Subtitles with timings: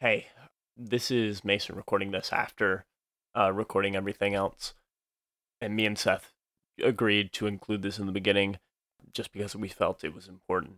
[0.00, 0.26] hey,
[0.76, 2.84] this is Mason recording this after
[3.36, 4.74] uh, recording everything else.
[5.60, 6.32] And me and Seth
[6.80, 8.58] agreed to include this in the beginning
[9.12, 10.76] just because we felt it was important.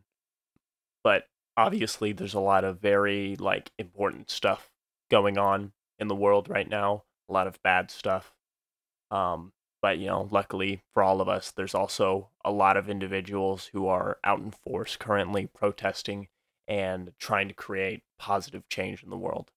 [1.04, 4.70] But obviously, there's a lot of very like important stuff
[5.10, 8.32] going on in the world right now, a lot of bad stuff.
[9.10, 9.52] Um,
[9.82, 13.86] but you know, luckily for all of us, there's also a lot of individuals who
[13.86, 16.28] are out in force currently protesting
[16.70, 19.50] and trying to create positive change in the world.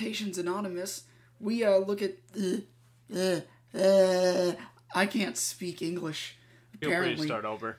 [0.02, 1.03] Adaptations Anonymous,
[1.39, 2.13] we uh, look at.
[2.35, 2.61] Uh,
[3.16, 3.41] uh,
[3.77, 4.53] uh,
[4.95, 6.38] I can't speak English.
[6.73, 7.17] Apparently.
[7.17, 7.78] Feel start over.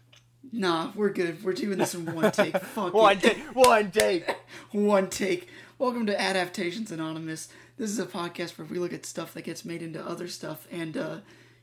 [0.52, 1.42] Nah, we're good.
[1.42, 2.56] We're doing this in one take.
[2.74, 3.38] Fuck one take.
[3.56, 4.36] One take.
[4.70, 5.48] one take.
[5.78, 7.48] Welcome to Adaptations Anonymous.
[7.76, 10.68] This is a podcast where we look at stuff that gets made into other stuff
[10.70, 11.16] and uh,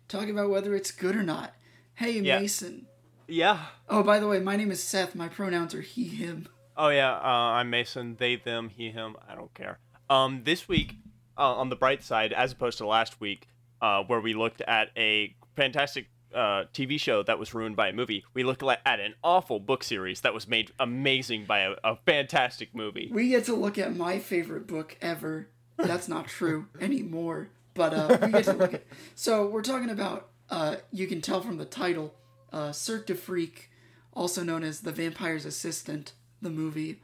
[0.10, 1.54] talk about whether it's good or not.
[1.94, 2.38] Hey, yeah.
[2.38, 2.86] Mason.
[3.30, 3.60] Yeah.
[3.88, 5.16] Oh, by the way, my name is Seth.
[5.16, 6.50] My pronouns are he, him.
[6.76, 8.18] Oh yeah, uh, I'm Mason.
[8.20, 9.16] They, them, he, him.
[9.30, 9.80] I don't care.
[10.10, 10.96] Um, this week,
[11.38, 13.48] uh, on the bright side, as opposed to last week,
[13.82, 17.94] uh, where we looked at a fantastic uh, TV show that was ruined by a
[17.94, 21.96] movie, we looked at an awful book series that was made amazing by a, a
[22.06, 23.10] fantastic movie.
[23.12, 25.48] We get to look at my favorite book ever.
[25.78, 28.84] That's not true anymore, but uh, we get to look at.
[29.16, 30.30] So we're talking about.
[30.50, 32.16] Uh, you can tell from the title,
[32.52, 33.70] uh, Cirque du Freak,
[34.14, 37.02] also known as The Vampire's Assistant, the movie,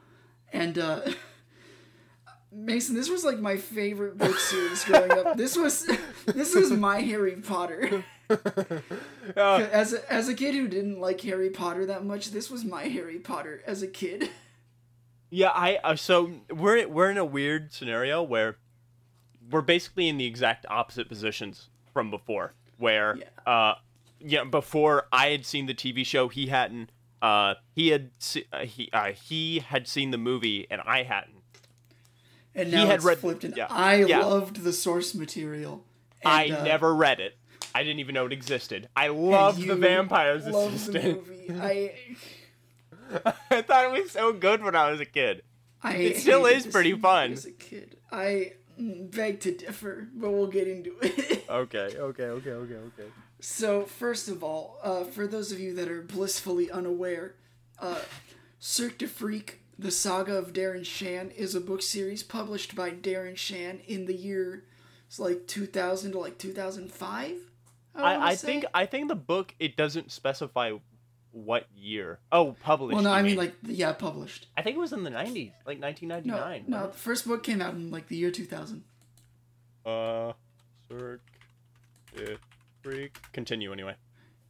[0.52, 0.76] and.
[2.52, 5.36] Mason, this was like my favorite book series growing up.
[5.36, 5.86] This was
[6.26, 8.04] this was my Harry Potter.
[8.28, 12.64] Uh, as a, as a kid who didn't like Harry Potter that much, this was
[12.64, 14.30] my Harry Potter as a kid.
[15.30, 18.56] Yeah, I uh, so we're we're in a weird scenario where
[19.48, 22.54] we're basically in the exact opposite positions from before.
[22.78, 23.74] Where yeah, uh,
[24.18, 26.90] yeah before I had seen the TV show, he hadn't.
[27.22, 28.10] Uh, he had
[28.52, 31.35] uh, he uh, he had seen the movie and I hadn't
[32.56, 33.44] and now he had read, flipped.
[33.44, 34.24] And yeah, I yeah.
[34.24, 35.84] loved the source material.
[36.22, 37.36] And, I uh, never read it.
[37.74, 38.88] I didn't even know it existed.
[38.96, 40.94] I loved the Vampire's Assistant.
[40.94, 41.60] The movie.
[41.60, 41.94] I
[43.50, 45.42] I thought it was so good when I was a kid.
[45.82, 47.32] I it still is pretty fun.
[47.32, 51.44] As a kid, I beg to differ, but we'll get into it.
[51.50, 53.10] okay, okay, okay, okay, okay.
[53.40, 57.34] So first of all, uh, for those of you that are blissfully unaware,
[57.78, 58.00] uh,
[58.58, 63.36] Cirque du Freak the Saga of Darren Shan is a book series published by Darren
[63.36, 64.64] Shan in the year
[65.06, 67.36] it's like 2000 to like 2005.
[67.94, 70.72] I, I, I think I think the book it doesn't specify
[71.30, 72.18] what year.
[72.32, 72.94] Oh, published.
[72.94, 74.48] Well, no, I mean, mean like yeah, published.
[74.56, 76.64] I think it was in the 90s, like 1999.
[76.66, 78.84] No, no, the first book came out in like the year 2000.
[79.84, 80.32] Uh,
[80.88, 81.20] Cirque
[82.14, 82.36] du
[82.82, 83.18] Freak.
[83.32, 83.94] Continue anyway.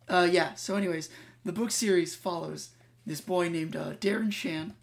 [0.08, 0.55] Uh, yeah.
[0.55, 1.11] So, anyways,
[1.44, 2.70] the book series follows
[3.05, 4.75] this boy named uh, Darren Shan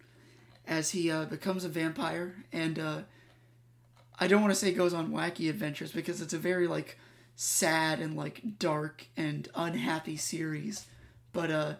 [0.66, 2.44] as he uh, becomes a vampire.
[2.52, 3.00] And uh,
[4.18, 6.98] i don't want to say goes on wacky adventures because it's a very like
[7.34, 10.86] sad and like dark and unhappy series.
[11.32, 11.74] But uh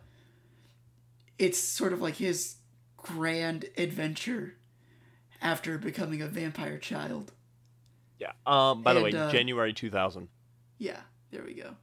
[1.38, 2.56] it's sort of like his
[2.96, 4.54] grand adventure
[5.42, 7.32] after becoming a vampire child.
[8.19, 10.28] Yeah um by and, the way uh, january 2000
[10.78, 11.00] yeah
[11.31, 11.76] there we go.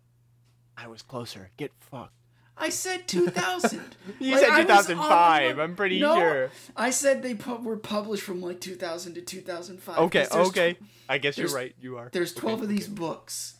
[0.78, 1.52] I was closer.
[1.58, 2.14] Get fucked
[2.62, 3.82] I said 2000.
[4.20, 5.56] You Like, said I was on 2005.
[5.56, 6.52] the- I'm pretty No, sure.
[6.76, 9.98] I said they pu- were published from like 2000 to 2005.
[9.98, 10.78] Okay, okay.
[11.10, 11.74] I guess you're right.
[11.82, 12.10] You are.
[12.12, 13.56] There's 12 of these books.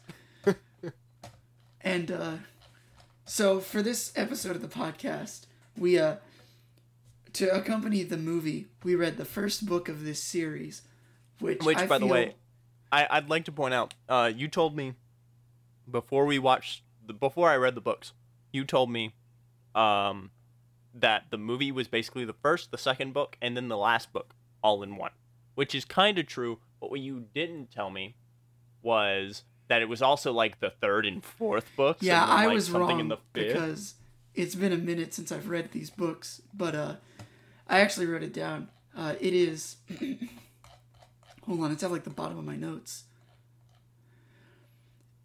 [1.82, 2.34] and uh
[3.26, 5.46] so for this episode of the podcast,
[5.78, 6.16] we uh
[7.34, 10.82] to accompany the movie, we read the first book of this series,
[11.40, 12.36] which Which, I by the way,
[12.92, 13.94] I, I'd like to point out.
[14.10, 14.96] Uh, you told me
[15.90, 18.12] before we watched the before I read the books,
[18.52, 19.14] you told me,
[19.76, 20.32] um,
[20.94, 24.34] that the movie was basically the first, the second book, and then the last book
[24.64, 25.12] all in one,
[25.56, 26.60] which is kind of true.
[26.80, 28.16] But what you didn't tell me
[28.82, 32.04] was that it was also like the third and fourth books.
[32.04, 33.54] Yeah, then, I was wrong in the fifth.
[33.54, 33.96] because
[34.36, 36.96] it's been a minute since I've read these books, but uh
[37.68, 38.70] I actually wrote it down.
[38.96, 39.78] Uh it is
[41.48, 43.04] Hold on, it's at like the bottom of my notes.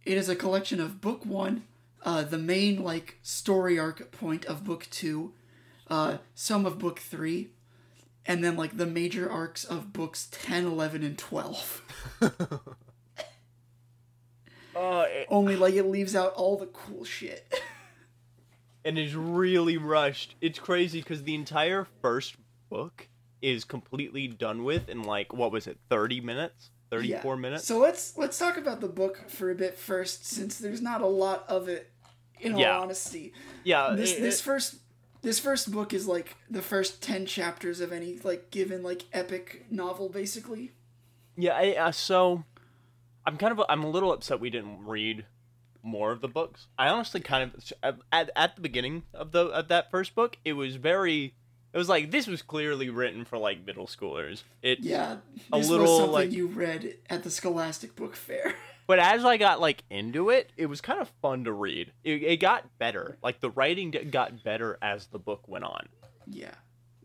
[0.05, 1.65] It is a collection of book 1,
[2.07, 5.33] uh the main like story arc point of book 2,
[5.89, 7.51] uh some of book 3,
[8.25, 11.83] and then like the major arcs of books 10, 11 and 12.
[12.23, 12.29] Uh,
[15.09, 17.61] it- Only like it leaves out all the cool shit.
[18.85, 20.35] and is really rushed.
[20.41, 22.37] It's crazy because the entire first
[22.71, 23.09] book
[23.43, 27.41] is completely done with in like what was it, thirty minutes, thirty-four Yeah.
[27.41, 27.65] minutes.
[27.67, 31.07] So let's let's talk about the book for a bit first, since there's not a
[31.07, 31.91] lot of it.
[32.41, 33.33] In all honesty,
[33.65, 34.77] yeah, this it- this it- first
[35.23, 39.65] this first book is like the first ten chapters of any like given like epic
[39.71, 40.71] novel, basically.
[41.37, 41.55] yeah.
[41.57, 42.45] I, uh, so
[43.25, 45.25] I'm kind of I'm a little upset we didn't read
[45.83, 46.67] more of the books.
[46.79, 47.51] I honestly kind
[47.83, 51.35] of at, at the beginning of the of that first book, it was very.
[51.73, 54.45] It was like this was clearly written for like middle schoolers.
[54.63, 55.17] It Yeah,
[55.53, 58.55] A little, was something like- you read at the Scholastic Book Fair.
[58.87, 61.93] But as I got like into it, it was kind of fun to read.
[62.05, 63.19] It, it got better.
[63.23, 65.89] Like the writing got better as the book went on,
[66.27, 66.55] yeah,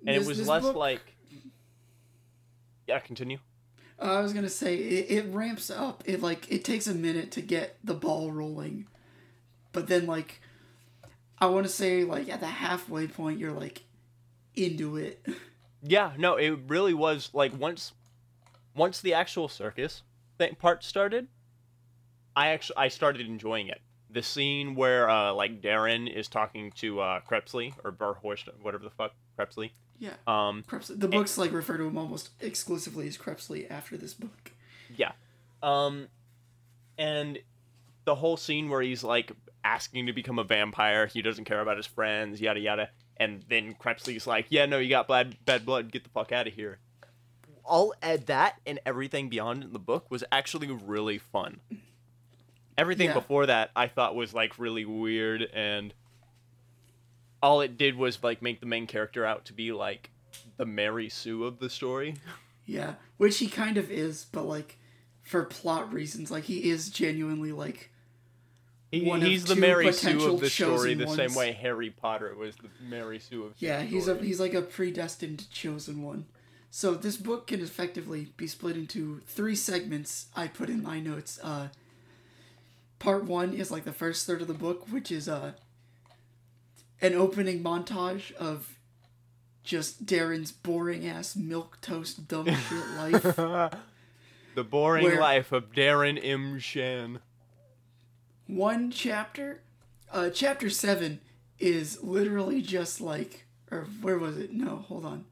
[0.05, 1.01] and This- it was less book- like.
[2.87, 3.39] Yeah, continue.
[3.99, 6.03] Uh, I was gonna say it, it ramps up.
[6.05, 8.87] It like it takes a minute to get the ball rolling,
[9.71, 10.41] but then like
[11.39, 13.83] I want to say like at the halfway point you're like
[14.55, 15.25] into it.
[15.83, 17.93] Yeah, no, it really was like once,
[18.75, 20.03] once the actual circus
[20.37, 21.27] thing part started,
[22.35, 23.81] I actually I started enjoying it.
[24.09, 28.83] The scene where uh like Darren is talking to uh Crepsley or Vur Horston, whatever
[28.83, 29.71] the fuck Crepsley.
[29.99, 30.63] Yeah, Um.
[30.89, 34.51] The books like refer to him almost exclusively as Crepsley after this book.
[34.95, 35.11] Yeah.
[35.61, 36.07] Um
[36.97, 37.39] and
[38.05, 39.31] the whole scene where he's like
[39.63, 42.89] asking to become a vampire, he doesn't care about his friends, yada yada.
[43.17, 45.91] And then Crepsley's like, "Yeah, no, you got bad bad blood.
[45.91, 46.79] Get the fuck out of here."
[47.63, 51.59] All at that and everything beyond in the book was actually really fun.
[52.81, 53.13] Everything Yeah.
[53.13, 55.93] before that I thought was like really weird and
[57.43, 60.09] all it did was like make the main character out to be like
[60.57, 62.15] the Mary Sue of the story.
[62.65, 64.77] Yeah, which he kind of is, but like
[65.21, 67.91] for plot reasons, like he is genuinely like
[68.91, 71.89] He, one of he's the two Mary Sue of the story, the same way Harry
[71.89, 73.59] Potter was the Mary Sue of.
[73.59, 76.25] the yeah, he's a he's like a predestined chosen one.
[76.69, 80.27] So this book can effectively be split into three segments.
[80.35, 81.37] I put in my notes.
[81.43, 81.67] Uh,
[83.01, 85.53] part one is like the first third of the book, which is uh,
[87.01, 88.77] an opening montage of
[89.63, 93.35] just Darren's boring ass milk toast dumb shit life.
[94.55, 96.59] the boring Where- life of Darren M.
[96.59, 97.19] Shan.
[98.47, 99.61] one chapter
[100.11, 101.19] uh chapter 7
[101.59, 105.23] is literally just like or where was it no hold on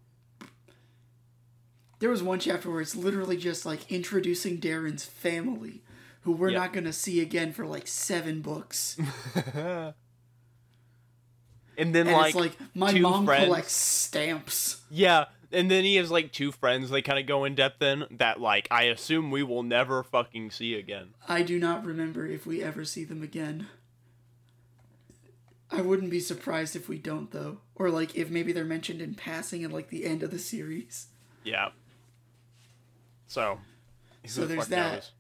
[2.00, 5.82] there was one chapter where it's literally just like introducing darren's family
[6.22, 6.60] who we're Yep.
[6.62, 8.98] not going to see again for like seven books
[11.78, 13.46] And then and like, it's like my two mom friends.
[13.46, 17.56] collects stamps yeah, and then he has like two friends they kind of go in
[17.56, 21.14] depth in that like I assume we will never fucking see again.
[21.28, 23.68] i do not remember if we ever see them again
[25.72, 29.16] i wouldn't be surprised if we don't though or like if maybe they're mentioned in
[29.16, 31.08] passing at like the end of the series
[31.46, 31.70] Yeah.
[33.28, 33.60] So.
[34.26, 34.94] So there's that.
[34.96, 35.12] knows?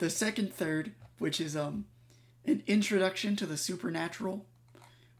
[0.00, 1.84] The second third, which is um
[2.46, 4.46] an introduction to the supernatural,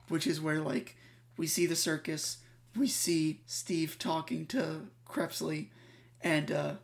[0.09, 0.97] which is where like
[1.37, 2.39] we see the circus,
[2.75, 5.69] we see Steve talking to Crepsley,
[6.23, 6.75] and uh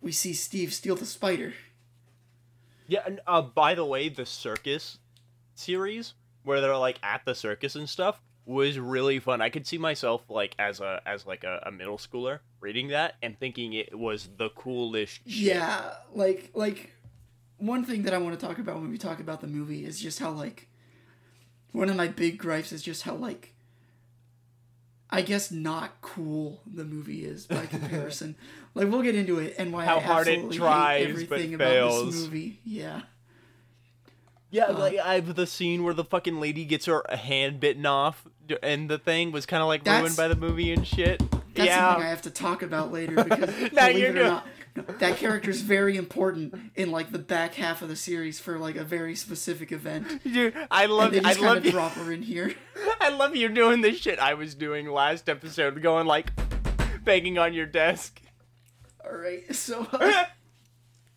[0.00, 1.54] we see Steve steal the spider.
[2.86, 4.98] Yeah, and uh, by the way, the circus
[5.56, 9.42] series where they're like at the circus and stuff was really fun.
[9.42, 13.16] I could see myself like as a as like a, a middle schooler reading that
[13.22, 15.20] and thinking it was the coolest.
[15.26, 15.56] Shit.
[15.56, 16.92] Yeah, like like
[17.58, 20.00] one thing that I want to talk about when we talk about the movie is
[20.00, 20.68] just how like
[21.72, 23.54] one of my big gripes is just how like
[25.10, 28.36] I guess not cool the movie is by comparison.
[28.74, 31.22] like we'll get into it and why How I hard it absolutely tries, hate but
[31.34, 32.12] everything about fails.
[32.14, 32.60] this movie.
[32.64, 33.02] Yeah.
[34.50, 37.84] Yeah, Uh, like I have the scene where the fucking lady gets her hand bitten
[37.84, 38.26] off,
[38.62, 41.18] and the thing was kind of like ruined by the movie and shit.
[41.54, 44.14] That's yeah, something I have to talk about later because Now believe you're it or
[44.14, 44.52] doing- not, no,
[44.98, 48.84] that character's very important in like the back half of the series for like a
[48.84, 50.22] very specific event.
[50.24, 51.70] Dude, I love, And they I just kind love you.
[51.72, 52.54] drop her in here.
[53.00, 56.30] I love you doing this shit I was doing last episode, going like
[57.04, 58.20] banging on your desk.
[59.04, 60.24] All right, so uh,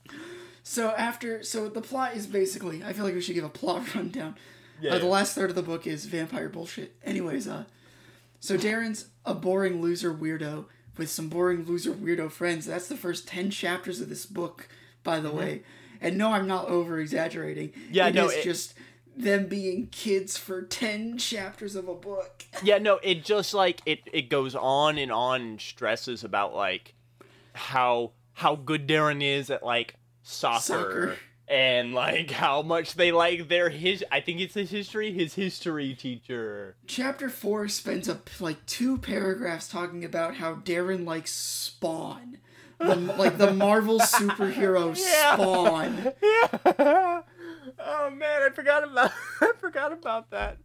[0.63, 3.94] so after so the plot is basically I feel like we should give a plot
[3.96, 4.36] rundown.
[4.82, 4.94] Yeah.
[4.96, 6.96] Uh, the last third of the book is vampire bullshit.
[7.03, 7.65] Anyways, uh,
[8.39, 10.65] so Darren's a boring loser weirdo
[10.98, 12.66] with some boring loser weirdo friends.
[12.66, 14.68] That's the first ten chapters of this book,
[15.04, 15.64] by the way.
[16.00, 17.70] And no, I'm not over exaggerating.
[17.70, 17.94] Mm-hmm.
[17.94, 18.74] Yeah, it no, is it- just
[19.16, 22.46] them being kids for ten chapters of a book.
[22.64, 26.94] Yeah, no, it just like it it goes on and on and stresses about like
[27.54, 31.18] how how good Darren is at like soccer, Soccer.
[31.51, 35.93] And like how much they like their his I think it's his history his history
[35.93, 36.75] teacher.
[36.88, 42.38] Chapter four spends up like two paragraphs talking about how Darren likes Spawn,
[42.79, 45.36] the, like the Marvel superhero Yeah.
[45.36, 46.13] Spawn.
[46.24, 47.22] Yeah.
[47.79, 50.58] oh man, I forgot about I forgot about that.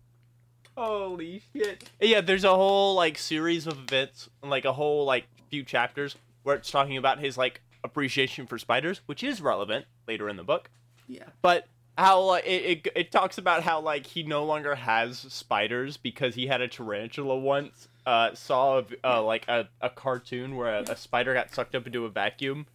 [0.77, 1.89] Holy shit.
[2.01, 6.55] Yeah, there's a whole like series of events, like a whole like few chapters where
[6.55, 10.71] it's talking about his like appreciation for spiders, which is relevant later in the book.
[11.09, 11.67] Yeah, But
[11.97, 16.35] how uh, it, it it talks about how like he no longer has spiders because
[16.35, 17.89] he had a tarantula once.
[18.05, 21.87] Uh, saw a, uh, like a, a cartoon where a, a spider got sucked up
[21.87, 22.67] into a vacuum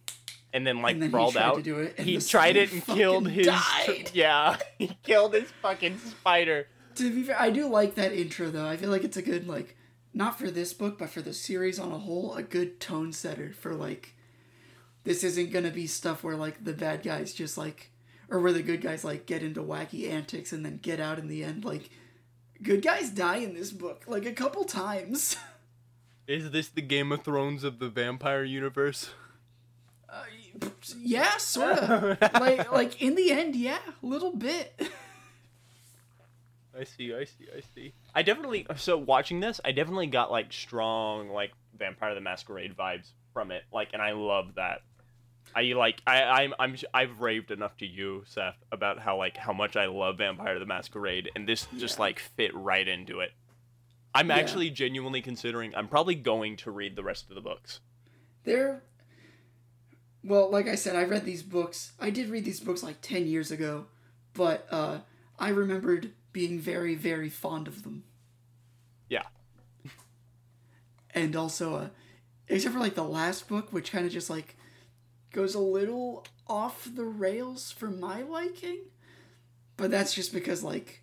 [0.52, 1.56] and then like And then he crawled tried out.
[1.56, 4.10] to do it, and he tried it and killed his died.
[4.14, 4.56] yeah.
[4.78, 6.68] He killed his fucking spider.
[6.96, 8.66] to be fair, I do like that intro though.
[8.66, 9.76] I feel like it's a good like,
[10.12, 13.52] not for this book, but for the series on a whole, a good tone setter
[13.52, 14.14] for like,
[15.04, 17.90] this isn't gonna be stuff where like the bad guys just like,
[18.28, 21.28] or where the good guys like get into wacky antics and then get out in
[21.28, 21.64] the end.
[21.64, 21.90] Like,
[22.62, 25.36] good guys die in this book like a couple times.
[26.26, 29.10] Is this the Game of Thrones of the vampire universe?
[30.08, 30.22] Uh,
[30.96, 32.20] yeah, sort of.
[32.40, 34.80] like, like in the end, yeah, a little bit.
[36.78, 37.92] I see, I see, I see.
[38.14, 43.08] I definitely so watching this, I definitely got like strong like Vampire the Masquerade vibes
[43.32, 43.64] from it.
[43.72, 44.82] Like, and I love that.
[45.54, 49.52] I like I I'm I'm I've raved enough to you, Seth, about how like how
[49.52, 52.02] much I love Vampire the Masquerade, and this just Yeah.
[52.02, 53.32] like fit right into it.
[54.14, 54.36] I'm Yeah.
[54.36, 55.74] actually genuinely considering.
[55.74, 57.80] I'm probably going to read the rest of the books.
[58.44, 58.82] They're
[60.24, 61.92] well, like I said, I read these books.
[62.00, 63.86] I did read these books like ten years ago,
[64.34, 65.00] but uh,
[65.38, 68.04] I remembered being very, very fond of them.
[69.08, 69.24] Yeah.
[71.14, 71.88] And also, uh,
[72.48, 74.56] except for like the last book, which kind of just like
[75.32, 78.80] goes a little off the rails for my liking.
[79.76, 81.02] But that's just because like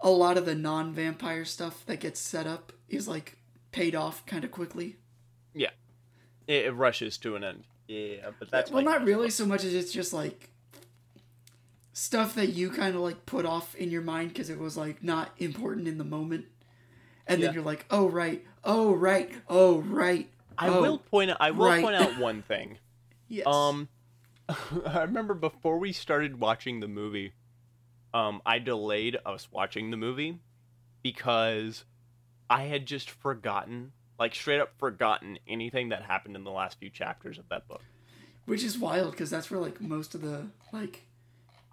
[0.00, 3.38] a lot of the non-vampire stuff that gets set up is like
[3.72, 4.96] paid off kind of quickly.
[6.46, 7.64] It, it rushes to an end.
[7.88, 10.50] Yeah, but that's well, like- not really so much as it's just like
[11.92, 15.02] stuff that you kind of like put off in your mind because it was like
[15.02, 16.46] not important in the moment,
[17.26, 17.46] and Yeah.
[17.46, 20.28] then you're like, oh right, oh right, oh right.
[20.56, 21.38] I oh, will point out.
[21.40, 21.82] I will right.
[21.82, 22.78] point out one thing.
[23.34, 23.46] Yes.
[23.48, 23.88] Um,
[24.48, 27.32] I remember before we started watching the movie,
[28.12, 30.38] um, I delayed us watching the movie
[31.02, 31.84] because
[32.48, 36.90] I had just forgotten, like straight up forgotten anything that happened in the last few
[36.90, 37.82] chapters of that book.
[38.44, 41.02] which is wild because that's where like most of the like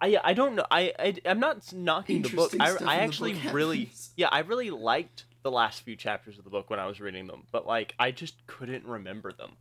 [0.00, 0.66] I I don't know.
[0.68, 2.52] I, I I'm not knocking the book.
[2.58, 6.50] I I actually book really yeah I really liked the last few chapters of the
[6.50, 9.52] book when I was reading them, but like I just couldn't remember them.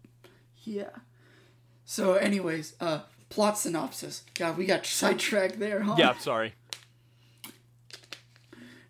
[0.63, 0.89] yeah.
[1.85, 4.23] So, anyways, uh, plot synopsis.
[4.33, 5.95] God, we got sidetracked there, huh?
[5.97, 6.53] Yeah, sorry.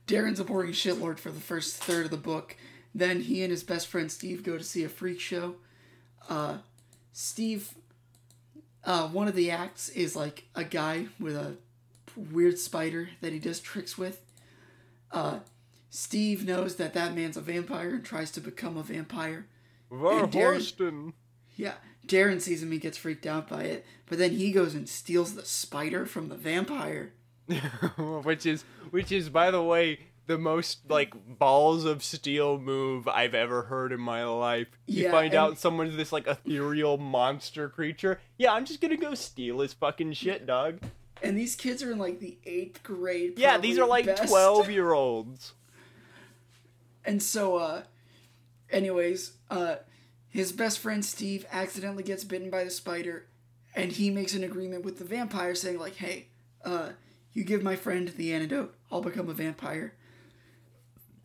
[0.08, 2.58] Darren's a boring shitlord for the first third of the book.
[2.94, 5.56] Then he and his best friend Steve go to see a freak show.
[6.28, 6.58] Uh,
[7.14, 7.74] Steve,
[8.84, 11.56] uh, one of the acts is like a guy with a
[12.16, 14.22] weird spider that he does tricks with.
[15.12, 15.40] Uh,
[15.90, 19.48] Steve knows that that man's a vampire and tries to become a vampire.
[19.92, 21.14] Van Darren-.
[21.56, 21.74] Yeah,
[22.12, 25.34] Darren sees him, he gets freaked out by it, but then he goes and steals
[25.36, 27.14] the spider from the vampire.
[28.24, 33.34] which is which is by the way the most like balls of steel move I've
[33.34, 34.68] ever heard in my life.
[34.88, 38.20] You Yeah, find out someone's this like ethereal monster creature.
[38.38, 40.80] Yeah, I'm just gonna go steal his fucking shit, dog.
[41.24, 43.38] and these kids are in like the eighth grade.
[43.38, 44.28] Yeah, these are like best.
[44.28, 45.54] 12 year olds.
[47.04, 47.84] And so, uh,
[48.70, 49.78] anyways, uh,
[50.32, 53.28] his best friend Steve accidentally gets bitten by the spider,
[53.76, 56.28] and he makes an agreement with the vampire saying, like, hey,
[56.66, 56.90] uh,
[57.34, 59.94] you give my friend the antidote, I'll become a vampire.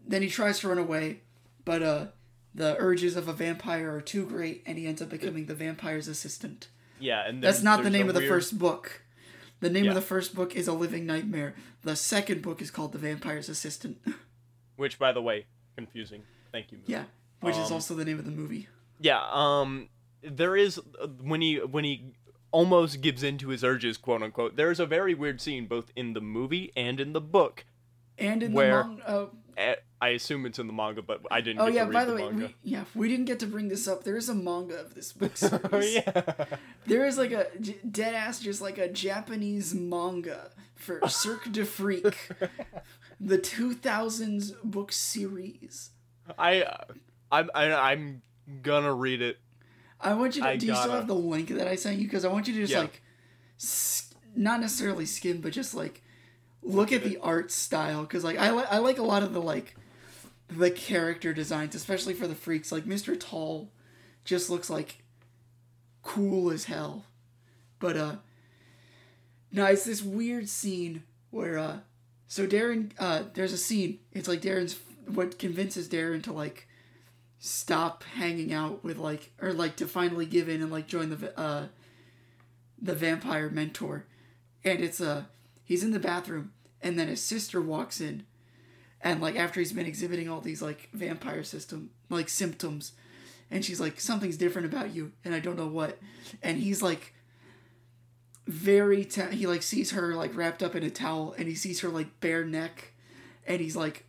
[0.06, 1.20] Then he tries to run away,
[1.64, 2.06] but, uh,
[2.54, 6.08] the urges of a vampire are too great, and he ends up becoming the vampire's
[6.08, 6.68] assistant.
[6.98, 9.02] Yeah, and That's not the name of the weird- first book.
[9.60, 9.90] The name Yeah.
[9.90, 11.54] of the first book is A Living Nightmare.
[11.82, 13.98] The second book is called The Vampire's Assistant.
[14.76, 15.46] Which, by the way,
[15.76, 16.22] confusing.
[16.52, 16.78] Thank you.
[16.78, 16.92] movie.
[16.92, 17.04] yeah,
[17.40, 18.68] which is Um, also the name of the movie.
[19.00, 19.88] Yeah, um
[20.22, 22.12] there is uh, when he when he
[22.50, 24.56] almost gives in to his urges, quote unquote.
[24.56, 27.64] There is a very weird scene both in the movie and in the book.
[28.18, 31.60] And in where- the manga, Eh, I assume it's in the manga, but I didn't.
[31.62, 34.04] Oh yeah, by the, way, we, yeah, we didn't get to bring this up.
[34.04, 35.60] There is a manga of this book series.
[35.72, 36.44] oh yeah.
[36.86, 41.64] There is like a j- dead ass, just like a Japanese manga for Cirque de
[41.64, 42.28] Freak,
[43.20, 45.90] the 2000s book series.
[46.38, 46.84] I, uh,
[47.32, 48.20] I'm, I, I'm
[48.62, 49.38] gonna read it.
[50.00, 50.48] I want you to.
[50.48, 52.04] I do you still gotta- have the link that I sent you?
[52.06, 52.80] Because I want you to just Yeah.
[52.80, 53.02] like,
[53.58, 56.02] s- not necessarily skim, but just like
[56.62, 58.02] look at the art style.
[58.02, 59.74] Because like I li- I like a lot of the like
[60.48, 62.70] the character designs, especially for the freaks.
[62.70, 63.18] Like Mr.
[63.18, 63.70] Tall,
[64.24, 65.02] just looks like
[66.02, 67.06] cool as hell.
[67.78, 68.16] But uh,
[69.52, 71.78] no, it's this weird scene where uh,
[72.26, 74.00] so Darren uh, there's a scene.
[74.12, 74.76] It's like Darren's
[75.06, 76.68] what convinces Darren to like
[77.38, 81.38] stop hanging out with like or like to finally give in and like join the
[81.38, 81.66] uh
[82.80, 84.04] the vampire mentor.
[84.64, 85.24] And it's uh
[85.64, 86.52] he's in the bathroom
[86.82, 88.24] and then his sister walks in
[89.00, 92.92] and like after he's been exhibiting all these like vampire system like symptoms
[93.50, 95.98] and she's like something's different about you and i don't know what.
[96.42, 97.12] And he's like
[98.46, 101.88] very he like sees her like wrapped up in a towel and he sees her
[101.88, 102.92] like bare neck
[103.46, 104.04] and he's like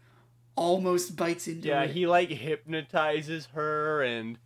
[0.58, 4.38] almost bites into Yeah, it he like hypnotizes her, and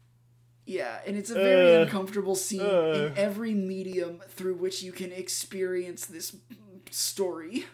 [0.66, 3.10] Yeah, and it's a very Uh, uncomfortable scene uh.
[3.12, 6.36] in every medium through which you can experience this
[6.92, 7.66] story.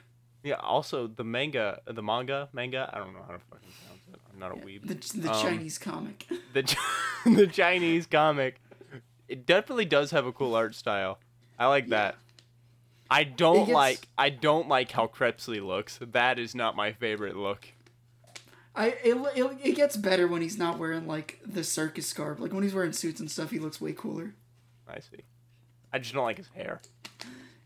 [0.44, 0.56] yeah.
[0.56, 2.90] Also, the manga, the manga, manga.
[2.94, 4.20] I don't know how to fucking pronounce it.
[4.32, 4.88] I'm not a weeb.
[4.88, 6.26] The, the Um, Chinese comic.
[6.54, 6.64] the
[7.26, 8.62] the Chinese comic.
[9.28, 11.20] It definitely does have a cool art style.
[11.60, 12.16] I like that.
[13.10, 16.00] I don't gets- like I don't like how Crepsley looks.
[16.02, 17.68] That is not my favorite look.
[18.78, 22.40] I it, it, it gets better when he's not wearing like the circus garb.
[22.40, 24.36] Like when he's wearing suits and stuff, he looks way cooler.
[24.88, 25.24] I see.
[25.92, 26.82] I just don't like his hair.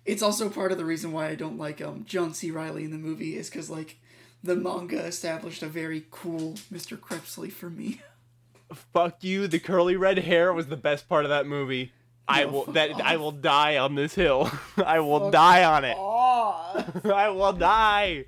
[0.05, 2.49] It's also part of the reason why I don't like um John C.
[2.49, 3.97] Reilly in the movie is because like
[4.41, 6.97] the manga established a very cool Mr.
[6.97, 8.01] Crepsley for me.
[8.93, 9.47] Fuck you.
[9.47, 11.91] The curly red hair was the best part of that movie.
[12.25, 14.49] I will that I will die on this hill.
[14.77, 15.97] I will Fuck die on it.
[17.11, 18.25] I will die.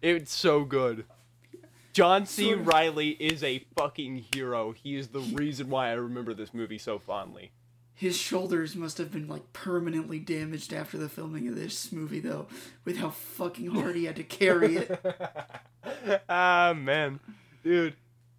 [0.00, 1.04] It's so good.
[1.98, 2.54] John C.
[2.54, 4.70] Reilly is a fucking hero.
[4.70, 7.50] He is the reason why I remember this movie so fondly.
[7.92, 12.46] His shoulders must have been like permanently damaged after the filming of this movie, though,
[12.84, 15.04] with how fucking hard he had to carry it.
[16.28, 17.18] ah man,
[17.64, 17.96] dude.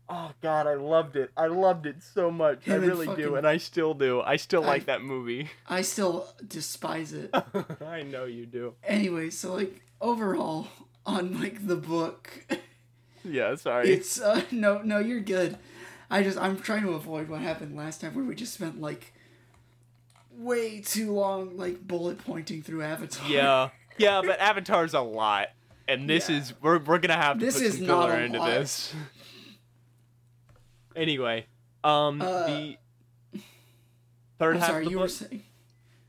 [0.08, 1.30] Oh god, I loved it.
[1.36, 2.60] I loved it so much.
[2.66, 4.22] I Him and really do, and I still do.
[4.22, 5.50] I still I- like that movie.
[5.68, 7.36] I still despise it.
[7.86, 8.76] I know you do.
[8.86, 10.70] Anyway, so like overall
[11.06, 12.46] on like the book,
[13.24, 13.92] Yeah, sorry.
[13.92, 15.58] it's uh no no you're good.
[16.10, 19.14] I just I'm trying to avoid what happened last time where we just spent like
[20.32, 23.30] way too long like bullet pointing through Avatar.
[23.30, 25.50] yeah, yeah, but Avatar's a lot,
[25.88, 26.38] and this Yeah.
[26.38, 28.50] is we're we're gonna have to This put is some filler into lot.
[28.50, 28.94] this.
[30.96, 31.46] Anyway,
[31.84, 32.78] um, Uh, the
[34.40, 35.04] third I'm half sorry, of the you book.
[35.04, 35.44] were saying.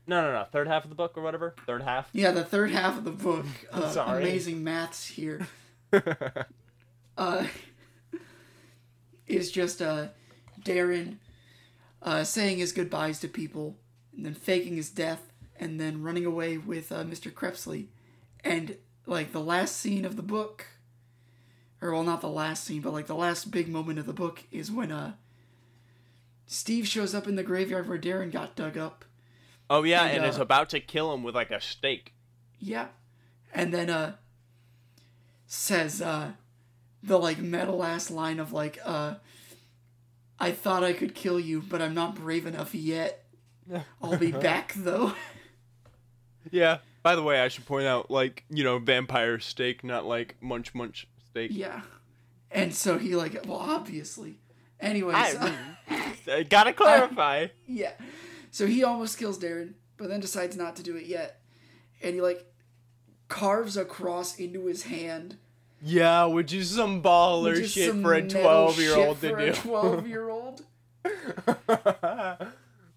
[0.07, 0.45] No, no, no.
[0.51, 1.53] Third half of the book or whatever.
[1.67, 2.09] Third half.
[2.11, 3.45] Yeah, the third half of the book.
[3.71, 4.23] Uh, Sorry.
[4.23, 5.47] Amazing maths here.
[7.21, 7.45] uh,
[9.27, 10.07] is just uh,
[10.61, 11.17] Darren
[12.01, 13.77] uh, saying his goodbyes to people,
[14.15, 17.31] and then faking his death, and then running away with uh, Mr.
[17.31, 17.87] Crepsley.
[18.43, 20.65] And, like, the last scene of the book,
[21.79, 24.43] or, well, not the last scene, but, like, the last big moment of the book
[24.51, 25.13] is when uh,
[26.47, 29.05] Steve shows up in the graveyard where Darren got dug up.
[29.69, 32.13] oh yeah, And, and, uh, is about to kill him with like a stake.
[32.59, 32.87] Yeah.
[33.53, 34.15] And then uh
[35.47, 36.31] says uh
[37.03, 39.15] the like metal ass line of like uh
[40.39, 43.25] I thought I could kill you, but I'm not brave enough yet.
[44.01, 45.13] I'll be back though.
[46.49, 46.79] Yeah.
[47.03, 50.73] By the way, I should point out, like, you know, vampire steak, not like munch
[50.73, 51.51] munch steak.
[51.53, 51.81] yeah.
[52.51, 54.39] And so he like well obviously.
[54.79, 55.53] Anyways, I,
[56.27, 57.47] I gotta clarify.
[57.67, 57.93] yeah.
[58.49, 61.39] So he almost kills Darren, but then decides not to do it yet.
[62.01, 62.43] and he like
[63.27, 65.37] carves a cross into his hand.
[65.81, 69.53] Yeah, which is some baller is shit some for a twelve year old to do.
[69.53, 70.61] Twelve year old.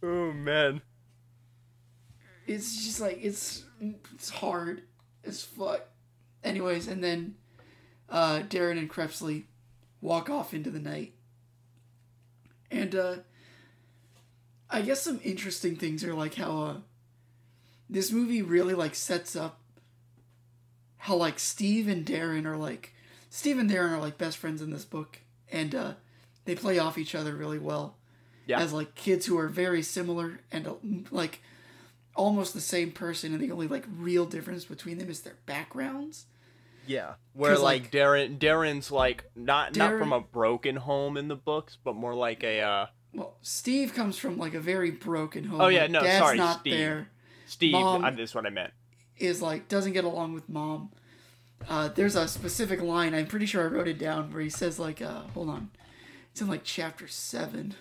[0.02, 0.82] oh man.
[2.46, 4.82] It's just like it's it's hard
[5.24, 5.86] as fuck.
[6.42, 7.36] Anyways, and then
[8.10, 9.44] uh, Darren and Crepsley
[10.02, 11.14] walk off into the night,
[12.70, 13.16] and uh,
[14.68, 16.76] I guess some interesting things are like how uh,
[17.88, 19.60] this movie really like sets up
[21.04, 22.94] how like Steve and Darren are like
[23.28, 25.18] Steve and Darren are like best friends in this book,
[25.52, 25.92] and uh,
[26.46, 27.96] they play off each other really well
[28.46, 28.60] Yeah.
[28.60, 30.74] as like kids who are very similar and uh,
[31.10, 31.40] like
[32.16, 36.26] almost the same person, and the only like real difference between them is their backgrounds.
[36.86, 37.14] Yeah.
[37.32, 41.76] where like, like- Darren Darren's like not not from a broken home in the books,
[41.84, 45.60] but more like a uh Well, Steve comes from like a very broken home.
[45.60, 46.72] Oh, yeah, no, dad's sorry, Steve.
[46.78, 47.08] there.
[47.46, 48.72] Steve, Mom- I, this is what I meant.
[49.18, 50.90] Is like doesn't get along with mom.
[51.68, 54.78] Uh, there's a specific line I'm pretty sure I wrote it down where he says
[54.78, 55.70] like, uh, hold on,
[56.30, 57.74] it's in like chapter seven.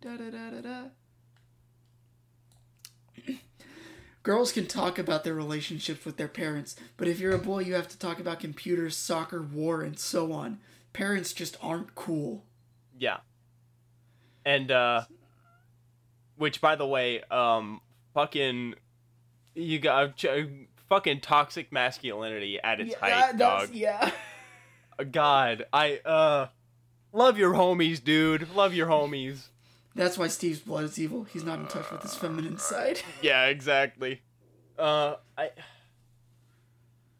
[0.00, 0.82] Da da da da da.
[4.22, 7.74] Girls can talk about their relationships with their parents, but if you're a boy, you
[7.74, 10.58] have to talk about computers, soccer, war, and so on.
[10.92, 12.44] Parents just aren't cool.
[12.98, 13.18] Yeah.
[14.44, 15.02] And uh
[16.36, 17.80] which by the way, um
[18.14, 18.74] fucking
[19.56, 20.26] you got ch-
[20.88, 23.70] fucking toxic masculinity at its height, dog.
[23.72, 24.10] yeah.
[25.10, 26.48] God, I uh
[27.12, 28.54] love your homies, dude.
[28.54, 29.48] Love your homies.
[29.94, 31.24] That's why Steve's blood is evil.
[31.24, 33.00] He's not in touch with his feminine side.
[33.22, 34.22] Yeah, exactly.
[34.78, 35.50] Uh I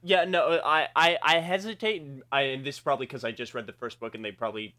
[0.03, 3.67] Yeah, no, I I I hesitate I and this is probably cuz I just read
[3.67, 4.75] the first book and they probably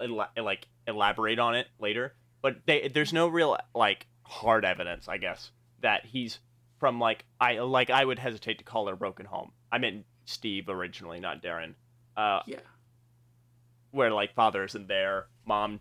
[0.00, 5.18] el- like elaborate on it later, but they there's no real like hard evidence, I
[5.18, 6.38] guess, that he's
[6.82, 9.52] from like I like I would hesitate to call it a broken home.
[9.70, 11.74] I meant Steve originally, not Darren.
[12.16, 12.58] Uh Yeah.
[13.92, 15.78] where like father isn't there, mom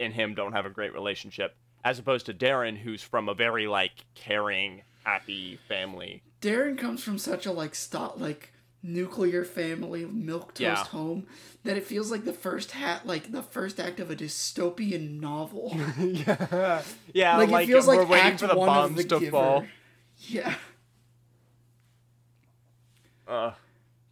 [0.00, 3.68] and him don't have a great relationship, as opposed to Darren, who's from a very
[3.68, 6.24] like caring, happy family.
[6.40, 10.84] Darren comes from such a like stop like nuclear family milk toast Yeah.
[10.86, 11.28] home
[11.62, 15.76] that it feels like the first hat like the first act of a dystopian novel.
[16.00, 16.82] yeah,
[17.12, 17.36] yeah.
[17.36, 19.20] like, like, it feels we're like waiting act for the one of bombs the to
[19.20, 19.30] giver.
[19.30, 19.64] fall.
[20.28, 20.54] Yeah.
[23.26, 23.52] Uh,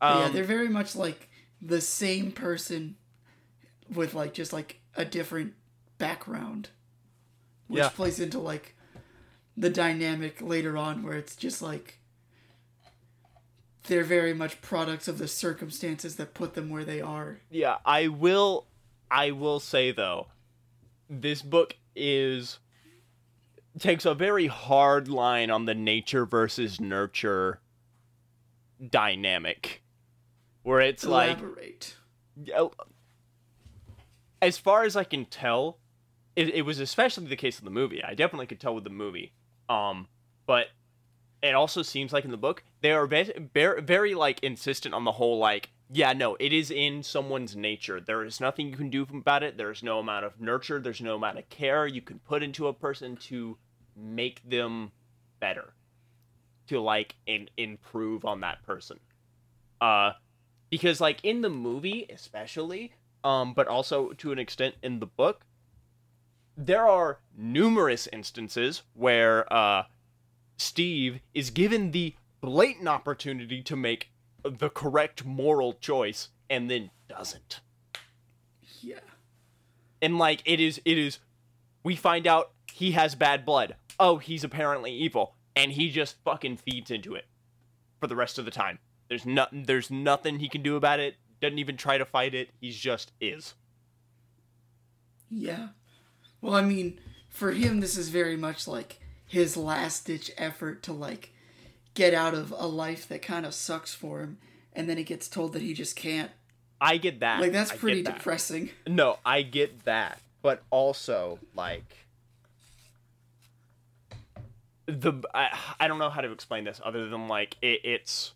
[0.01, 1.29] yeah, um, they're very much like
[1.61, 2.97] the same person
[3.93, 5.55] with like just like a different
[5.99, 6.69] background.
[7.67, 7.89] Which Yeah.
[7.91, 8.75] plays into like
[9.57, 11.99] the dynamic later on where it's just like
[13.89, 17.41] they're very much products of the circumstances that put them where they are.
[17.51, 17.79] yeah.
[17.85, 18.67] I will.
[19.11, 20.27] I will say though,
[21.09, 22.59] this book is
[23.81, 27.61] takes a very hard line on the nature versus nurture
[28.91, 29.83] dynamic,
[30.63, 31.97] where it's like Elaborate.
[32.43, 32.69] Yeah,
[34.41, 35.79] as far as I can tell,
[36.37, 38.03] it, it was especially the case in the movie.
[38.03, 39.33] I definitely could tell with the movie.
[39.69, 40.09] Um,
[40.47, 40.69] but
[41.43, 45.05] it also seems like in the book they are very, very, very like insistent on
[45.05, 48.01] the whole like, yeah, no, it is in someone's nature.
[48.01, 49.57] There is nothing you can do about it.
[49.57, 50.79] There is no amount of nurture.
[50.79, 53.57] There's no amount of care you can put into a person to
[54.01, 54.93] make them
[55.41, 55.73] better,
[56.69, 59.01] to like in, improve on that person.
[59.81, 60.13] Uh,
[60.71, 62.93] because like in the movie especially
[63.25, 65.47] um but also to an extent in the book
[66.57, 69.85] there are numerous instances where uh
[70.57, 74.11] steve is given the blatant opportunity to make
[74.45, 77.61] the correct moral choice and then doesn't
[78.83, 78.99] Yeah.
[80.03, 81.19] and like it is it is
[81.83, 86.57] we find out he has bad blood oh he's apparently evil and he just fucking
[86.57, 87.27] feeds into it
[88.01, 91.17] for the rest of the time there's nothing there's nothing he can do about it
[91.41, 93.55] doesn't even try to fight it he's just is
[95.31, 95.69] Yeah.
[96.41, 100.93] Well, I mean, for him, this is very much like his last ditch effort to
[100.93, 101.33] like
[101.95, 104.39] get out of a life that kind of sucks for him,
[104.73, 106.31] and then he gets told that he just can't.
[106.81, 108.17] i get that Like that's I pretty that.
[108.19, 108.71] depressing.
[108.87, 112.08] no i get that but also like
[114.89, 118.33] the I, I don't know how to explain this other than like it, it's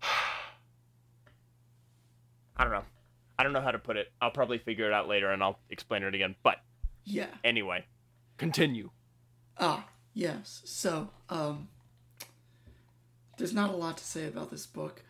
[2.56, 2.84] I don't know.
[3.38, 4.10] I don't know how to put it.
[4.20, 6.34] I'll probably figure it out later and I'll explain it again.
[6.42, 6.56] But
[7.04, 7.26] Yeah.
[7.44, 7.84] anyway,
[8.36, 8.90] continue.
[9.58, 10.62] Ah, yes.
[10.64, 11.68] So, um,
[13.36, 15.04] there's not a lot to say about this book.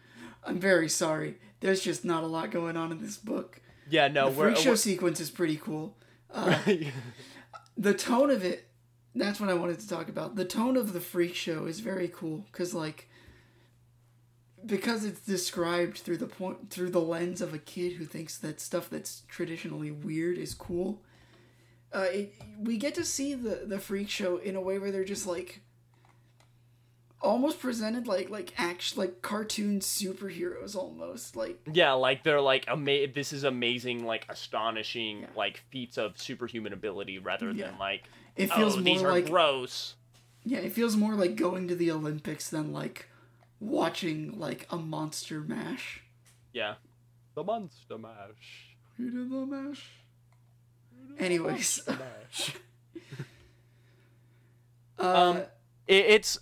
[0.44, 1.38] I'm very sorry.
[1.60, 3.62] There's just not a lot going on in this book.
[3.88, 5.96] Yeah, no, the we're, freak show we're sequence is pretty cool.
[6.30, 6.58] Uh,
[7.78, 8.67] the tone of it
[9.18, 10.36] that's what I wanted to talk about.
[10.36, 13.08] The tone of the freak show is very cool because like
[14.66, 18.60] because it's described through the point through the lens of a kid who thinks that
[18.60, 21.02] stuff that's traditionally weird is cool.
[21.94, 25.04] Uh, it, we get to see the the freak show in a way where they're
[25.04, 25.60] just like
[27.20, 33.08] almost presented like like act like cartoon superheroes almost like Yeah, like they're like ama-
[33.12, 35.26] this is amazing, like astonishing, Yeah.
[35.36, 37.66] like feats of superhuman ability rather Yeah.
[37.70, 38.04] than like
[38.38, 39.94] it feels oh, more these are like gross.
[40.44, 43.08] yeah it feels more like going to the olympics than like
[43.60, 46.02] watching like a monster mash
[46.52, 46.74] Yeah.
[47.34, 48.76] The monster mash.
[48.98, 49.90] you did the mash
[51.18, 52.54] anyways Mash.
[54.98, 55.36] uh, Um,
[55.86, 56.38] it, it's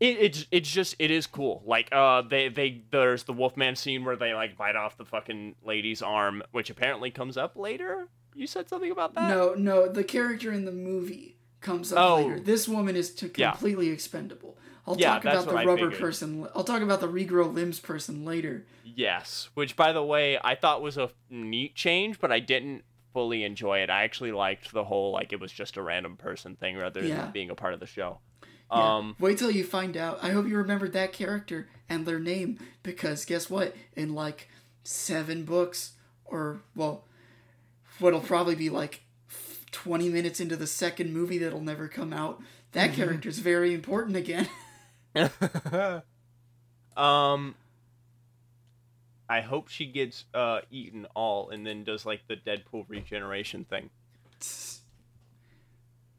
[0.00, 1.62] it, it's it's just it is cool.
[1.64, 5.56] Like uh, they they there's the Wolfman scene where they like bite off the fucking
[5.64, 8.08] lady's arm, which apparently comes up later.
[8.34, 9.28] You said something about that.
[9.28, 12.16] no no the character in the movie comes up Oh.
[12.16, 13.52] later this woman is t- Yeah.
[13.52, 16.00] completely expendable i'll Yeah, talk about the I rubber figured.
[16.00, 18.66] person i'll talk about the regrow limbs person later
[18.96, 23.42] Yes, which by the way I thought was a neat change, but I didn't fully
[23.42, 23.90] enjoy it.
[23.90, 27.32] I actually liked the whole like it was just a random person thing rather than
[27.32, 28.18] being a part of the show.
[28.70, 28.96] Yeah.
[28.96, 30.20] Um, Wait till you find out.
[30.22, 33.74] I hope you remembered that character and their name because guess what?
[33.96, 34.48] In like
[34.84, 35.94] seven books,
[36.24, 37.06] or well,
[37.98, 39.02] what'll probably be like
[39.72, 42.40] 20 minutes into the second movie that'll never come out,
[42.72, 42.96] that Mm-hmm.
[42.96, 44.48] character's very important again.
[46.96, 47.54] um
[49.28, 53.90] I hope she gets uh eaten all and then does like the Deadpool regeneration thing.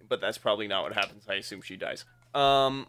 [0.07, 1.25] But that's probably not what happens.
[1.27, 2.05] I assume she dies.
[2.33, 2.87] Um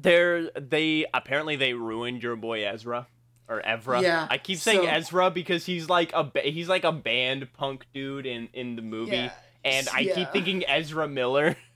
[0.00, 3.06] there they apparently they ruined your boy Ezra
[3.48, 4.02] or Evra.
[4.02, 7.52] Yeah, I keep saying so- Ezra because he's like a ba- he's like a band
[7.52, 9.32] punk dude in in the movie Yeah,
[9.64, 10.14] and I yeah.
[10.14, 11.56] keep thinking Ezra Miller.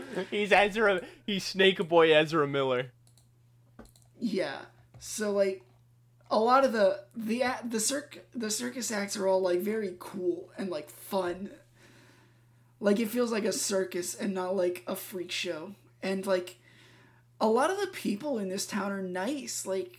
[0.30, 2.92] he's Ezra he's Snake Boy Ezra Miller.
[4.18, 4.58] Yeah.
[4.98, 5.62] So like
[6.30, 10.50] a lot of the the the circ the circus acts are all like very cool
[10.56, 11.50] and like fun.
[12.80, 15.74] Like it feels like a circus and not like a freak show.
[16.02, 16.58] And like
[17.40, 19.66] a lot of the people in this town are nice.
[19.66, 19.98] Like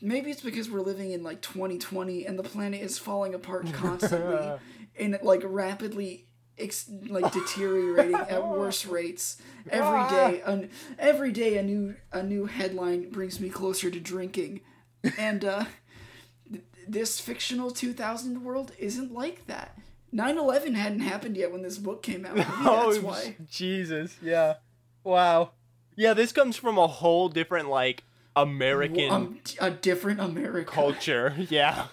[0.00, 4.52] maybe it's because we're living in like 2020 and the planet is falling apart constantly
[4.98, 6.26] and like rapidly
[6.58, 12.46] ex- like deteriorating at worse rates every day an, every day a new a new
[12.46, 14.60] headline brings me closer to drinking
[15.16, 15.64] and uh
[16.50, 19.76] th- this fictional 2000 world isn't like that
[20.14, 24.54] 9-11 hadn't happened yet when this book came out Maybe that's why Jesus, yeah.
[25.04, 25.50] Wow.
[25.98, 28.04] Yeah, this comes from a whole different like
[28.36, 31.34] American um, a different america culture.
[31.50, 31.86] Yeah.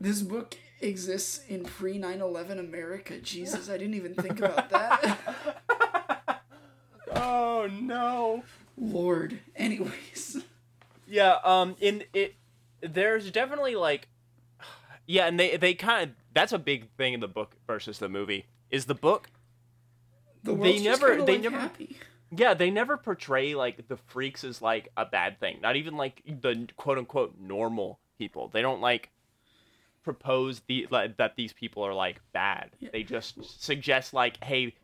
[0.00, 6.42] this book exists in pre 9-11 america jesus i didn't even think about that
[7.14, 8.42] Oh no.
[8.76, 10.42] lord anyways
[11.06, 12.34] Yeah, um in it
[12.80, 14.08] there's definitely like
[15.06, 18.08] Yeah, and they they kind of that's a big thing in the book versus the
[18.08, 18.46] movie.
[18.70, 19.28] Is the book
[20.42, 21.96] the They never- they like, never- happy.
[22.34, 25.58] Yeah, they never portray like the freaks as like a bad thing.
[25.60, 28.48] Not even like the quote unquote normal people.
[28.48, 29.10] They don't like
[30.02, 32.70] propose the like, that these people are like bad.
[32.92, 34.74] They just suggest like, hey,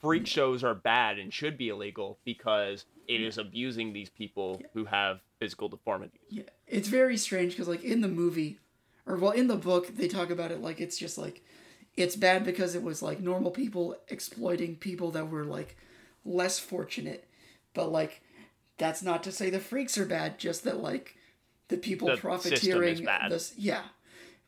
[0.00, 4.84] freak shows are bad and should be illegal because it is abusing these people who
[4.84, 6.20] have physical deformities.
[6.28, 8.60] Yeah, it's very strange because like in the movie,
[9.06, 11.42] or well in the book they talk about it like it's just like
[11.96, 15.76] it's bad because it was like normal people exploiting people that were like
[16.24, 17.26] less fortunate,
[17.74, 18.22] but like
[18.78, 21.16] that's not to say the freaks are bad, just that like
[21.68, 23.30] the people The profiteering is bad.
[23.30, 23.82] this yeah.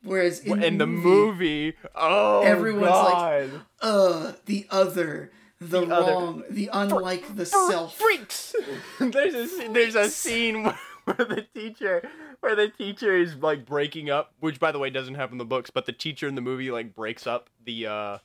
[0.04, 3.50] Whereas in, In the, movie, movie, oh Everyone's like,
[3.82, 5.30] uh, the other,
[5.60, 6.12] the, The other.
[6.12, 7.96] wrong, the unlike, the self.
[7.96, 8.52] freaks.
[8.98, 12.02] there's a sc- there's a scene where, where the teacher
[12.40, 15.44] where the teacher is like breaking up, which by the way doesn't happen in the
[15.44, 18.18] books, but the teacher in the movie like breaks up the uh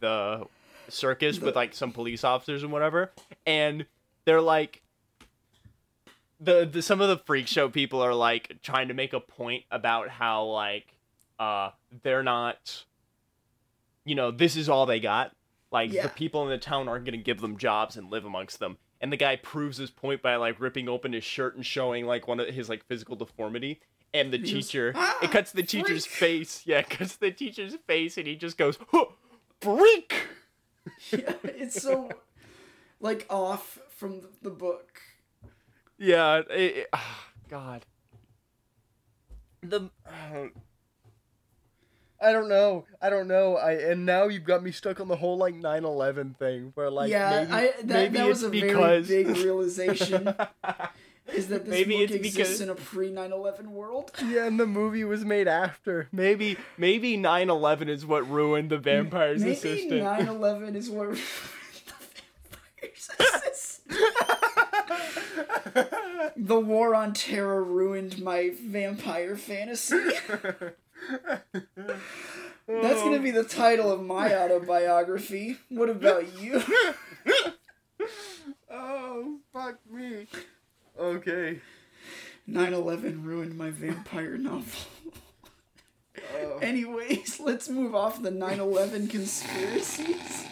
[0.00, 0.44] the
[0.90, 3.12] circus with like some police officers and whatever,
[3.46, 3.86] and
[4.24, 4.82] they're like.
[6.42, 9.64] The, the some of the freak show people are like trying to make a point
[9.70, 10.94] about how like
[11.38, 11.72] uh
[12.02, 12.84] they're not
[14.06, 15.36] you know this is all they got
[15.70, 16.04] like Yeah.
[16.04, 18.78] the people in the town aren't going to give them jobs and live amongst them
[19.02, 22.26] and the guy proves his point by like ripping open his shirt and showing like
[22.26, 23.78] one of his like physical deformity
[24.14, 27.30] and the He teacher "Ah, it cuts the teacher's freak." face yeah it cuts the
[27.32, 29.04] teacher's face and he just goes huh,
[29.60, 30.14] freak
[31.10, 32.08] yeah, it's so
[33.00, 35.00] like off from the book.
[35.98, 37.84] yeah it, it- ah, god
[39.62, 40.46] the uh,
[42.22, 42.84] I don't know.
[43.00, 43.56] I don't know.
[43.56, 47.10] I and now you've got me stuck on the whole like 9/11 thing where like
[47.10, 50.34] yeah, maybe, I that, maybe that was it's a because very big realization.
[51.34, 54.10] is that this Maybe book it's exists because- in a pre 9/11 world?
[54.28, 56.08] yeah, and the movie was made after.
[56.12, 60.02] maybe maybe 9/11 is what ruined the vampire's Maybe assistant.
[60.02, 61.20] 9/11 is what ruined
[61.86, 61.92] the
[62.80, 63.96] vampire's assistant.
[66.36, 69.98] the war on terror ruined my vampire fantasy.
[72.66, 75.58] That's gonna be the title of my autobiography.
[75.70, 76.62] What about you?
[78.70, 80.26] oh, fuck me.
[81.00, 81.60] Okay.
[82.48, 84.80] 9/11 ruined my vampire novel.
[86.36, 86.58] Oh.
[86.58, 90.46] Anyways, let's move off the 9/11 conspiracies.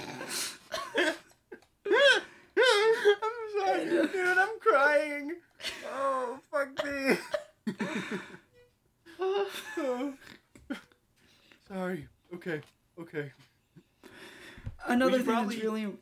[0.96, 1.14] I'm
[3.58, 4.38] sorry, dude.
[4.38, 5.32] I'm crying.
[5.92, 7.18] Oh, fuck me.
[9.20, 10.14] Oh.
[11.68, 12.08] Sorry.
[12.34, 12.60] Okay.
[13.00, 13.32] Okay.
[14.86, 15.96] Another We thing probably- that's really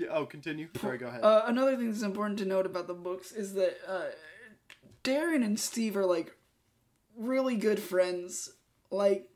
[0.00, 0.08] Yeah.
[0.12, 0.68] Oh, continue.
[0.80, 0.96] Sorry.
[0.98, 1.22] Go ahead.
[1.22, 4.06] Uh, another thing that's important to note about the books is that uh,
[5.04, 6.34] Darren and Steve are like
[7.16, 8.50] really good friends.
[8.90, 9.28] Like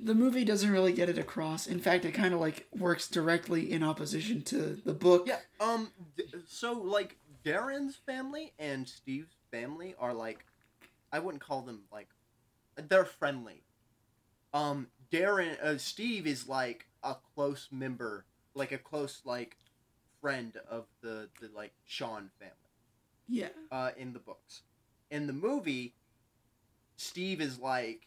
[0.00, 1.66] the movie doesn't really get it across.
[1.66, 5.26] In fact, it kind of like works directly in opposition to the book.
[5.26, 5.38] Yeah.
[5.60, 5.90] Um.
[6.16, 10.44] d- So like Darren's family and Steve's family are like,
[11.12, 12.08] I wouldn't call them like,
[12.88, 13.62] they're friendly.
[14.54, 14.88] Um.
[15.12, 15.62] Darren.
[15.62, 19.56] Uh, Steve is like a close member, like a close like
[20.20, 22.54] friend of the the like Shan family.
[23.28, 23.48] Yeah.
[23.72, 24.62] Uh, in the books,
[25.10, 25.94] in the movie,
[26.96, 28.06] Steve is like.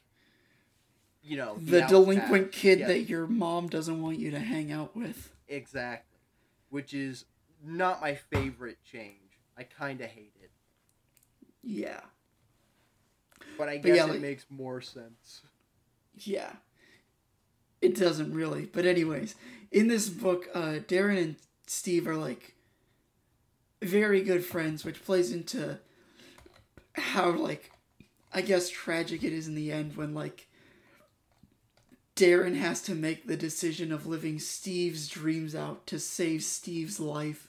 [1.24, 1.90] You know The outcast.
[1.92, 2.88] delinquent kid Yeah.
[2.88, 5.34] that your mom doesn't want you to hang out with.
[5.50, 6.20] Exactly.
[6.70, 7.26] Which is
[7.62, 9.40] not my favorite change.
[9.58, 10.52] I kind of hate it.
[11.64, 12.00] Yeah.
[13.58, 15.42] But I But guess yeah, it like- makes more sense.
[16.14, 16.54] Yeah.
[17.82, 18.66] It doesn't really.
[18.66, 19.36] But anyways,
[19.72, 22.56] in this book, uh, Darren and Steve are like
[23.82, 25.78] very good friends, which plays into
[26.94, 27.72] how like
[28.34, 30.48] I guess tragic it is in the end when like
[32.16, 37.48] Darren has to make the decision of living Steve's dreams out to save Steve's life.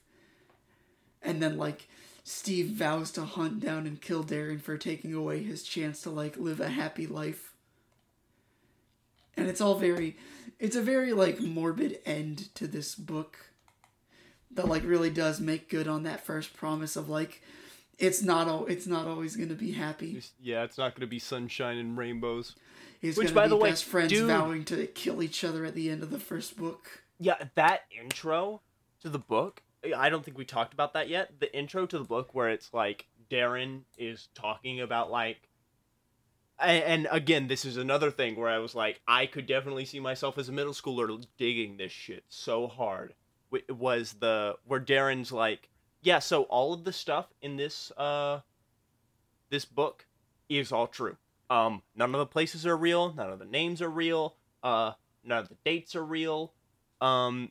[1.23, 1.89] And then like
[2.23, 6.37] Steve vows to hunt down and kill Darren for taking away his chance to like
[6.37, 7.55] live a happy life
[9.39, 10.17] and it's all very
[10.59, 13.39] it's a very like morbid end to this book
[14.51, 17.43] that like really does make good on that first promise of like
[17.99, 21.19] it's not it's not always going to be happy yeah, it's not going to be
[21.19, 22.55] sunshine and rainbows.
[23.03, 25.75] it's Which, by to the be way, friends dude- vowing to kill each other at
[25.75, 28.61] the end of the first book Yeah, that intro
[29.03, 29.63] to the book,
[29.97, 31.39] I don't think we talked about that yet.
[31.39, 35.48] The intro to the book where it's like Darren is talking about like
[36.61, 40.39] and, again, this is another thing where I was like, I could definitely see myself
[40.39, 43.15] as a middle schooler digging this shit so hard.
[43.53, 45.69] It was the where Darren's like,
[46.03, 48.41] yeah, so all of the stuff in this uh
[49.51, 50.07] this book
[50.49, 51.17] is all true.
[51.51, 53.13] Um, none of the places are real.
[53.15, 54.37] None of the names are real.
[54.63, 54.93] Uh,
[55.25, 56.53] none of the dates are real.
[57.01, 57.51] Um,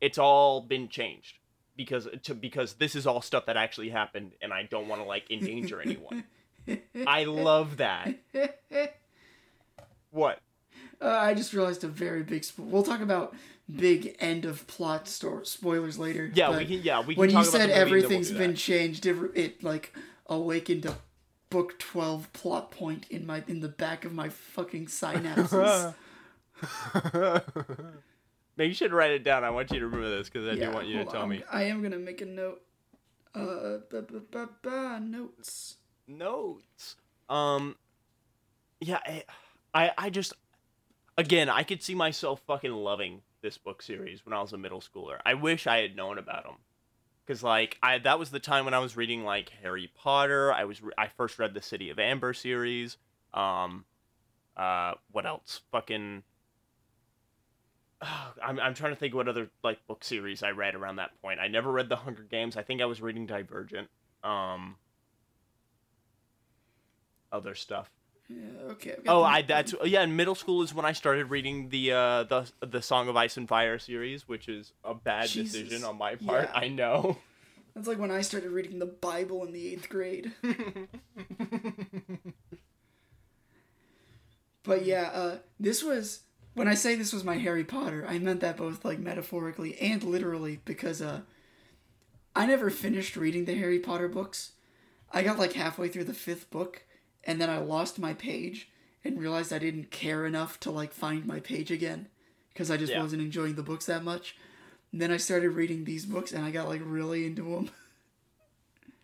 [0.00, 1.38] it's all been changed
[1.76, 5.08] because to because this is all stuff that actually happened, and I don't want to
[5.08, 6.24] like endanger anyone.
[7.06, 8.14] I love that.
[10.10, 10.38] What?
[11.02, 13.34] uh, i just realized a very big spo- we'll talk about
[13.74, 16.80] big end of plot store spoilers later Yeah, we can.
[16.82, 17.20] Yeah, we can.
[17.20, 19.64] when you talk about said the movie, then we'll everything's do been changed it, it
[19.64, 19.92] like
[20.28, 20.96] awakened a
[21.50, 25.94] book 12 plot point in my in the back of my fucking synapses
[28.56, 29.42] Maybe you should write it down.
[29.42, 31.28] I want you to remember this because I Yeah, do want you to tell on.
[31.28, 31.42] me.
[31.52, 32.62] I am gonna make a note.
[33.34, 35.76] Uh, ba, ba, ba, ba, notes.
[36.06, 36.96] Notes.
[37.28, 37.76] Um,
[38.80, 39.24] yeah, I,
[39.74, 40.34] I, I just,
[41.16, 44.80] again, I could see myself fucking loving this book series when I was a middle
[44.80, 45.18] schooler.
[45.24, 46.56] I wish I had known about them,
[47.24, 50.52] because like I that was the time when I was reading like Harry Potter.
[50.52, 52.96] I was re- I first read the City of Ember series.
[53.32, 53.84] Um,
[54.56, 55.60] uh, what else?
[55.72, 56.22] Fucking.
[58.02, 61.40] I'm, I'm trying to think what other like book series I read around that point.
[61.40, 62.56] I never read The Hunger Games.
[62.56, 63.88] I think I was reading Divergent.
[64.22, 64.76] Um,
[67.34, 67.90] other stuff.
[68.28, 68.96] Yeah, okay.
[69.06, 70.02] Oh, I that's yeah.
[70.02, 73.36] In middle school is when I started reading the uh the the Song of Ice
[73.36, 75.52] and Fire series, which is a bad Jesus.
[75.52, 76.48] decision on my part.
[76.52, 76.60] Yeah.
[76.60, 77.18] I know.
[77.74, 80.32] That's like when I started reading the Bible in the eighth grade.
[84.64, 86.20] But yeah, uh, this was
[86.54, 90.02] when I say this was my Harry Potter, I meant that both like metaphorically and
[90.02, 91.20] literally because uh,
[92.34, 94.52] I never finished reading the Harry Potter books.
[95.12, 96.84] I got like halfway through the fifth book,
[97.26, 98.68] and then I lost my page,
[99.04, 102.08] and realized I didn't care enough to like find my page again
[102.52, 103.02] because I just Yeah.
[103.02, 104.36] wasn't enjoying the books that much.
[104.92, 107.70] And then I started reading these books and I got like really into them.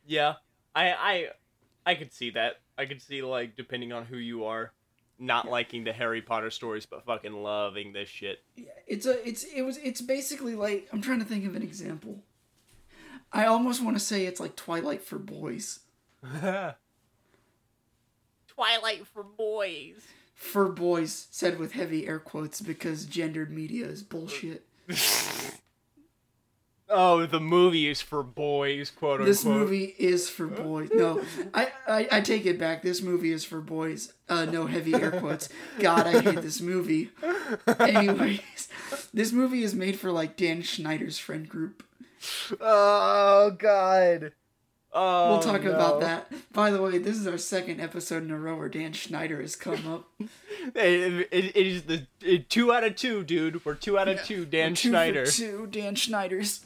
[0.07, 0.35] Yeah,
[0.75, 1.29] I I
[1.87, 2.61] I could see that.
[2.77, 4.73] I could see like depending on who you are,
[5.19, 8.43] not liking the Harry Potter stories, but fucking loving this shit.
[8.57, 11.63] Yeah, it's a it's it was it's basically like I'm trying to think of an
[11.63, 12.23] example.
[13.33, 15.81] I almost want to say it's like Twilight for boys.
[18.61, 20.07] Twilight for boys.
[20.35, 24.67] For boys said with heavy air quotes because gendered media is bullshit.
[26.91, 29.29] Oh, the movie is for boys, quote unquote.
[29.29, 30.91] This movie is for boys.
[30.93, 31.23] No,
[31.55, 32.83] I, I I take it back.
[32.83, 34.13] This movie is for boys.
[34.29, 35.49] Uh, no heavy air quotes.
[35.79, 37.13] God, I hate this movie.
[37.79, 38.69] Anyways,
[39.15, 41.83] this movie is made for like Dan Schneider's friend group.
[42.61, 44.33] Oh God.
[44.93, 45.71] Oh, We'll talk no.
[45.71, 46.33] about that.
[46.53, 49.55] By the way, this is our second episode in a row where Dan Schneider has
[49.57, 50.09] come up.
[50.75, 53.65] It, it, it is the it, two out of two, dude.
[53.65, 54.45] We're two out of two.
[54.45, 55.25] Dan Two Schneider.
[55.25, 56.61] two Dan Schneiders.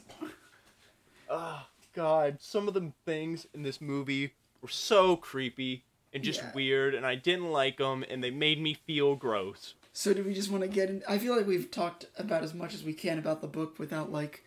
[1.29, 1.65] Oh
[1.95, 6.51] God, some of the things in this movie were so creepy and just Yeah.
[6.53, 9.75] weird, and I didn't like them, and they made me feel gross.
[9.93, 11.01] So do we just want to get in?
[11.07, 14.11] I feel like we've talked about as much as we can about the book without
[14.11, 14.43] like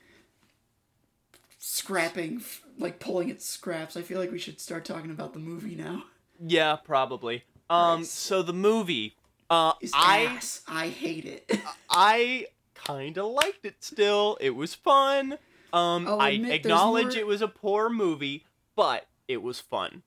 [1.58, 3.96] scrapping, f- like pulling at scraps.
[3.96, 6.04] I feel like we should start talking about the movie now.
[6.44, 7.44] Yeah, probably.
[7.68, 8.10] Um, Nice.
[8.10, 9.16] so the movie,
[9.50, 10.62] uh, Is I ass.
[10.68, 11.58] I hate it.
[11.90, 14.38] I kind of liked it still.
[14.40, 15.32] It was fun.
[15.72, 20.02] Um, I'll I acknowledge more- it was a poor movie, but it was fun.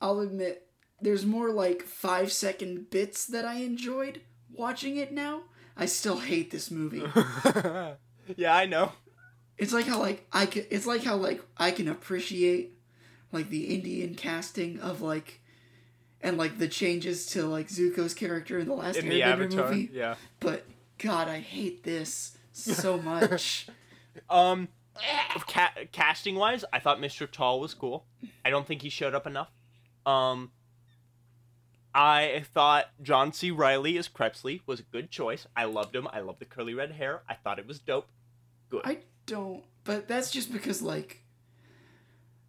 [0.00, 0.66] I'll admit
[1.00, 4.20] there's more like five second bits that I enjoyed
[4.52, 5.42] watching it now.
[5.76, 7.02] I still hate this movie.
[8.36, 8.92] yeah, I know.
[9.58, 10.64] It's like how like I can.
[10.70, 12.74] It's like how like I can appreciate
[13.32, 15.40] like the Indian casting of like,
[16.20, 19.90] and like the changes to like Zuko's character in the last In the Avatar, movie.
[19.92, 20.14] yeah.
[20.40, 20.64] But
[20.98, 23.66] God, I hate this so much.
[24.30, 24.68] Um,
[25.46, 27.30] ca- casting wise, I thought Mr.
[27.30, 28.04] Tall was cool.
[28.44, 29.50] I don't think he showed up enough.
[30.06, 30.50] Um,
[31.94, 33.50] I thought John C.
[33.50, 35.46] Reilly as Crepsley was a good choice.
[35.56, 36.06] I loved him.
[36.12, 37.22] I loved the curly red hair.
[37.28, 38.06] I thought it was dope.
[38.70, 38.82] Good.
[38.84, 38.98] I
[39.28, 39.62] don't.
[39.84, 41.22] But that's just because like,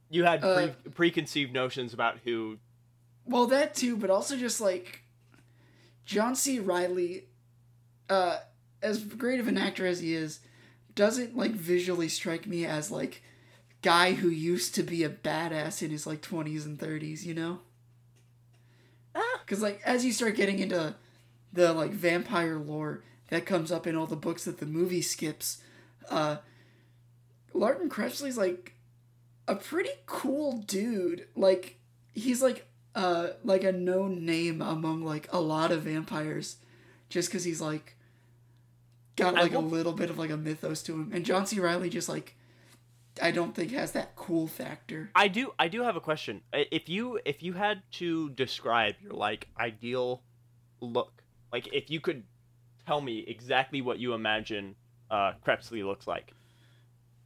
[0.10, 2.58] you had uh, preconceived notions about who.
[3.26, 3.96] well, that too.
[3.96, 5.04] But also just like,
[6.06, 6.60] John C.
[6.60, 7.26] Reilly,
[8.10, 8.40] uh,
[8.82, 10.40] as great of an actor as he is,
[10.96, 13.22] doesn't like visually strike me as like
[13.82, 17.60] guy who used to be a badass in his like 20s and 30s, you know?
[19.16, 19.42] Ah.
[19.48, 20.96] Cuz like as you start getting into
[21.54, 25.62] the like vampire lore that comes up in all the books that the movie skips,
[26.10, 26.38] uh
[27.54, 28.76] Larten Crepsley's like
[29.48, 31.28] a pretty cool dude.
[31.36, 31.80] Like
[32.14, 36.58] he's like uh like a known name among like a lot of vampires
[37.10, 37.96] just cuz he's like
[39.16, 41.12] got like a little bit of like a mythos to him.
[41.14, 41.60] And John C.
[41.60, 42.36] Reilly just like
[43.22, 45.10] I don't think has that cool factor.
[45.16, 45.54] I do.
[45.60, 46.42] I do have a question.
[46.54, 50.24] If you if you had to describe your like ideal
[50.80, 52.24] look, like if you could
[52.86, 54.76] tell me exactly what you imagine
[55.12, 56.34] uh, Crepsley looks like,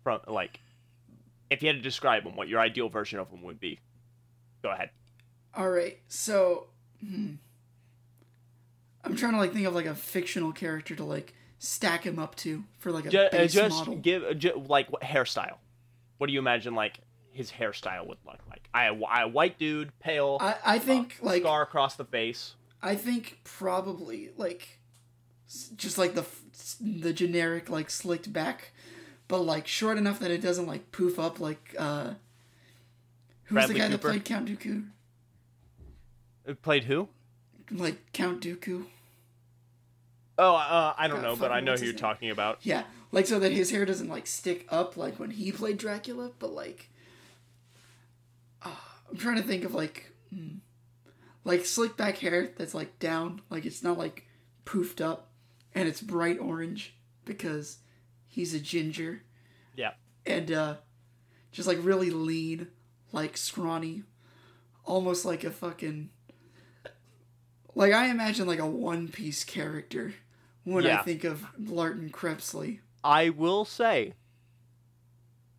[0.04, 0.60] from like,
[1.50, 3.80] if you had to describe him, what your ideal version of him would be.
[4.62, 4.90] Go ahead.
[5.56, 6.68] All right, so
[7.00, 7.34] hmm.
[9.04, 12.36] I'm trying to like think of like a fictional character to like stack him up
[12.36, 13.96] to for like a Ju- uh, base just model.
[13.96, 15.58] give uh, ju- like what hairstyle.
[16.18, 17.00] What do you imagine like
[17.32, 18.68] his hairstyle would look like?
[18.74, 22.56] I, I a white dude, pale, I I think uh, like scar across the face.
[22.82, 24.80] I think probably like
[25.76, 26.26] just like the
[26.82, 28.73] the generic like slicked back,
[29.34, 32.12] but like short enough that it doesn't like poof up like uh.
[33.46, 33.98] Who's Bradley the guy Cooper?
[33.98, 34.86] that played Count Dooku?
[36.48, 37.10] Uh, Played who?
[37.72, 38.86] Like Count Dooku.
[40.38, 42.00] Oh, uh, I don't God, know, but I know who you're name?
[42.00, 42.60] talking about.
[42.62, 46.30] Yeah, like so that his hair doesn't like stick up like when he played Dracula,
[46.38, 46.92] but like
[48.62, 50.58] ah, I'm trying to think of like hmm,
[51.44, 54.28] like slick back hair that's like down, like it's not like
[54.64, 55.30] poofed up
[55.74, 56.94] and it's bright orange
[57.26, 57.80] because
[58.34, 59.22] he's a ginger
[59.76, 59.94] Yeah.
[60.26, 60.76] and uh
[61.52, 62.68] just like really lean,
[63.12, 64.04] like scrawny,
[64.86, 66.10] almost like a fucking
[67.76, 70.14] like I imagine like a one piece character
[70.64, 72.80] when I think of Larten Crepsley.
[73.04, 74.14] I will say,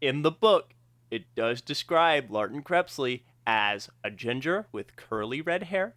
[0.01, 0.75] in the book,
[1.11, 5.95] it does describe Larten Crepsley as a ginger with curly red hair,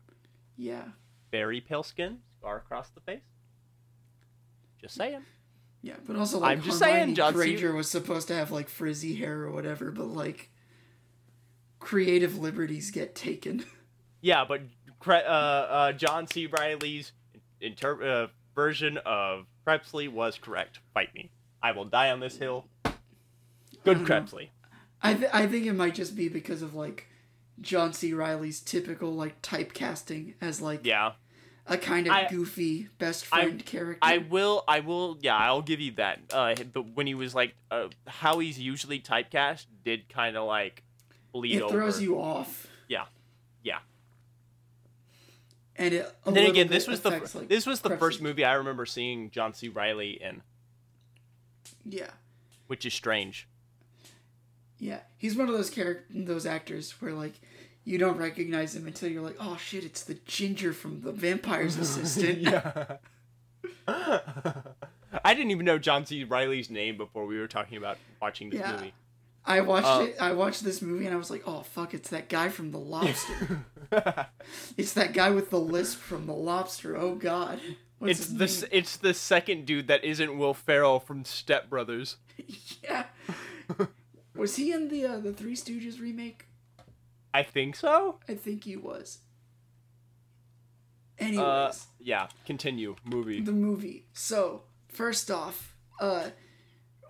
[0.58, 0.90] Yeah.
[1.32, 3.22] very pale skin, scar across the face.
[4.82, 5.24] Just saying.
[5.82, 8.52] Yeah, but also like I'm just Hermione saying, John C- Granger was supposed to have
[8.52, 10.50] like frizzy hair or whatever, but like
[11.80, 13.66] creative liberties get taken.
[14.20, 14.62] Yeah, but
[15.08, 16.48] uh, uh, John C.
[16.48, 17.12] Reilly's
[17.62, 20.80] inter- uh, version of Crepsley was correct.
[20.96, 21.30] Fight me.
[21.62, 22.66] I will die on this hill.
[23.84, 24.00] Good.
[24.00, 24.50] Crepsley.
[25.04, 27.08] I th- I think it might just be because of like
[27.62, 28.12] John C.
[28.12, 31.12] Reilly's typical like typecasting as like Yeah.
[31.70, 34.00] A kind of I- goofy best I- friend character.
[34.02, 34.64] I will.
[34.68, 35.18] I will.
[35.22, 36.20] Yeah, I'll give you that.
[36.32, 40.84] Uh, but when he was like, uh, how he's usually typecast did kind of like
[41.34, 41.74] bleed it over.
[41.78, 42.68] throws you off.
[42.88, 43.06] Yeah.
[43.64, 43.80] Yeah.
[45.76, 46.16] And it.
[46.26, 49.30] And then again, this was the like, this was the first movie I remember seeing
[49.30, 49.68] John C.
[49.70, 50.42] Reilly in,
[51.86, 52.10] Yeah,
[52.68, 53.48] which is strange.
[54.80, 55.02] yeah.
[55.18, 57.34] He's one of those character, those actors where like
[57.88, 61.78] you don't recognize him until you're like, oh shit, it's the ginger from the Vampire's
[61.86, 62.40] Assistant.
[62.40, 62.98] yeah.
[65.24, 66.24] I didn't even know John C.
[66.26, 68.74] Reilly's name before we were talking about watching this Yeah.
[68.74, 68.94] movie.
[69.46, 70.16] I watched Uh, it.
[70.20, 71.94] I watched this movie and I was like, "Oh fuck!
[71.94, 73.64] It's that guy from The Lobster.
[74.78, 76.98] it's that guy with the lisp from The Lobster.
[76.98, 77.62] Oh god,
[78.00, 78.70] What's it's his the name?
[78.80, 82.18] it's the second dude that isn't Will Ferrell from Step Brothers.
[82.84, 83.06] yeah.
[84.36, 86.47] Was he in the uh, the Three Stooges remake?
[87.34, 88.20] I think so.
[88.28, 89.20] I think he was.
[91.20, 92.28] Anyways, Uh, yeah.
[92.46, 93.42] Continue movie.
[93.42, 94.06] the movie.
[94.14, 96.30] So first off, uh,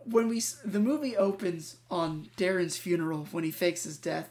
[0.03, 4.29] when we the movie opens on Darren's funeral when he fakes his death,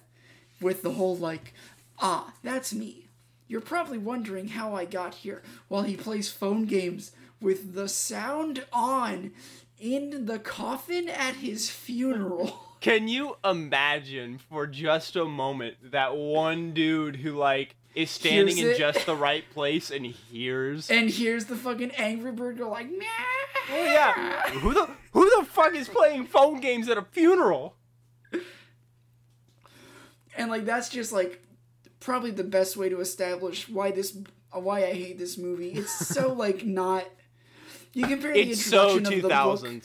[0.60, 1.52] with the whole like,
[1.98, 3.08] ah, that's me.
[3.48, 8.64] You're probably wondering how I got here while he plays phone games with the sound
[8.72, 9.32] on
[9.78, 12.60] in the coffin at his funeral.
[12.86, 18.76] Can you imagine for just a moment that one dude who like is standing in
[18.76, 20.88] just the right place and hears?
[20.88, 23.04] and here's the fucking Angry Bird go like, nah.
[23.72, 24.50] oh yeah.
[24.50, 27.74] Who the who the fuck is playing phone games at a funeral?
[30.36, 31.42] and like that's just like
[31.98, 34.16] probably the best way to establish why this
[34.52, 35.70] why I hate this movie.
[35.70, 37.04] It's so like not.
[37.94, 39.82] You compare the It's so introduction two of the book.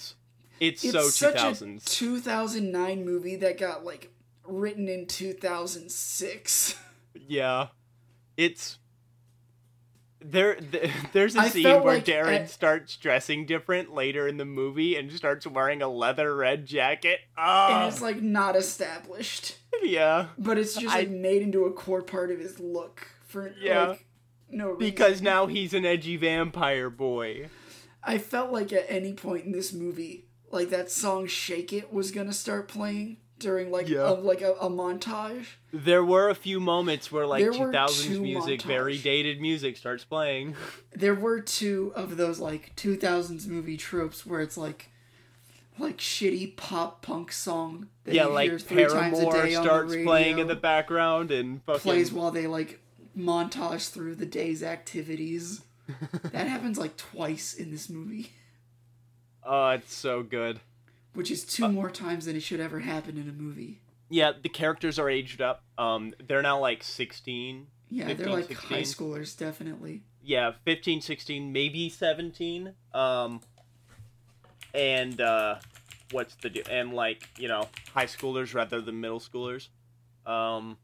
[0.61, 1.85] It's, It's so two such thousands.
[1.85, 4.11] a 2009 movie that got like
[4.45, 6.75] written in 2006.
[7.27, 7.67] Yeah,
[8.37, 8.77] it's
[10.19, 10.55] there.
[10.55, 14.45] Th- there's a I scene where like Darren at- starts dressing different later in the
[14.45, 17.19] movie and starts wearing a leather red jacket.
[17.37, 17.87] Oh, And ah!
[17.87, 22.31] it's like not established, yeah, but it's just I- like made into a core part
[22.31, 23.87] of his look for Yeah.
[23.89, 24.05] like
[24.49, 24.79] no reason.
[24.79, 27.49] because now he's an edgy vampire boy.
[28.03, 32.11] I felt like at any point in this movie, like that song "Shake It" was
[32.11, 34.09] gonna start playing during like Yeah.
[34.09, 35.45] a, like a, a montage.
[35.73, 40.55] There were a few moments where like 2000s two music, very dated music, starts playing.
[40.93, 44.89] There were two of those like 2000s movie tropes where it's like
[45.79, 49.55] like shitty pop punk song that yeah, you like hear three times a Paramore day
[49.55, 52.79] on starts the radio, playing in the background and fucking plays while they like
[53.17, 55.61] montage through the day's activities.
[56.31, 58.31] that happens like twice in this movie,
[59.43, 60.59] Oh, it's so good.
[61.13, 63.81] which is Uh, two more times than it should ever happen in a movie.
[64.09, 65.63] Yeah, the characters are aged up.
[65.77, 67.67] Um, they're now like 16.
[67.89, 68.69] Yeah, 15, they're like 16.
[68.69, 70.03] high schoolers, definitely.
[70.23, 72.73] Yeah, 15, 16, maybe 17.
[72.93, 73.41] Um,
[74.73, 75.55] and uh,
[76.11, 76.61] what's the do?
[76.69, 79.67] And like you know, high schoolers rather than middle schoolers.
[80.25, 80.77] Um,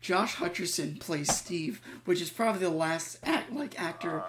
[0.00, 4.22] Josh Hutcherson plays Steve, which is probably the last act like actor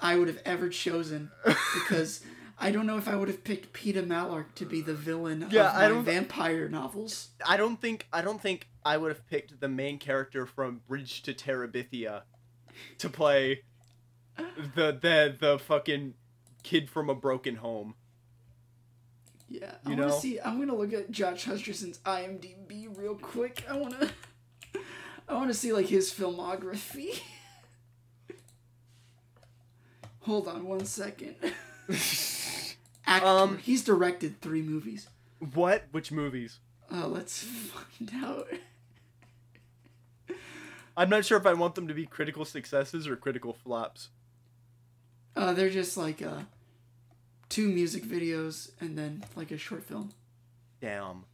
[0.00, 1.30] I would have ever chosen
[1.74, 2.22] because
[2.58, 5.70] I don't know if I would have picked Peeta Mellark to be the villain Yeah,
[5.70, 7.28] of I my don't- vampire novels.
[7.46, 11.22] I don't think I don't think I would have picked the main character from Bridge
[11.22, 12.22] to Terabithia
[12.98, 13.62] to play
[14.36, 16.14] the the the fucking
[16.62, 17.94] kid from a broken home.
[19.48, 20.08] Yeah, You I know?
[20.08, 20.38] to see.
[20.40, 23.64] I'm gonna look at Josh Hutcherson's IMDb real quick.
[23.68, 24.10] I want to.
[25.28, 27.20] I want to see like his filmography.
[30.20, 31.36] Hold on one second.
[33.06, 33.26] Actor.
[33.26, 35.08] Um, He's directed three movies.
[35.54, 35.84] What?
[35.92, 36.58] Which movies?
[36.92, 38.48] Uh, let's find out.
[40.96, 44.08] I'm not sure if I want them to be critical successes or critical flops.
[45.36, 46.40] Uh, they're just like uh,
[47.48, 50.10] two music videos and then like a short film.
[50.80, 51.24] Damn.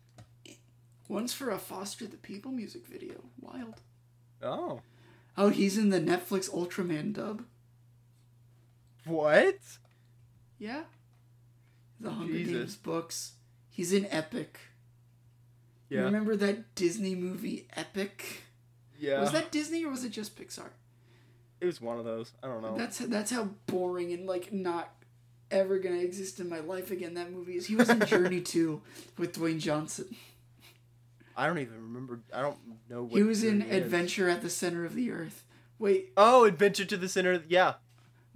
[1.09, 3.14] One's for a Foster the People music video.
[3.41, 3.80] Wild.
[4.43, 4.80] Oh.
[5.37, 7.45] Oh, he's in the Netflix Ultraman dub.
[9.07, 9.59] What?
[10.59, 10.82] Yeah.
[12.00, 12.52] The Hunger Jesus.
[12.52, 13.32] Games books.
[13.70, 14.59] He's in Epic.
[15.88, 16.05] You Yeah.
[16.05, 18.42] Remember that Disney movie Epic?
[18.98, 19.20] Yeah.
[19.20, 20.70] Was that Disney or was it just Pixar?
[21.61, 22.32] It was one of those.
[22.42, 22.76] I don't know.
[22.76, 24.90] That's that's how boring and like not
[25.50, 27.14] ever gonna exist in my life again.
[27.14, 27.66] That movie is.
[27.66, 28.80] He was in Journey 2
[29.18, 30.14] with Dwayne Johnson.
[31.36, 32.20] I don't even remember.
[32.32, 33.84] I don't know what He was in Journey is.
[33.84, 35.44] Adventure at the Center of the Earth.
[35.78, 37.42] Wait, Oh, Adventure to the Center.
[37.48, 37.74] Yeah,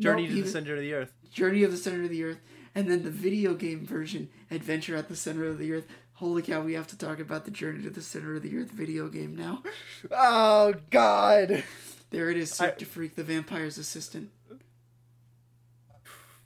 [0.00, 1.12] Journey to the Center of the Earth.
[1.32, 2.40] Journey of the Center of the Earth,
[2.74, 5.86] and then the video game version, Adventure at the Center of the Earth.
[6.14, 8.70] Holy cow, we have to talk about the Journey to the Center of the Earth
[8.70, 9.62] video game now.
[10.10, 11.62] Oh God.
[12.10, 14.30] There it is, I- Cirque du Freak, the vampire's assistant.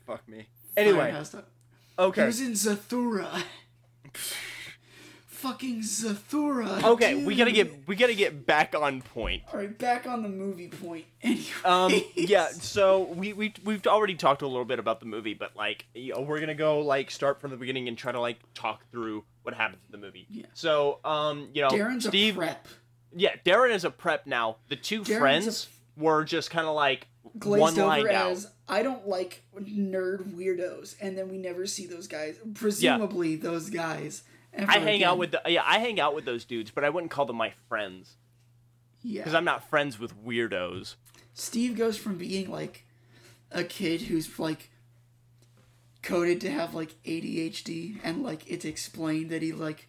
[0.07, 0.49] Fuck me.
[0.77, 1.39] Anyway, Firehouse- He
[1.99, 2.27] okay.
[2.27, 3.43] was in Zathura.
[5.43, 6.85] Fucking Zathura.
[6.85, 9.43] Okay, we gotta get we gotta get back on point.
[9.53, 11.05] All right, back on the movie point.
[11.25, 11.45] Anyway.
[11.65, 12.49] Um, yeah.
[12.49, 16.15] So we we we've already talked a little bit about the movie, but like you
[16.15, 19.25] know, we're gonna go like start from the beginning and try to like talk through
[19.43, 20.27] what happens in the movie.
[20.31, 20.47] Yeah.
[20.55, 22.35] So um, you know, Darren's Steve.
[22.37, 22.69] a prep.
[23.15, 24.57] Yeah, Darren is a prep now.
[24.69, 28.31] The two Darren's friends were just kind of like glazed one line over out.
[28.33, 32.37] as I don't like nerd weirdos, and then we never see those guys.
[32.55, 34.23] Presumably, those guys.
[34.57, 37.11] I hang out with the yeah, I hang out with those dudes, but I wouldn't
[37.11, 38.17] call them my friends
[39.03, 39.21] yeah.
[39.23, 40.97] because I'm not friends with weirdos.
[41.35, 42.85] Steve goes from being like
[43.51, 44.71] a kid who's like
[46.03, 49.89] coded to have like ADHD, and like it's explained that he like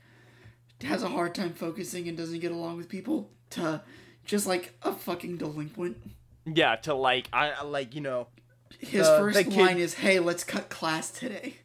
[0.81, 3.81] has a hard time focusing and doesn't get along with people, to
[4.25, 5.97] just like a fucking delinquent.
[6.45, 8.27] Yeah, to like I like you know.
[8.79, 11.57] His The- first the kid- line is, "Hey, let's cut class today."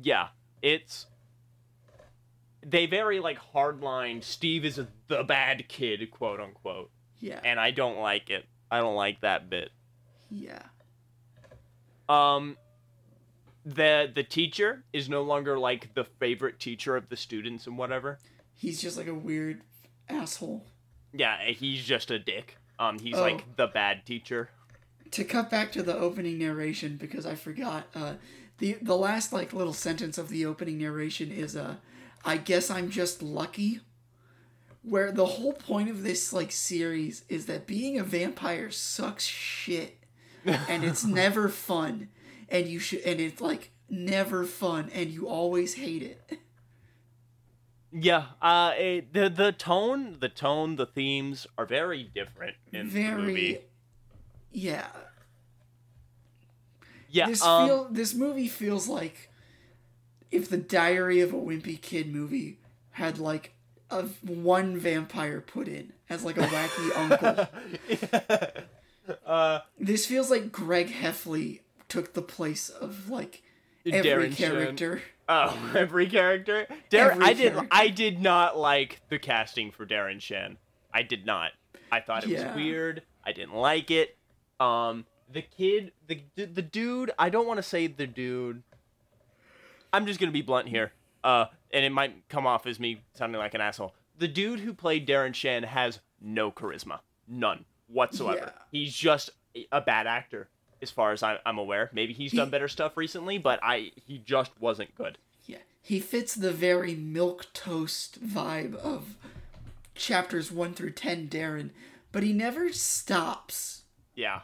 [0.00, 0.28] yeah,
[0.60, 1.06] it's
[2.64, 4.22] they very like hardline.
[4.22, 6.90] Steve is the bad kid, quote unquote,
[7.20, 8.44] Yeah, and I don't like it.
[8.70, 9.70] I don't like that bit.
[10.30, 10.62] yeah.
[12.08, 12.56] Um,
[13.64, 18.18] the the teacher is no longer like the favorite teacher of the students and whatever.
[18.54, 19.62] He's just like a weird
[20.08, 20.64] asshole.
[21.12, 22.56] Yeah, he's just a dick.
[22.78, 23.20] Um, he's Oh.
[23.22, 24.50] like the bad teacher.
[25.12, 28.14] to cut back to the opening narration because I forgot uh,
[28.58, 31.76] the the last like little sentence of the opening narration is uh
[32.24, 33.80] I guess I'm just lucky
[34.82, 39.98] where the whole point of this like series is that being a vampire sucks shit
[40.44, 42.08] and it's never fun
[42.48, 46.38] and you should and it's like never fun and you always hate it.
[47.94, 52.92] Yeah, uh, it, the the tone, the tone, the themes are very different in the
[52.92, 53.58] Very movie.
[54.50, 54.86] yeah.
[57.10, 59.30] Yeah, this um, feel this movie feels like
[60.32, 62.58] if the Diary of a Wimpy Kid movie
[62.92, 63.54] had like
[63.90, 66.96] a one vampire put in as like a wacky
[68.16, 69.16] uncle.
[69.26, 73.42] uh, This feels like Greg Heffley took the place of like
[73.86, 75.02] every Darren character.
[75.28, 76.66] Oh, every character.
[76.90, 77.52] Darren, Every I did.
[77.52, 77.68] character.
[77.70, 80.58] I did not like the casting for Darren Shan.
[80.92, 81.52] I did not.
[81.90, 82.48] I thought it Yeah.
[82.48, 83.02] was weird.
[83.24, 84.16] I didn't like it.
[84.58, 87.10] Um, the kid, the the dude.
[87.18, 88.62] I don't want to say the dude.
[89.92, 90.92] I'm just gonna be blunt here.
[91.24, 93.94] Uh, and it might come off as me sounding like an asshole.
[94.18, 98.52] The dude who played Darren Shan has no charisma, none whatsoever.
[98.54, 98.62] Yeah.
[98.70, 99.30] He's just
[99.70, 100.48] a bad actor,
[100.80, 101.90] as far as I'm aware.
[101.92, 105.18] Maybe he's done better stuff recently, but I he just wasn't good.
[105.46, 105.58] Yeah.
[105.80, 109.16] He fits the very milk toast vibe of
[109.94, 111.70] chapters 1 through 10 Darren,
[112.12, 113.82] but he never stops.
[114.14, 114.40] Yeah.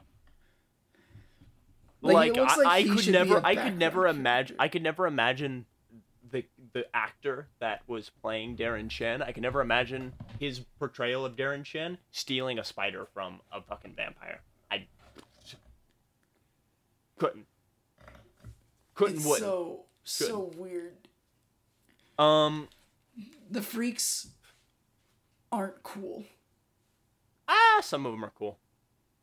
[2.01, 4.57] Like, Like, I, like I he could never I could never imagine.
[4.59, 5.67] I could never imagine
[6.31, 9.23] the the actor that was playing Darren Shan.
[9.23, 13.95] I could never imagine his portrayal of Darren Shan stealing a spider from a fucking
[13.95, 14.41] vampire.
[14.71, 14.87] I
[17.19, 17.47] couldn't.
[18.95, 19.41] Couldn't would.
[19.41, 20.95] so so weird.
[22.19, 22.69] um
[23.51, 24.29] The freaks
[25.51, 26.25] aren't cool.
[27.49, 28.59] ah some of them are cool.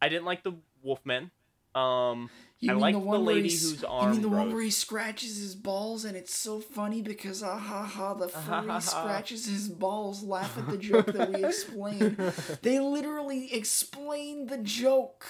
[0.02, 0.54] I didn't like the
[0.86, 1.32] Wolfmen.
[1.76, 4.54] Um You I mean like the the one where lady whose You mean the one
[4.54, 8.62] where he scratches his balls and it's so funny because ah ha ha the ha,
[8.62, 12.18] furry scratches his balls, laugh at the joke that we explain.
[12.62, 15.26] They literally explain the joke.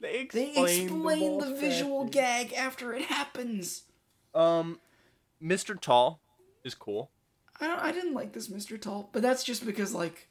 [0.00, 3.82] they They explain the, ball visual gag after it happens.
[4.34, 4.78] Um,
[5.42, 5.78] Mr.
[5.80, 6.20] Tall
[6.64, 7.10] is cool.
[7.60, 8.80] I don't, I didn't like this Mr.
[8.80, 10.28] Tall, but that's just because like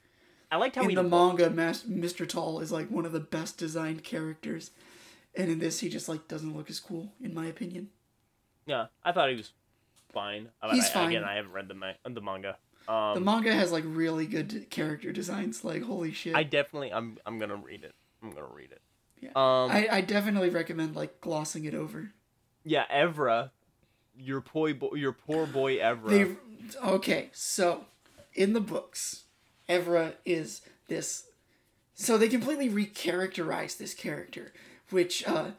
[0.50, 2.28] I liked how in he the manga, Mas- Mr.
[2.28, 4.72] Tall is like one of the best designed characters,
[5.38, 7.90] and in this he just like doesn't look as cool in my opinion.
[8.66, 9.52] Yeah, I thought he was
[10.12, 10.50] fine.
[10.62, 11.08] I- He's I, fine.
[11.10, 12.58] Again, I haven't read the ma- the manga.
[12.88, 15.64] Um, The manga has like really good character designs.
[15.64, 16.36] Like holy shit!
[16.36, 17.94] I definitely, I'm, I'm gonna read it.
[18.24, 18.82] I'm gonna read it.
[19.22, 19.30] Yeah.
[19.36, 22.12] Um, I, I definitely recommend like glossing it over.
[22.64, 23.52] yeah, Evra,
[24.16, 26.10] your poor, bo- your poor boy Evra.
[26.10, 26.36] They
[26.88, 27.86] okay, so
[28.34, 29.24] in the books,
[29.68, 31.24] Evra is this.
[31.94, 34.54] So they completely recharacterize this character,
[34.90, 35.52] which uh,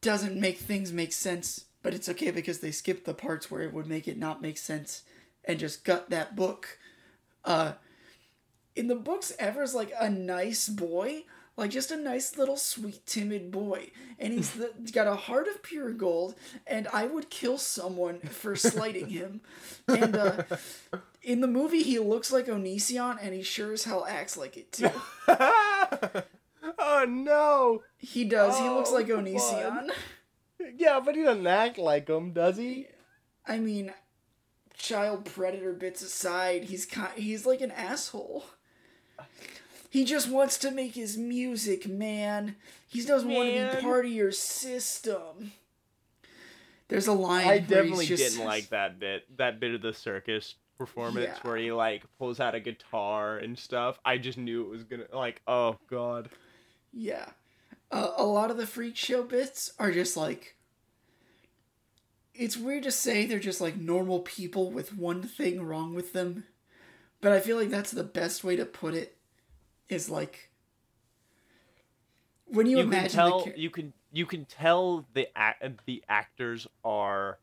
[0.00, 1.64] doesn't make things make sense.
[1.82, 4.58] But it's okay because they skip the parts where it would make it not make
[4.58, 5.02] sense,
[5.44, 6.78] and just gut that book.
[7.44, 7.72] Uh,
[8.74, 11.22] in the books, Evra's like a nice boy,
[11.56, 15.62] like just a nice little sweet timid boy, and he's the, got a heart of
[15.62, 16.34] pure gold.
[16.66, 19.40] And I would kill someone for slighting him.
[19.88, 20.42] And uh,
[21.22, 24.72] in the movie, he looks like Onision, and he sure as hell acts like it
[24.72, 24.90] too.
[26.78, 27.82] oh no!
[27.96, 28.58] He does.
[28.58, 29.90] he looks Oh, like Onision.
[30.76, 32.86] Yeah, but he doesn't act like him, does he?
[33.46, 33.92] I mean,
[34.76, 38.44] child predator bits aside, he's kind, he's like an asshole.
[39.90, 42.56] He just wants to make his music, man.
[42.88, 45.52] He doesn't want to be part of your system.
[46.88, 47.46] There's a line.
[47.46, 49.24] I definitely just didn't like that bit.
[49.38, 51.38] That bit of the circus performance Yeah.
[51.48, 53.98] where he like pulls out a guitar and stuff.
[54.04, 56.28] I just knew it was gonna like, oh god.
[56.98, 57.26] Yeah.
[57.90, 60.56] Uh, a lot of the freak show bits are just like.
[62.34, 66.44] It's weird to say they're just like normal people with one thing wrong with them,
[67.20, 69.16] but I feel like that's the best way to put it.
[69.88, 70.50] Is like.
[72.46, 75.74] When you, You can imagine tell the char- you can you can tell the ac-
[75.84, 77.38] the actors are.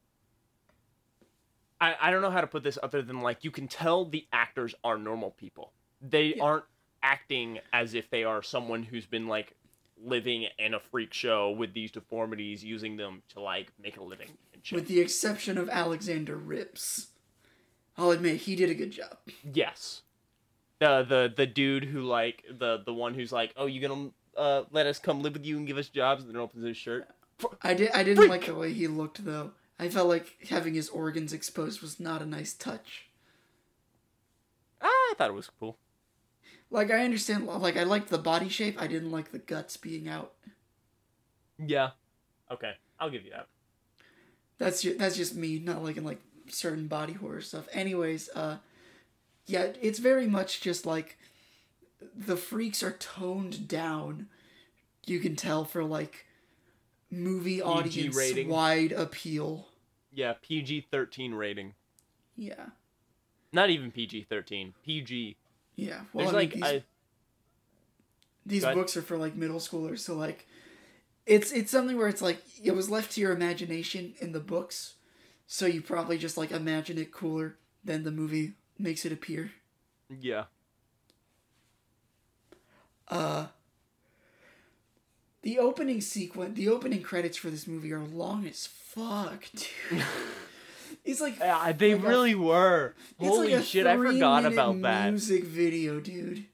[1.79, 4.25] I, I don't know how to put this other than like you can tell the
[4.31, 5.73] actors are normal people.
[6.01, 6.43] They Yeah.
[6.43, 6.63] aren't
[7.03, 9.53] acting as if they are someone who's been like
[10.03, 14.29] living in a freak show with these deformities, using them to like make a living
[14.71, 17.07] with the exception of Alexander Ribs.
[17.97, 19.17] I'll admit he did a good job.
[19.43, 20.01] Yes.
[20.79, 24.63] The the the dude who like the the one who's like, oh, you gonna uh
[24.71, 27.07] let us come live with you and give us jobs, and then opens his shirt.
[27.61, 27.91] I did.
[27.91, 28.29] I didn't Freak!
[28.29, 29.51] like the way he looked though.
[29.79, 33.05] I felt like having his organs exposed was not a nice touch.
[34.81, 35.77] Ah, I thought it was cool.
[36.73, 37.45] Like I understand.
[37.45, 38.81] Like I liked the body shape.
[38.81, 40.33] I didn't like the guts being out.
[41.63, 41.91] Yeah.
[42.51, 43.47] Okay, I'll give you that.
[44.57, 46.19] That's just, that's just me not liking like
[46.49, 47.67] certain body horror stuff.
[47.73, 48.57] Anyways, uh,
[49.45, 51.17] yeah, it's very much just like
[52.15, 54.27] the freaks are toned down.
[55.05, 56.25] You can tell for like
[57.11, 58.49] movie audience rating.
[58.49, 59.67] wide appeal.
[60.11, 61.75] Yeah, PG thirteen rating.
[62.35, 62.69] Yeah,
[63.51, 64.73] Not even PG thirteen.
[64.83, 65.37] PG.
[65.75, 66.01] Yeah.
[66.13, 66.83] Well, There's I mean, like these, I
[68.45, 70.47] these books are for like middle schoolers, so like,
[71.25, 74.95] it's it's something where it's like it was left to your imagination in the books,
[75.47, 79.51] so you probably just like imagine it cooler than the movie makes it appear.
[80.09, 80.45] yeah.
[83.09, 83.47] Uh,
[85.43, 90.03] the opening sequence, the opening credits for this movie are long as fuck, dude.
[91.05, 92.95] it's like Yeah, they oh like a- really were.
[93.19, 95.09] Holy like shit, I forgot about that.
[95.11, 96.45] music video, dude.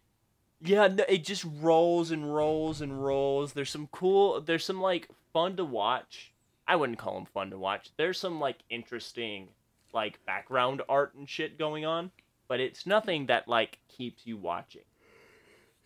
[0.61, 3.53] Yeah, no, it just rolls and rolls and rolls.
[3.53, 4.41] There's some cool.
[4.41, 6.33] There's some like fun to watch.
[6.67, 7.89] I wouldn't call them fun to watch.
[7.97, 9.47] There's some like interesting,
[9.93, 12.11] like background art and shit going on,
[12.47, 14.81] but it's nothing that like keeps you watching.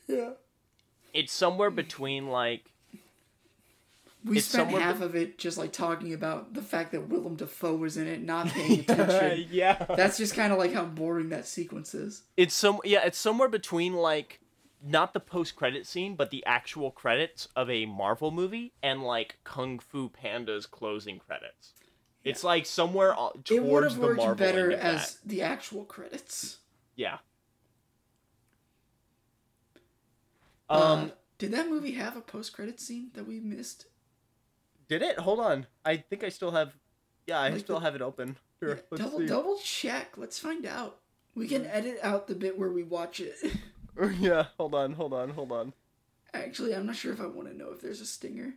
[0.07, 0.32] Yeah.
[1.14, 2.72] It's somewhere between like
[4.26, 7.76] We It's spent half of it just like talking about the fact that Willem Dafoe
[7.76, 9.47] was in it, not paying attention.
[9.51, 9.86] yeah.
[9.89, 12.24] That's just kind of like how boring that sequence is.
[12.38, 14.39] It's some yeah, it's somewhere between like
[14.86, 19.38] not the post credit scene, but the actual credits of a Marvel movie and like
[19.43, 21.74] Kung Fu Panda's closing credits.
[22.24, 25.30] It's like somewhere uh, It would towards have the worked Marvel better as that.
[25.30, 26.59] the actual credits.
[26.95, 27.17] Yeah.
[30.69, 33.88] Um, Um, did that movie have a post-credit scene that we missed?
[35.00, 35.20] Did it?
[35.20, 35.66] Hold on.
[35.86, 36.74] I think I still have.
[37.28, 38.38] Yeah, I Like still the- have it open.
[38.60, 39.26] Here, Yeah, double see.
[39.26, 40.18] double check.
[40.18, 41.00] Let's find out.
[41.36, 43.36] We can edit out the bit where we watch it.
[44.20, 45.74] yeah, hold on, hold on, hold on.
[46.34, 48.54] Actually, I'm not sure if I want to know if there's a stinger.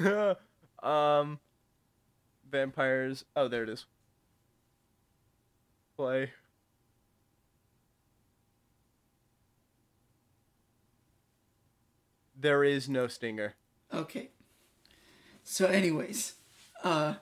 [0.82, 1.38] um,
[2.50, 3.24] vampires.
[3.34, 3.86] Oh, there it is.
[5.96, 6.30] Play.
[12.38, 13.54] There is no stinger.
[13.92, 14.30] Okay.
[15.48, 16.34] So, anyways,
[16.82, 17.14] uh,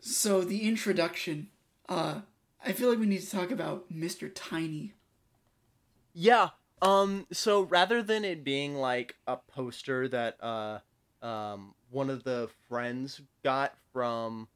[0.00, 1.48] so the introduction.
[1.88, 2.20] Uh,
[2.64, 4.30] I feel like we need to talk about Mr.
[4.32, 4.92] Tiny.
[6.12, 6.50] Yeah.
[6.82, 7.26] Um.
[7.32, 10.80] So rather than it being like a poster that uh,
[11.22, 14.46] um, one of the friends got from,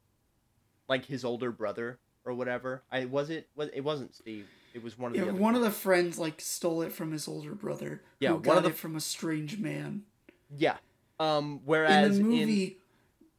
[0.87, 2.83] like his older brother or whatever.
[2.91, 3.49] I was it.
[3.55, 4.47] Was it wasn't Steve.
[4.75, 5.25] It was one of the.
[5.25, 8.03] Yeah, one of the friends like stole it from his older brother.
[8.19, 10.03] Yeah, who one got of the- it from a strange man.
[10.55, 10.77] Yeah.
[11.19, 11.61] Um.
[11.67, 12.77] In the movie,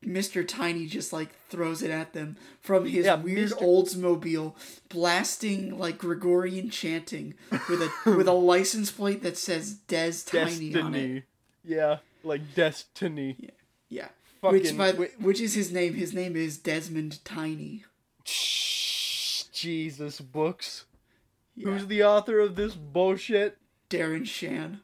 [0.05, 0.47] Mr.
[0.47, 3.63] Tiny just like throws it at them from his Yeah, weird Mr.
[3.63, 4.55] Oldsmobile,
[4.89, 7.35] blasting like Gregorian chanting
[7.69, 11.25] with a with a license plate that says Des Tiny on it.
[11.65, 13.51] Yeah, like destiny.
[13.89, 14.09] Yeah,
[14.41, 15.95] Fucking which by wi- which is his name.
[15.95, 17.85] His name is Desmond Tiny.
[19.53, 20.85] Jesus books.
[21.55, 21.71] Yeah.
[21.71, 23.59] Who's the author of this bullshit?
[23.91, 24.81] Darren Shan.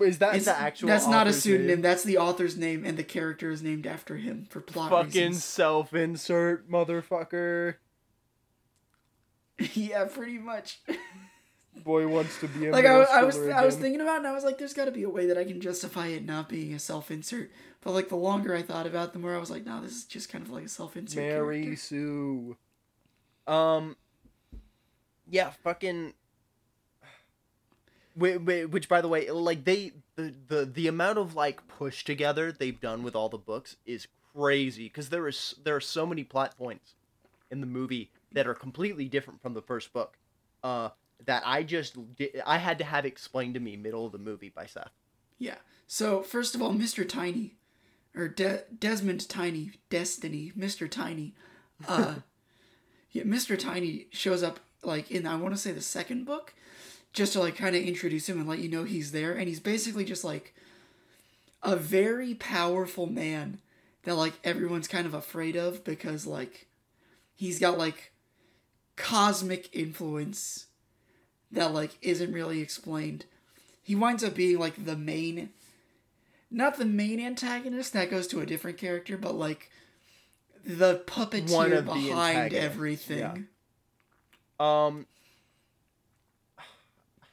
[0.00, 0.88] Is that It's- the actual?
[0.88, 1.66] that's not a pseudonym.
[1.68, 1.80] name?
[1.82, 5.44] That's the author's name, and the character is named after him for plot Fucking reasons.
[5.44, 7.76] self-insert, motherfucker.
[9.74, 10.80] yeah, pretty much.
[11.84, 14.18] Boy wants to be a like I, I was, schooler I was thinking about, it
[14.18, 16.24] and I was like, "There's got to be a way that I can justify it
[16.24, 17.50] not being a self-insert."
[17.82, 19.92] But like the longer I thought about, it, the more I was like, "No, this
[19.92, 21.76] is just kind of like a self-insert." Mary character.
[21.82, 22.56] Sue.
[23.46, 23.96] Um.
[25.28, 26.14] Yeah, fucking.
[28.16, 32.80] Which, by the way, like they the, the the amount of like push together they've
[32.80, 36.56] done with all the books is crazy because there is there are so many plot
[36.56, 36.94] points
[37.50, 40.16] in the movie that are completely different from the first book.
[40.62, 40.90] Uh,
[41.24, 41.96] that I just
[42.44, 44.90] I had to have explained to me middle of the movie by Seth.
[45.38, 45.56] Yeah.
[45.86, 47.08] So first of all, Mr.
[47.08, 47.56] Tiny,
[48.14, 50.90] or De- Desmond Tiny, Destiny, Mr.
[50.90, 51.34] Tiny,
[51.86, 52.16] uh,
[53.12, 53.58] yeah, Mr.
[53.58, 56.54] Tiny shows up like in I want to say the second book,
[57.16, 59.58] just to like kind of introduce him and let you know he's there, and he's
[59.58, 60.54] basically just like
[61.62, 63.58] a very powerful man
[64.04, 66.68] that like everyone's kind of afraid of because like
[67.34, 68.12] he's got like
[68.96, 70.66] cosmic influence
[71.50, 73.24] that like isn't really explained
[73.82, 75.50] he winds up being like the main
[76.50, 79.70] not the main antagonist that goes to a different character but like
[80.64, 83.48] the puppeteer the behind antagonists, everything
[84.60, 84.86] yeah.
[84.86, 85.06] Um.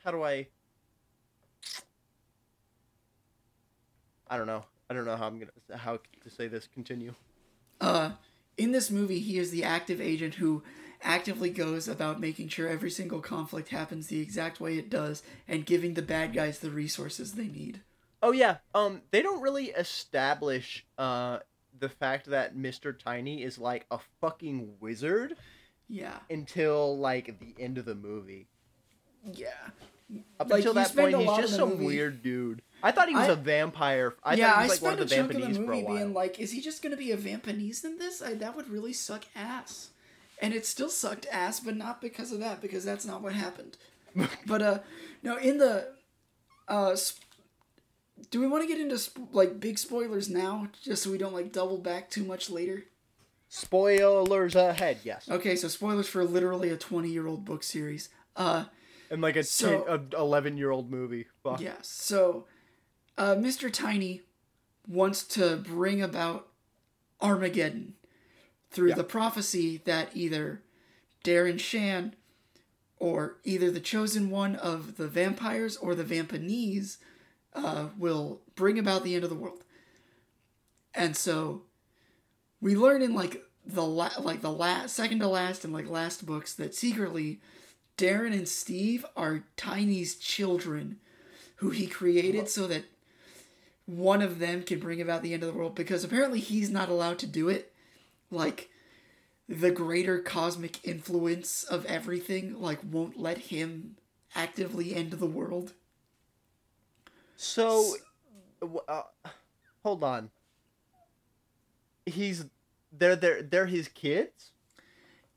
[0.03, 0.47] How do I?
[4.27, 4.63] I don't know.
[4.89, 6.67] I don't know how I'm gonna how to say this.
[6.67, 7.13] Continue.
[7.81, 8.11] uh
[8.57, 10.63] in this movie he is the active agent who
[11.01, 15.65] actively goes about making sure every single conflict happens the exact way it does and
[15.65, 17.81] giving the bad guys the resources they need
[18.21, 18.57] Oh yeah.
[18.73, 19.01] Um.
[19.11, 21.39] They don't really establish uh
[21.79, 22.97] the fact that Mr.
[22.97, 25.35] Tiny is like a fucking wizard
[25.89, 28.47] yeah until like the end of the movie.
[29.33, 29.69] yeah
[30.39, 32.61] Up Like, until that point, he's just some movie- weird dude.
[32.83, 34.15] I thought he was I- a vampire.
[34.23, 35.63] I yeah, thought he I was like one spent of a the chunk of the
[35.63, 38.21] a movie being like, is he just going to be a Vampanese in this?
[38.21, 39.89] I, that would really suck ass.
[40.41, 43.77] And it still sucked ass, but not because of that, because that's not what happened.
[44.45, 44.79] but uh,
[45.23, 45.87] no, in the
[46.67, 47.23] uh, sp-
[48.29, 51.33] do we want to get into sp- like big spoilers now, just so we don't
[51.33, 52.83] like double back too much later?
[53.47, 55.29] Spoilers ahead, yes.
[55.29, 58.09] Okay, so spoilers for literally a twenty-year-old book series.
[58.35, 58.65] Uh,
[59.13, 61.27] And like a So- ten, a eleven year old movie.
[61.43, 61.61] Fuck.
[61.61, 62.47] Yeah, so
[63.15, 63.71] uh, Mr.
[63.71, 64.21] Tiny
[64.87, 66.47] wants to bring about
[67.21, 67.93] Armageddon
[68.71, 68.95] through Yeah.
[68.95, 70.63] the prophecy that either
[71.23, 72.15] Darren Shan
[72.97, 76.97] or either the chosen one of the vampires or the Vampanese
[77.53, 79.63] uh, will bring about the end of the world.
[80.95, 81.61] And so
[82.59, 86.25] we learn in like the la- like the last second to last and like last
[86.25, 87.41] books that secretly
[87.97, 90.97] Darren and Steve are Tiny's children
[91.57, 92.85] who he created so that
[93.85, 96.89] one of them can bring about the end of the world because apparently he's not
[96.89, 97.71] allowed to do it.
[98.31, 98.69] Like
[99.47, 103.95] the greater cosmic influence of everything like won't let him
[104.35, 105.73] actively end the world.
[107.35, 107.95] So,
[108.87, 109.03] uh,
[109.83, 110.29] hold on.
[112.05, 112.45] He's
[112.91, 114.51] they're they're they're his kids.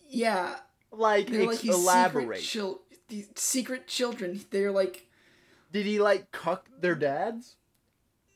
[0.09, 0.57] Yeah,
[0.97, 2.41] Like, they're ex- like elaborate.
[2.41, 4.41] secret chil- these secret children.
[4.51, 5.07] They're like
[5.73, 7.57] Did he like cuck their dads?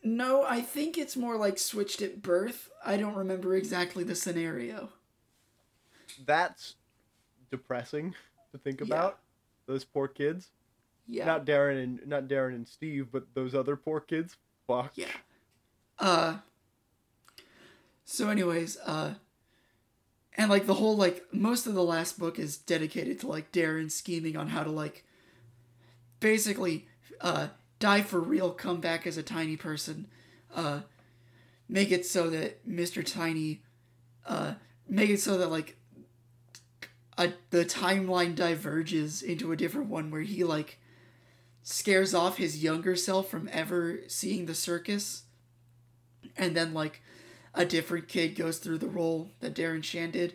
[0.03, 2.71] no, I think it's more like switched at birth.
[2.85, 4.91] I don't remember exactly the scenario.
[6.25, 6.77] That's
[7.51, 8.15] depressing
[8.53, 8.87] to think Yeah.
[8.87, 9.19] about.
[9.67, 10.51] Those poor kids.
[11.07, 11.27] Yeah.
[11.27, 14.37] Not Darren and not Darren and Steve, but those other poor kids.
[14.67, 14.93] Fuck.
[14.97, 15.09] Yeah.
[15.99, 16.39] Uh
[18.05, 19.15] so anyways, uh
[20.37, 23.91] and like the whole like most of the last book is dedicated to like Darren
[23.91, 25.05] scheming on how to like
[26.21, 26.87] basically
[27.21, 30.07] uh die for real, come back as a tiny person,
[30.55, 30.81] uh
[31.69, 33.05] make it so that Mr.
[33.05, 33.63] Tiny
[34.27, 34.55] uh
[34.89, 35.77] make it so that like
[37.19, 40.79] a, the timeline diverges into a different one where he like
[41.63, 45.25] scares off his younger self from ever seeing the circus
[46.37, 47.03] and then like
[47.55, 50.35] a different kid goes through the role that Darren Shan did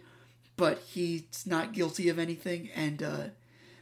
[0.57, 3.23] but he's not guilty of anything and uh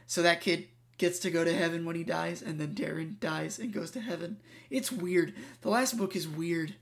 [0.06, 0.68] so that kid
[0.98, 4.00] gets to go to heaven when he dies and then Darren dies and goes to
[4.00, 4.38] heaven
[4.70, 6.74] it's weird the last book is weird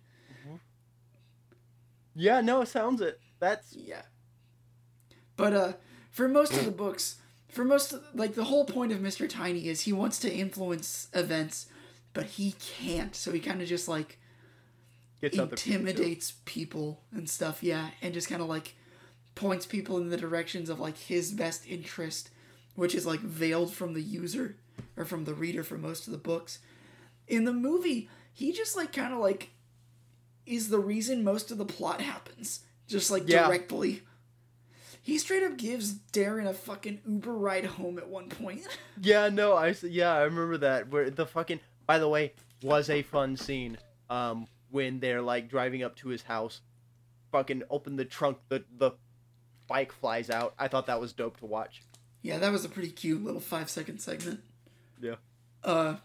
[2.14, 3.20] Yeah, no, it sounds it.
[3.38, 4.02] That's Yeah.
[5.36, 5.72] But uh
[6.10, 7.16] for most of the books,
[7.48, 9.28] for most of, like the whole point of Mr.
[9.28, 11.66] Tiny is he wants to influence events,
[12.12, 13.14] but he can't.
[13.16, 14.18] So he kind of just like
[15.22, 18.74] gets intimidates people and stuff, yeah, and just kind of like
[19.34, 22.28] points people in the directions of like his best interest
[22.74, 24.56] which is like veiled from the user
[24.96, 26.58] or from the reader for most of the books.
[27.28, 29.50] In the movie, he just like kind of like
[30.46, 33.46] is the reason most of the plot happens, just like Yeah.
[33.46, 34.02] directly.
[35.02, 38.66] He straight up gives Darren a fucking Uber ride home at one point.
[39.00, 40.88] Yeah, no, I yeah, I remember that.
[40.88, 43.76] Where the fucking by the way was a fun scene.
[44.08, 46.60] Um, when they're like driving up to his house,
[47.30, 48.92] fucking open the trunk, the the
[49.68, 50.54] bike flies out.
[50.58, 51.82] I thought that was dope to watch.
[52.22, 54.40] yeah, that was a pretty cute little five second segment.
[55.00, 55.16] Yeah.
[55.62, 55.96] Uh,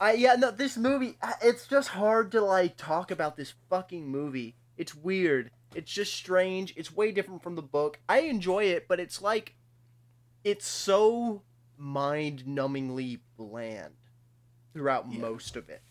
[0.00, 4.56] I yeah no this movie it's just hard to like talk about this fucking movie.
[4.76, 5.50] It's weird.
[5.74, 6.74] It's just strange.
[6.76, 8.00] It's way different from the book.
[8.08, 9.54] I enjoy it, but it's like
[10.42, 11.42] it's so
[11.76, 13.94] mind-numbingly bland
[14.74, 15.18] throughout Yeah.
[15.20, 15.82] most of it.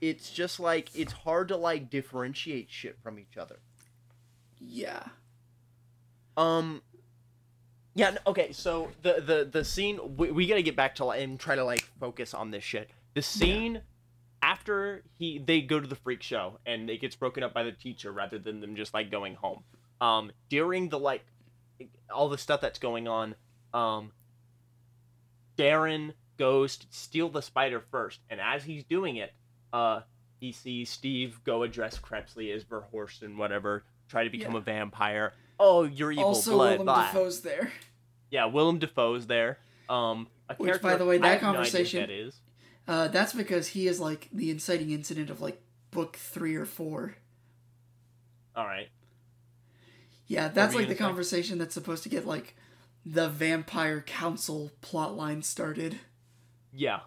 [0.00, 3.60] It's just like it's hard to like differentiate shit from each other.
[4.58, 5.04] yeah.
[6.36, 6.82] Um.
[7.94, 8.16] Yeah.
[8.26, 8.52] Okay.
[8.52, 11.64] So the the the scene we, we gotta get back to like and try to
[11.64, 12.90] like focus on this shit.
[13.14, 13.82] The scene
[14.42, 17.72] after he they go to the freak show and it gets broken up by the
[17.72, 19.64] teacher rather than them just like going home.
[20.00, 20.32] Um.
[20.48, 21.24] During the like
[22.14, 23.34] all the stuff that's going on,
[23.74, 24.12] um.
[25.58, 29.32] Darren goes to steal the spider first, and as he's doing it,
[29.72, 30.00] uh,
[30.40, 34.58] he sees Steve go address Crepsley as Verhorst and whatever, try to become Yeah.
[34.58, 35.34] a vampire.
[35.60, 36.70] Oh, you're evil also, blood.
[36.72, 37.06] Willem blah.
[37.12, 37.70] Dafoe's there.
[38.30, 39.58] Yeah, Willem Dafoe's there.
[39.90, 42.40] Um, a Which, by the way, that no conversation- that is.
[42.88, 45.60] Uh, that's because he is like the inciting incident of like
[45.90, 47.16] book three or four.
[48.56, 48.88] All right.
[50.26, 52.56] Yeah, that's like the conversation that's supposed to get like
[53.04, 55.98] the vampire council plotline started.
[56.72, 57.00] Yeah.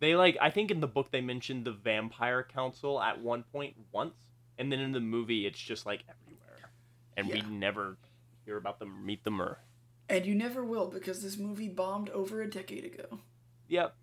[0.00, 3.76] They like I think in the book they mentioned the vampire council at one point
[3.92, 4.14] once,
[4.58, 6.70] and then in the movie it's just like everywhere,
[7.16, 7.34] and Yeah.
[7.46, 7.96] we never
[8.44, 9.58] hear about them or meet them or.
[10.08, 13.18] And you never will because this movie bombed over a decade ago.
[13.68, 13.96] Yep.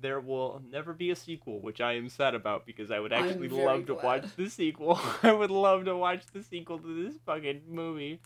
[0.00, 3.48] There will never be a sequel, which I am sad about because I would actually
[3.48, 5.00] love to watch the sequel.
[5.24, 8.20] I would love to watch the sequel to this fucking movie.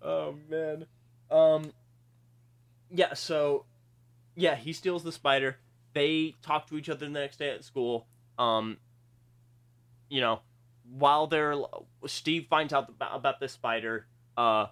[0.00, 0.86] Oh man.
[1.30, 1.72] Um
[2.90, 3.66] Yeah, so
[4.34, 5.58] yeah, he steals the spider.
[5.94, 8.06] They talk to each other the next day at school.
[8.38, 8.78] Um
[10.08, 10.40] you know,
[10.90, 11.54] while they're
[12.06, 14.06] Steve finds out about, this spider,
[14.36, 14.66] uh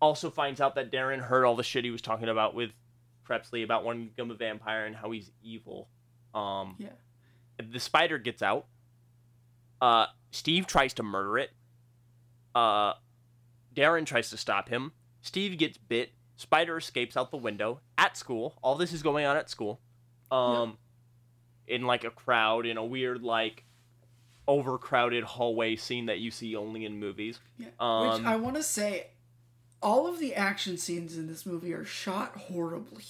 [0.00, 2.70] also finds out that Darren heard all the shit he was talking about with
[3.26, 5.88] Crepsley about wanting to become a vampire and how he's evil.
[6.34, 6.90] Um, Yeah.
[7.72, 8.66] The spider gets out.
[9.80, 11.50] Uh, Steve tries to murder it.
[12.54, 12.94] Uh,
[13.74, 14.92] Darren tries to stop him.
[15.22, 16.12] Steve gets bit.
[16.36, 18.56] Spider escapes out the window at school.
[18.62, 19.80] All this is going on at school.
[20.30, 20.78] Um,
[21.66, 23.64] in like a crowd, in a weird like
[24.46, 27.38] overcrowded hallway scene that you see only in movies.
[27.58, 27.68] Yeah.
[27.80, 29.08] Um, Which I want to say,
[29.82, 33.04] all of the action scenes in this movie are shot horribly.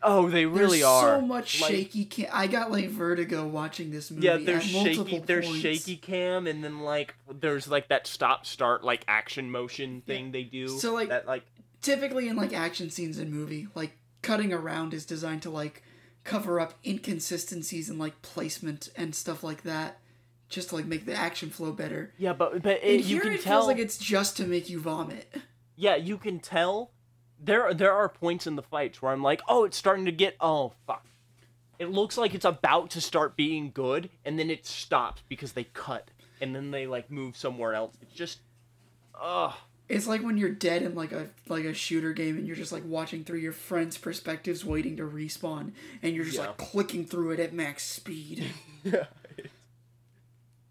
[0.00, 1.18] Oh, they really There's are.
[1.18, 2.04] so much Like- shaky.
[2.04, 4.26] Cam- I got like vertigo watching this movie.
[4.26, 5.18] Yeah, there's shaky.
[5.18, 5.60] There's points.
[5.60, 10.44] shaky cam, and then like there's like that stop start like action motion thing they
[10.44, 10.68] do.
[10.68, 11.42] So, like- that like
[11.80, 15.82] Typically in like action scenes in movie, like cutting around is designed to like
[16.24, 19.98] cover up inconsistencies in like placement and stuff like that,
[20.48, 22.12] just to like make the action flow better.
[22.18, 23.60] yeah, but but it, you can it tell.
[23.60, 25.32] feels like it's just to make you vomit.
[25.76, 26.90] yeah, you can tell.
[27.40, 30.36] There there are points in the fights where I'm like, oh, it's starting to get.
[30.40, 31.06] Oh fuck.
[31.78, 35.62] It looks like it's about to start being good, and then it stops because they
[35.62, 36.10] cut,
[36.40, 37.94] and then they like move somewhere else.
[38.02, 38.40] It's just,
[39.14, 39.54] ugh.
[39.88, 42.72] It's like when you're dead in like a like a shooter game and you're just
[42.72, 45.72] like watching through your friends' perspectives waiting to respawn
[46.02, 46.48] and you're just Yeah.
[46.48, 48.44] like clicking through it at max speed.
[48.84, 49.06] Yeah.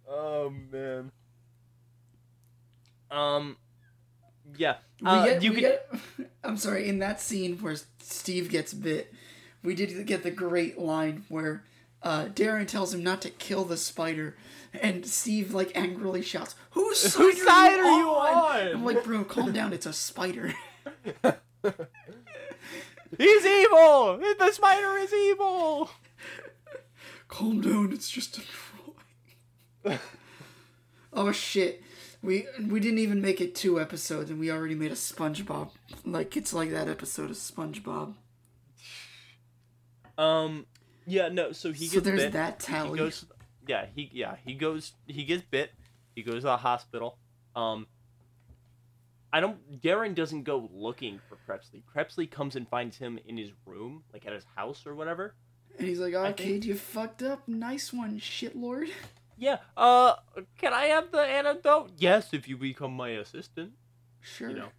[0.09, 1.11] Oh man.
[3.11, 3.57] Um.
[4.57, 4.75] Yeah.
[5.05, 5.89] Uh, get, you get
[6.43, 9.13] I'm sorry, in that scene where Steve gets bit,
[9.63, 11.63] we did get the great line where
[12.07, 14.37] uh, Darren tells him not to kill the spider,
[14.81, 18.67] and Steve like angrily shouts, "Whose side, Whose side are, are you you on?" on?
[18.75, 19.73] I'm like, "Bro, calm down.
[19.73, 20.53] It's a spider."
[23.17, 24.21] He's evil.
[24.39, 25.89] The spider is evil.
[27.27, 27.91] calm down.
[27.91, 28.41] It's just a
[29.83, 29.99] drawing.
[31.13, 31.83] oh shit.
[32.21, 35.71] We we didn't even make it two episodes, and we already made a SpongeBob.
[36.05, 38.13] Like it's like that episode of SpongeBob.
[40.17, 40.67] Um.
[41.07, 41.29] Yeah.
[41.29, 41.51] No.
[41.53, 42.33] So he so gets there's bit.
[42.33, 42.99] that He tally.
[42.99, 43.25] goes.
[43.67, 43.85] Yeah.
[43.95, 44.09] He.
[44.13, 44.35] Yeah.
[44.45, 44.91] He goes.
[45.07, 45.71] He gets bit.
[46.15, 47.17] He goes to the hospital.
[47.55, 47.87] Um.
[49.33, 49.81] I don't.
[49.81, 51.81] Darren doesn't go looking for Crepsley.
[51.95, 55.33] Crepsley comes and finds him in his room, like at his house or whatever.
[55.79, 57.47] And he's like, I "Arcade, you fucked up.
[57.47, 58.89] Nice one, shitlord."
[59.37, 59.57] Yeah.
[59.75, 60.15] Uh,
[60.57, 61.91] can I have the antidote?
[61.97, 63.73] Yes, if you become my assistant.
[64.19, 64.49] Sure.
[64.49, 64.69] you know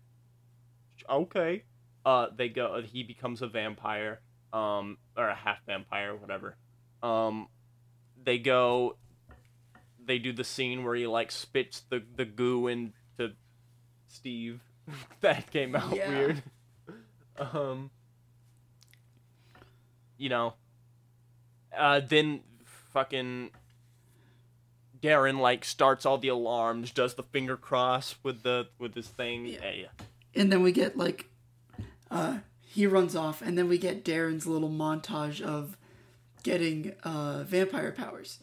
[1.08, 1.62] okay
[2.04, 4.20] uh they go he becomes a vampire
[4.52, 6.56] um or a half vampire whatever
[7.02, 7.48] um
[8.22, 8.96] they go
[10.04, 13.34] they do the scene where he like spits the the goo into
[14.06, 14.60] steve
[15.20, 16.08] that came out Yeah.
[16.10, 16.42] weird
[17.38, 17.90] um
[20.16, 20.54] you know
[21.76, 22.40] uh then
[22.92, 23.50] fucking
[25.00, 29.46] Darren like starts all the alarms, does the finger cross with the with his thing.
[29.46, 29.58] Yeah.
[29.62, 29.86] Yeah, yeah.
[30.34, 31.26] And then we get like,
[32.10, 32.38] uh,
[32.78, 35.76] he runs off, and then we get Darren's little montage of
[36.44, 38.38] getting uh, vampire powers,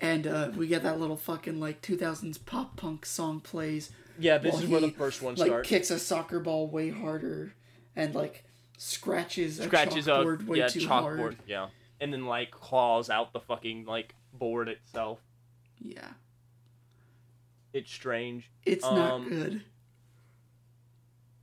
[0.00, 3.90] and uh, we get that little fucking like 2000s pop punk song plays.
[4.18, 5.68] Yeah, this is where the first one like starts.
[5.68, 7.52] kicks a soccer ball way harder,
[7.94, 8.44] and like
[8.78, 11.36] scratches a Scratches a way yeah too chalkboard, hard.
[11.46, 11.66] yeah,
[12.00, 15.18] and then like claws out the fucking like board itself.
[15.78, 16.08] Yeah,
[17.74, 18.50] It's strange.
[18.64, 19.62] it's not Um, good.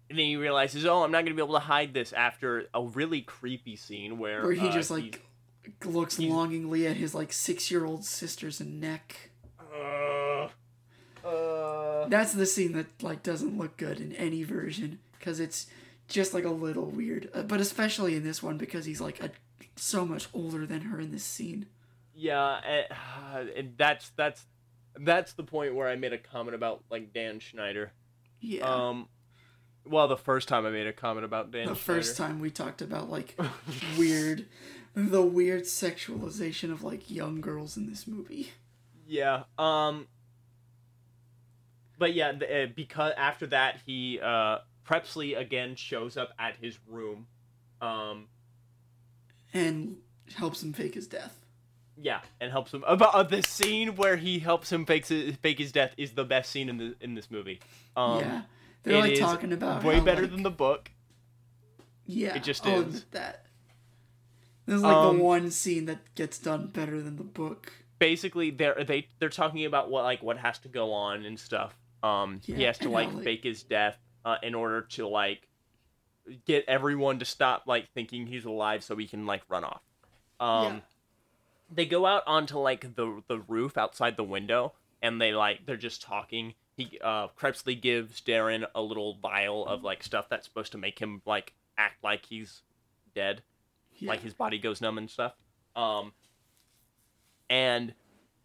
[0.10, 2.84] And then he realizes, oh, I'm not gonna be able to hide this after a
[2.84, 5.26] really creepy scene where Where he uh, just like
[5.84, 9.32] looks longingly at his like six year old sister's neck.
[9.76, 10.47] uh,
[11.26, 15.68] uh, That's the scene that like doesn't look good in any version because it's
[16.08, 19.32] just like a little weird, uh, but especially in this one because he's like a,
[19.76, 21.66] so much older than her in this scene.
[22.14, 24.45] yeah, and, and that's that's
[24.99, 27.91] that's the point where I made a comment about like Dan Schneider.
[28.39, 28.64] Yeah.
[28.66, 29.08] Um,
[29.86, 31.68] well, the first time I made a comment about Dan.
[31.68, 33.38] the first time we talked about like
[33.98, 34.46] weird,
[34.96, 38.52] the weird sexualization of like young girls in this movie.
[39.08, 39.44] Yeah.
[39.58, 40.08] Um.
[41.98, 46.78] But yeah, the, uh, because after that he uh Crepsley again shows up at his
[46.88, 47.28] room.
[47.82, 48.28] Um.
[49.54, 49.98] And
[50.34, 51.46] helps him fake his death.
[51.98, 52.84] Yeah, and helps him.
[52.86, 56.26] About uh, the scene where he helps him fake his, fake his death is the
[56.26, 57.62] best scene in the in this movie.
[57.96, 58.42] Um, yeah.
[58.86, 60.92] They're it like talking about way how, better like- than the book.
[62.06, 62.36] Yeah.
[62.36, 63.04] It just oh, is.
[63.12, 63.46] that.
[64.68, 67.72] This is like Um, the one scene that gets done better than the book.
[68.00, 71.76] Basically, they're they they're talking about what like what has to go on and stuff.
[72.04, 75.48] Um, he has to like like- fake his death uh, in order to like
[76.46, 79.82] get everyone to stop like thinking he's alive so he can like run off.
[80.40, 80.80] Um, Yeah.
[81.74, 85.78] they go out onto like the the roof outside the window and they like they're
[85.78, 86.54] just talking.
[86.78, 91.00] He uh Crepsley gives Darren a little vial of like stuff that's supposed to make
[91.00, 92.62] him like act like he's
[93.14, 93.42] dead
[93.94, 94.10] Yeah.
[94.10, 95.34] like his body goes numb and stuff.
[95.76, 96.14] Um,
[97.50, 97.94] and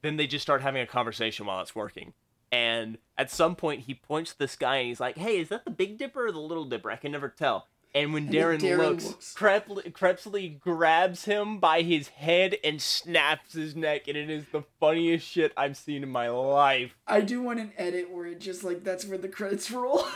[0.02, 2.12] then they just start having a conversation while it's working.
[2.52, 5.64] And at some point, he points to this guy and he's like, "Hey, is that
[5.64, 6.90] the Big Dipper or the Little Dipper?
[6.90, 9.34] I can never tell." And when And Darren, Darren looks, looks.
[9.34, 14.62] Krep- Crepsley grabs him by his head and snaps his neck, and it is the
[14.78, 16.96] funniest shit I've seen in my life.
[17.06, 20.04] I do want an edit where it just like that's where the credits roll.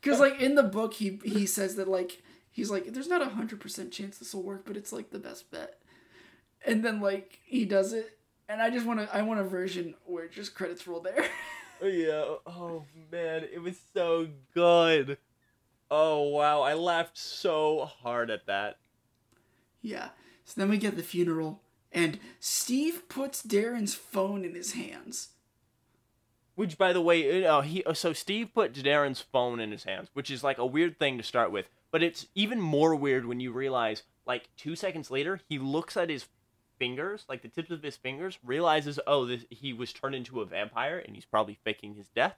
[0.00, 3.30] Because like in the book, he he says that like he's like there's not a
[3.30, 5.78] hundred percent chance this will work, but it's like the best bet.
[6.66, 9.94] And then like he does it, and I just want to I want a version
[10.04, 11.24] where just credits roll there.
[11.80, 12.24] Oh yeah.
[12.46, 15.16] Oh man, it was so good.
[15.96, 18.78] Oh wow, I laughed so hard at that.
[19.80, 20.08] yeah.
[20.44, 25.28] So then we get the funeral, and Steve puts Darren's phone in his hands.
[26.56, 30.32] Which, by the way, know, he so Steve put Darren's phone in his hands, which
[30.32, 31.66] is like a weird thing to start with.
[31.92, 36.10] But it's even more weird when you realize, like two seconds later, he looks at
[36.10, 36.26] his
[36.76, 40.44] fingers, like the tips of his fingers, realizes, oh, this, he was turned into a
[40.44, 42.34] vampire, and he's probably faking his death.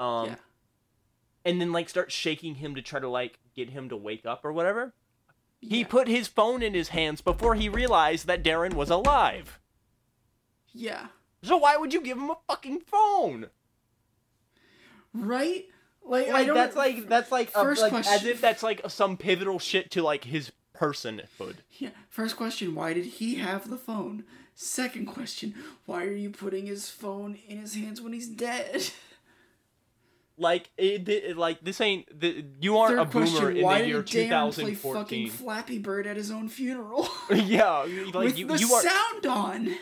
[0.00, 0.34] Um, yeah.
[1.44, 4.44] And then like start shaking him to try to like get him to wake up
[4.44, 4.94] or whatever.
[5.60, 9.58] He put his phone in his hands before he realized that Darren was alive.
[10.72, 11.06] Yeah.
[11.42, 13.46] So why would you give him a fucking phone?
[15.12, 15.66] Right.
[16.04, 16.54] Like, I Like don't.
[16.54, 18.12] that's like that's like, a, First question.
[18.12, 21.56] as if that's like some pivotal shit to like his personhood.
[21.78, 21.90] Yeah.
[22.08, 24.24] First question, why did he have the phone?
[24.54, 25.54] Second question,
[25.86, 28.90] why are you putting his phone in his hands when he's dead?
[30.38, 33.82] Like it, it like this ain't the, you aren't Third a boomer question, in why
[33.82, 34.94] the year did Darren play 2014.
[34.94, 37.08] fucking Flappy Bird at his own funeral?
[37.30, 39.76] yeah, like With you the you are sound on.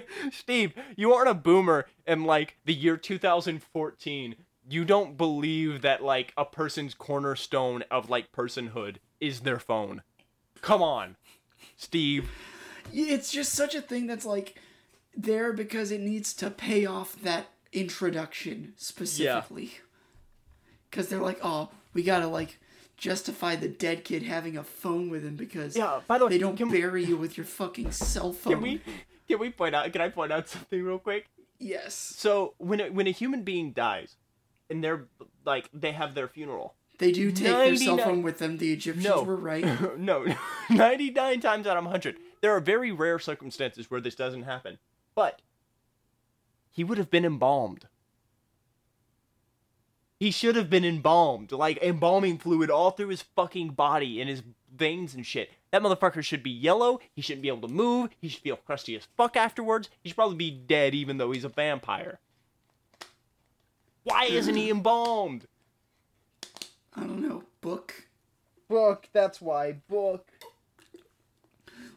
[0.32, 4.34] Steve, you aren't a boomer in like the year 2014.
[4.68, 10.02] You don't believe that like a person's cornerstone of like personhood is their phone.
[10.60, 11.16] Come on,
[11.76, 12.30] Steve.
[12.92, 14.60] It's just such a thing that's like
[15.16, 19.72] there because it needs to pay off that introduction specifically.
[20.90, 22.58] Because they're like, oh, we gotta like
[22.96, 26.38] justify the dead kid having a phone with him because Yeah, by the way, they
[26.38, 28.54] don't can- bury you with your fucking cell phone.
[28.54, 28.80] Can we
[29.28, 29.90] can we point out?
[29.92, 31.26] Can I point out something real quick?
[31.58, 31.94] Yes.
[31.94, 34.16] So when a, when a human being dies,
[34.68, 35.06] and they're
[35.44, 36.74] like they have their funeral.
[36.98, 38.58] They do take their cell phone with them.
[38.58, 39.22] The Egyptians No.
[39.22, 39.64] were right.
[39.98, 40.26] no,
[40.70, 42.16] 99 times out of 100.
[42.42, 44.78] There are very rare circumstances where this doesn't happen.
[45.14, 45.40] But
[46.70, 47.86] he would have been embalmed.
[50.18, 51.50] He should have been embalmed.
[51.52, 54.42] Like embalming fluid all through his fucking body and his
[54.74, 55.50] veins and shit.
[55.70, 57.00] That motherfucker should be yellow.
[57.14, 58.10] He shouldn't be able to move.
[58.20, 59.88] He should feel crusty as fuck afterwards.
[60.02, 62.18] He should probably be dead even though he's a vampire.
[64.04, 65.46] Why isn't he embalmed?
[66.94, 67.44] I don't know.
[67.60, 68.08] Book.
[68.68, 69.72] Book, that's why.
[69.88, 70.28] Book.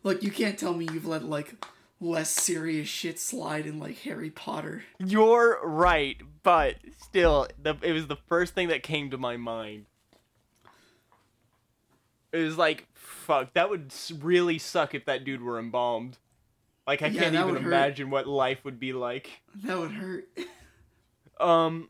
[0.04, 1.56] Look, you can't tell me you've let like
[2.04, 4.84] less serious shit slide in like Harry Potter.
[5.00, 9.86] You're right, but still, the, it was the first thing that came to my mind.
[12.32, 16.18] It was like, fuck, that would really suck if that dude were embalmed.
[16.88, 17.64] Like, I Yeah, can't even hurt.
[17.68, 19.42] imagine what life would be like.
[19.64, 20.28] That would hurt.
[21.40, 21.90] Um,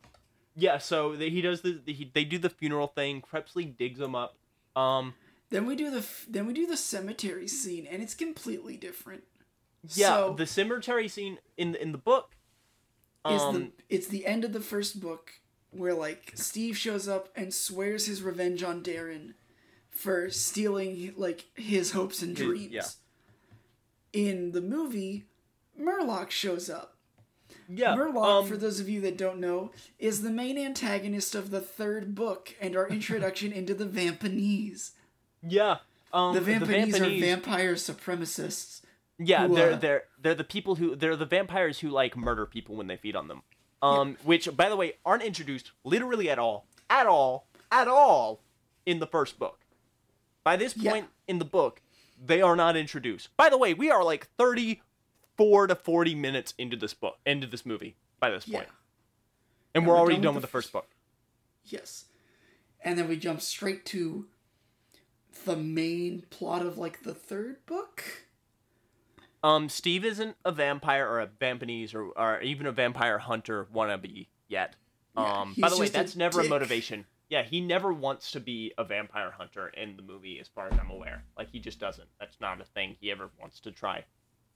[0.56, 3.20] yeah, so they, he does the, he, they do the funeral thing.
[3.22, 4.36] Crepsley digs him up.
[4.74, 5.14] Um,
[5.50, 9.24] then we do the then we do the cemetery scene, and it's completely different.
[9.94, 12.30] Yeah, So- the cemetery scene in the, in the book.
[13.26, 15.32] Is Um, the it's the end of the first book
[15.70, 19.32] where like Steve shows up and swears his revenge on Darren
[19.90, 22.72] for stealing like his hopes and dreams.
[22.72, 22.86] yeah.
[24.12, 25.24] In the movie,
[25.80, 26.96] Murlough shows up.
[27.68, 31.50] yeah, Murlough, um, for those of you that don't know, is the main antagonist of
[31.50, 34.92] the third book and our introduction into the Vampanese.
[35.42, 35.78] yeah,
[36.12, 38.82] um, The Vampanese, are Vampanese- vampire supremacists.
[39.18, 42.46] Yeah, who, they're uh, they're they're the people who they're the vampires who like murder
[42.46, 43.42] people when they feed on them.
[43.82, 48.40] Um, which by the way aren't introduced literally at all, at all, at all
[48.86, 49.60] in the first book.
[50.42, 50.90] By this Yeah.
[50.90, 51.82] point in the book,
[52.24, 53.36] they are not introduced.
[53.36, 57.64] By the way, we are like thirty-four to forty minutes into this book, into this
[57.66, 57.96] movie.
[58.20, 58.60] By this Yeah.
[58.60, 58.70] point,
[59.74, 60.88] and Yeah, we're we're already done with the the first book.
[61.66, 62.06] Yes.
[62.80, 64.28] And then we jump straight to
[65.44, 68.02] the main plot of like the third book.
[69.44, 74.26] Um, Steve isn't a vampire or a vampanese or, or even a vampire hunter wannabe
[74.48, 74.74] yet.
[75.16, 77.04] Yeah, Um, by the way, just a that's never a motivation.
[77.28, 80.78] Yeah, he never wants to be a vampire hunter in the movie, as far as
[80.78, 81.24] I'm aware.
[81.36, 82.08] Like he just doesn't.
[82.18, 84.04] That's not a thing he ever wants to try.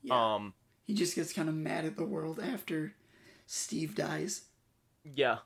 [0.03, 0.35] Yeah.
[0.35, 0.55] Um,
[0.87, 2.95] he just gets kind of mad at the world after
[3.47, 4.43] Steve dies.
[5.05, 5.39] yeah,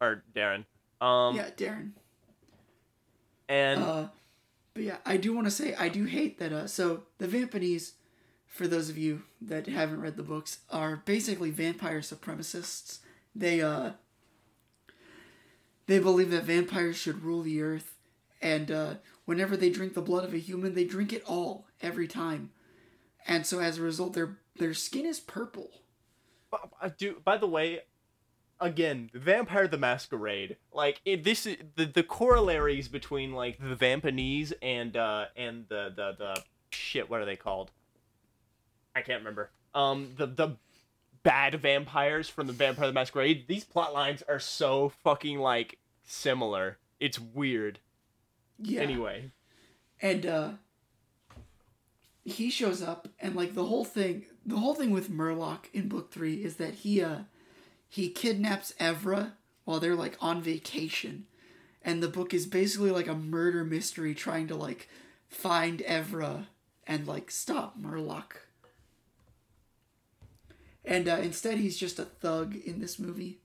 [0.00, 0.64] or Darren.
[1.00, 1.92] Um, yeah, Darren.
[3.48, 4.08] and Uh,
[4.74, 6.52] but yeah, I do want to say I do hate that.
[6.52, 7.94] Uh, so the Vampanese,
[8.54, 12.98] for those of you that haven't read the books, are basically vampire supremacists.
[13.34, 13.90] They uh,
[15.86, 17.96] they believe that vampires should rule the earth,
[18.40, 18.94] and uh,
[19.24, 22.50] whenever they drink the blood of a human, they drink it all every time,
[23.26, 25.82] and so as a result, their their skin is purple.
[26.80, 27.16] I do.
[27.24, 27.80] By the way,
[28.60, 30.58] again, Vampire the Masquerade.
[30.72, 35.92] Like it, this is the the corollaries between like the Vampanese and uh and the
[35.96, 37.10] the the shit.
[37.10, 37.72] What are they called?
[38.94, 39.50] I can't remember.
[39.74, 40.56] Um, the the
[41.24, 43.46] bad vampires from the Vampire the Masquerade.
[43.48, 46.78] These plot lines are so fucking like similar.
[47.00, 47.80] It's weird.
[48.58, 48.82] Yeah.
[48.82, 49.32] Anyway,
[50.00, 50.50] and uh
[52.24, 56.12] he shows up and like the whole thing the whole thing with Murlough in book
[56.12, 57.20] 3 is that he uh
[57.88, 59.32] he kidnaps Evra
[59.64, 61.26] while they're like on vacation
[61.82, 64.88] and the book is basically like a murder mystery trying to like
[65.28, 66.46] find Evra
[66.86, 68.24] and like stop Murlough
[70.84, 73.38] and uh, instead he's just a thug in this movie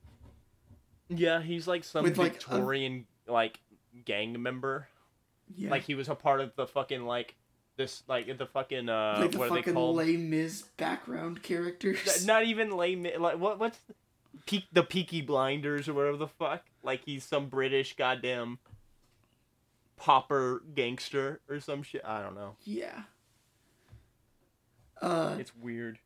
[1.11, 3.59] yeah, he's like some With, like, a- Victorian like
[4.05, 4.87] gang member.
[5.55, 7.35] yeah Like he was a part of the fucking like
[7.77, 9.95] this like the fucking uh like the what are they fucking called?
[9.95, 13.07] Les Mis background characters Not even lame.
[13.17, 13.57] Like what?
[13.57, 13.95] What's the,
[14.45, 16.63] peak the Peaky Blinders or whatever the fuck?
[16.83, 18.59] Like he's some British goddamn
[19.97, 22.03] popper gangster or some shit.
[22.05, 22.55] I don't know.
[22.65, 23.01] yeah
[25.01, 25.97] uh It's weird.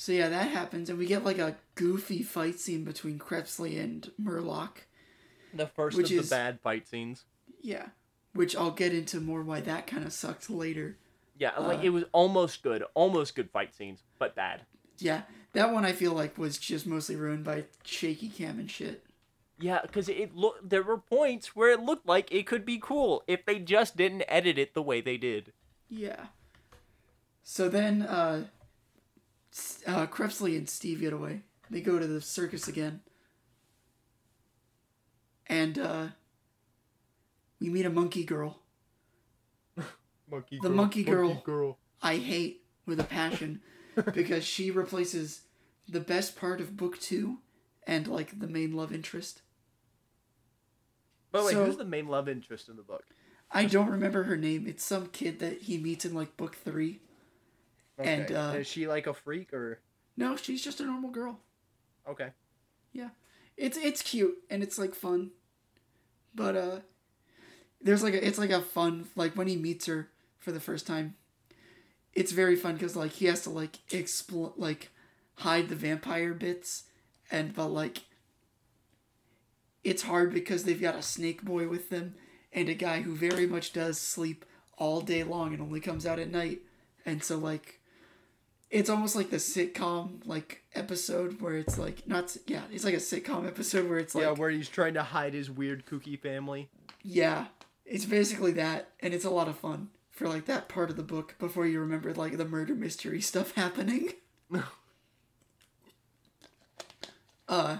[0.00, 4.08] So yeah, that happens, and we get like a goofy fight scene between Crepsley and
[4.16, 4.70] Murlough.
[5.52, 7.24] The first Which of is- the bad fight scenes.
[7.60, 7.88] Yeah,
[8.32, 10.98] which I'll get into more why that kind of sucked later.
[11.36, 14.66] Yeah, like Uh, it was almost good, almost good fight scenes, but bad.
[14.98, 15.22] Yeah,
[15.52, 19.04] that one I feel like was just mostly ruined by shaky cam and shit.
[19.58, 23.24] Yeah, because it look there were points where it looked like it could be cool
[23.26, 25.52] if they just didn't edit it the way they did.
[25.88, 26.26] Yeah.
[27.42, 28.44] So then, uh,
[29.86, 31.42] uh, Crepsley and Steve get away.
[31.70, 33.00] They go to the circus again.
[35.46, 36.06] And, uh,
[37.60, 38.60] we meet a monkey girl.
[40.30, 41.28] Monkey The girl, monkey girl.
[41.28, 41.78] monkey girl.
[42.02, 43.60] I hate with a passion
[44.14, 45.42] because she replaces
[45.88, 47.38] the best part of book two
[47.86, 49.40] and like the main love interest.
[51.32, 53.04] But wait, So- who's the main love interest in the book?
[53.50, 54.66] I don't remember her name.
[54.66, 57.00] It's some kid that he meets in like book three.
[58.06, 59.80] And, uh, is she like a freak or
[60.16, 61.40] No, she's just a normal girl.
[62.08, 62.30] okay?
[62.92, 63.10] Yeah,
[63.56, 65.30] it's it's cute and it's like fun,
[66.34, 66.80] but uh,
[67.80, 70.08] there's like a, it's like a fun like when he meets her
[70.38, 71.14] for the first time.
[72.14, 74.90] It's very fun because like he has to like expl like
[75.36, 76.84] hide the vampire bits,
[77.30, 78.02] and but like
[79.84, 82.14] it's hard because they've got a snake boy with them
[82.52, 84.44] and a guy who very much does sleep
[84.76, 86.60] all day long and only comes out at night,
[87.04, 87.77] and so like
[88.70, 92.98] it's almost like the sitcom like episode where it's like not yeah it's like a
[92.98, 96.68] sitcom episode where it's like yeah, where he's trying to hide his weird kooky family.
[97.02, 97.46] yeah
[97.86, 101.02] it's basically that and it's a lot of fun for like that part of the
[101.02, 104.12] book before you remember like the murder mystery stuff happening
[107.48, 107.78] uh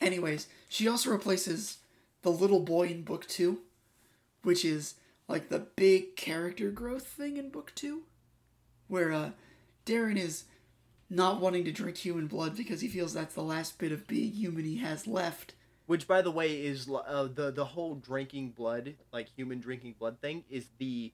[0.00, 1.78] anyways she also replaces
[2.22, 3.60] the little boy in book two
[4.42, 4.94] which is
[5.28, 8.02] like the big character growth thing in book two
[8.88, 9.30] where uh
[9.88, 10.44] darren is
[11.10, 14.32] not wanting to drink human blood because he feels that's the last bit of being
[14.32, 15.54] human he has left
[15.86, 20.20] Which, by the way, is uh, the the whole drinking blood, like human drinking blood
[20.20, 21.12] thing, is the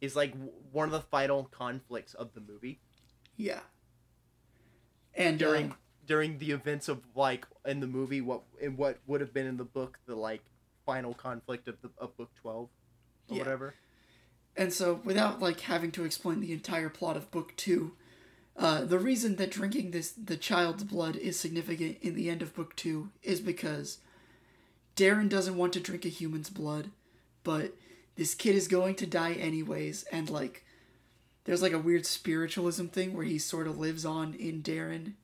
[0.00, 2.80] is like w- one of the final conflicts of the movie
[3.36, 3.60] yeah
[5.14, 5.74] and during uh,
[6.06, 9.56] during the events of like in the movie what in what would have been in
[9.56, 10.42] the book the like
[10.84, 12.68] final conflict of the of book twelve
[13.28, 13.38] or Yeah.
[13.42, 13.74] whatever.
[14.56, 17.92] And so, without like having to explain the entire plot of book two,
[18.56, 22.54] uh, the reason that drinking this the child's blood is significant in the end of
[22.54, 23.98] book two is because
[24.96, 26.90] Darren doesn't want to drink a human's blood,
[27.42, 27.72] but
[28.14, 30.64] this kid is going to die anyways, and like
[31.44, 35.14] there's like a weird spiritualism thing where he sort of lives on in Darren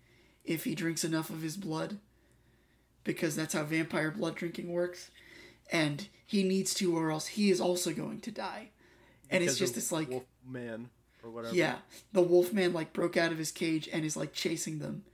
[0.45, 1.99] if he drinks enough of his blood,
[3.05, 5.13] because that's how vampire blood drinking works,
[5.71, 8.71] and he needs to, or else he is also going to die.
[9.31, 10.91] And it's just this like wolf man
[11.23, 11.55] or whatever.
[11.55, 11.77] yeah,
[12.13, 15.05] the wolfman like broke out of his cage and is like chasing them,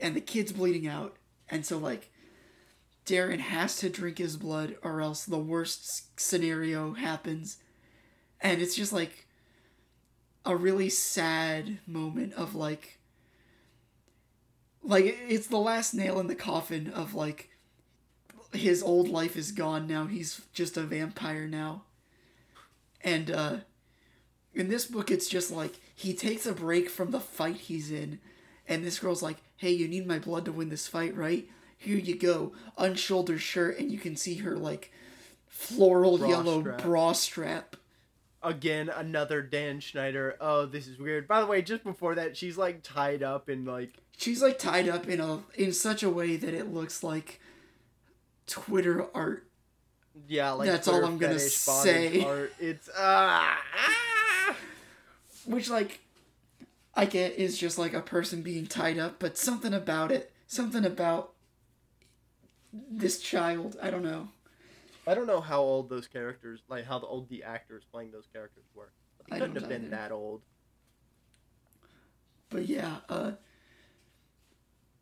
[0.00, 1.16] and the kid's bleeding out,
[1.48, 2.10] and so like
[3.04, 7.58] Darren has to drink his blood or else the worst scenario happens,
[8.40, 9.26] and it's just like
[10.44, 12.98] a really sad moment of like
[14.82, 17.50] like it's the last nail in the coffin of like
[18.52, 21.82] his old life is gone now he's just a vampire now
[23.06, 23.56] and uh
[24.52, 28.18] in this book it's just like he takes a break from the fight he's in
[28.68, 31.96] and this girl's like hey you need my blood to win this fight right here
[31.96, 34.92] you go unshouldered shirt and you can see her like
[35.46, 36.82] floral Bra yellow strap.
[36.82, 37.76] bra strap
[38.42, 40.36] Again, another Dan Schneider.
[40.40, 41.26] Oh, this is weird.
[41.26, 44.88] By the way, just before that, she's like tied up in like she's like tied
[44.88, 47.40] up in a in such a way that it looks like
[48.46, 49.46] twitter art
[50.28, 52.24] yeah, like That's all I'm gonna say.
[52.24, 52.52] Art.
[52.58, 54.56] It's ah, ah.
[55.44, 56.00] which like
[56.98, 60.82] i get is just like a person being tied up but something about it something
[60.82, 61.34] about
[62.72, 64.28] this child i don't know
[65.06, 68.26] I don't know how old those characters, like how the old the actors playing those
[68.32, 68.90] characters were.
[69.18, 69.96] But they I couldn't have been either.
[69.96, 70.42] that old.
[72.50, 73.32] But yeah, uh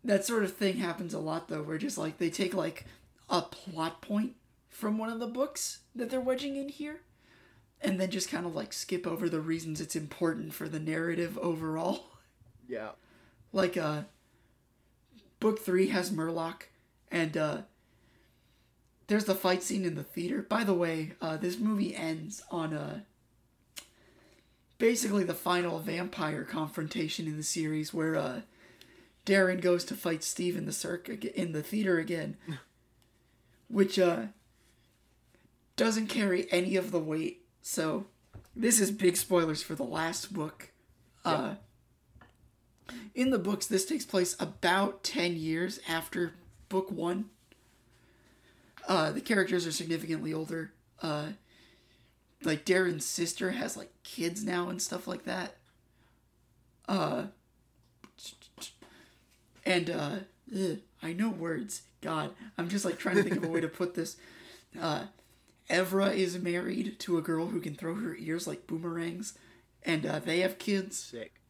[0.03, 2.85] that sort of thing happens a lot though, where just like they take like
[3.31, 4.35] a plot point
[4.75, 7.01] from one of the books that they're wedging in here
[7.81, 11.39] and then just kind of like skip over the reasons it's important for the narrative
[11.39, 12.07] overall.
[12.67, 12.93] Yeah.
[13.53, 14.05] Like uh
[15.39, 16.63] book 3 has Murlough
[17.13, 17.59] and uh
[19.07, 20.41] there's the fight scene in the theater.
[20.41, 23.01] By the way, uh this movie ends on uh
[24.79, 28.41] basically the final vampire confrontation in the series where uh
[29.27, 32.39] Darren goes to fight Steve in the circ in the theater again,
[33.69, 34.29] which uh
[35.77, 37.45] doesn't carry any of the weight.
[37.63, 38.07] So
[38.55, 40.71] this is big spoilers for the last book.
[41.25, 41.55] Uh
[43.15, 46.35] in the books this takes place about 10 years after
[46.69, 47.27] book 1.
[48.87, 50.73] Uh the characters are significantly older.
[51.03, 51.29] Uh
[52.43, 55.57] like Darren's sister has like kids now and stuff like that.
[56.87, 57.25] Uh
[59.65, 60.17] and uh
[60.55, 61.83] ugh, I know words.
[62.03, 64.17] God, I'm just like trying to think of a way to put this.
[64.81, 65.05] Uh
[65.71, 69.39] Evra is married to a girl who can throw her ears like boomerangs
[69.83, 70.99] and uh, they have kids.
[70.99, 71.41] Sick.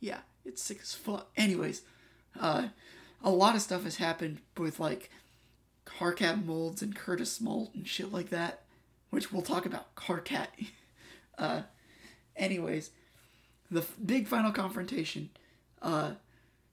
[0.00, 1.30] Yeah, it's sick as fuck.
[1.36, 1.82] Anyways,
[2.38, 2.68] uh
[3.24, 5.10] a lot of stuff has happened with like
[5.98, 8.62] Harkat Mulds and Kurda Smahlt and shit like that,
[9.10, 10.48] which we'll talk about Harkat.
[11.38, 11.62] uh,
[12.36, 12.90] anyways,
[13.70, 15.30] the f- big final confrontation.
[15.80, 16.12] Uh,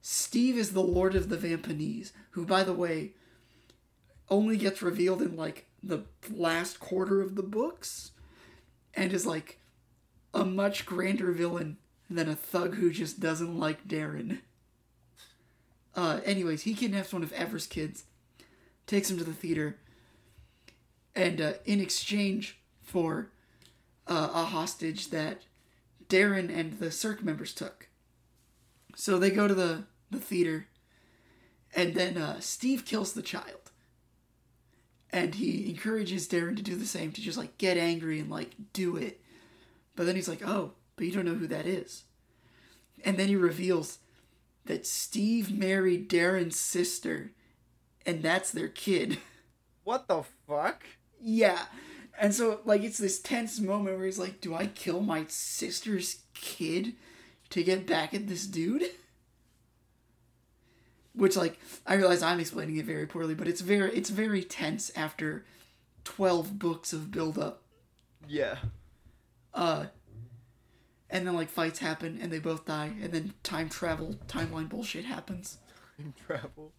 [0.02, 3.12] Steve is the Lord of the Vampanese, who, by the way,
[4.30, 8.12] only gets revealed in like the last quarter of the books
[8.94, 9.60] and is like
[10.34, 11.78] a much grander villain
[12.10, 14.40] than a thug who just doesn't like Darren.
[15.96, 18.06] Uh, anyways, he kidnaps one of Evra's kids,
[18.88, 19.78] takes him to the theater,
[21.16, 23.30] and uh, in exchange for
[24.08, 25.42] uh, a hostage that
[26.08, 27.88] Darren and the Cirque members took.
[28.96, 30.68] So they go to the, the theater,
[31.76, 33.69] and then uh, Steve kills the child.
[35.12, 38.52] And he encourages Darren to do the same, to just like get angry and like
[38.74, 39.22] do it.
[39.96, 42.04] But then he's like, oh, but you don't know who that is.
[43.04, 44.00] And then he reveals
[44.66, 47.32] that Steve married Darren's sister,
[48.06, 49.18] and that's their kid.
[49.86, 50.84] What the fuck?
[51.20, 51.64] Yeah.
[52.20, 56.22] And so, like, it's this tense moment where he's like, Do I kill my sister's
[56.36, 56.94] kid
[57.50, 58.84] to get back at this dude?
[61.20, 64.90] Which, like, I realize I'm explaining it very poorly, but it's very, it's very tense
[64.96, 65.46] after
[66.06, 67.62] 12 books of build-up.
[68.28, 68.56] Yeah.
[69.54, 69.88] Uh,
[71.10, 75.06] and then, like, fights happen, and they both die, and then time travel, timeline bullshit
[75.06, 75.58] happens.
[75.98, 76.72] Time travel.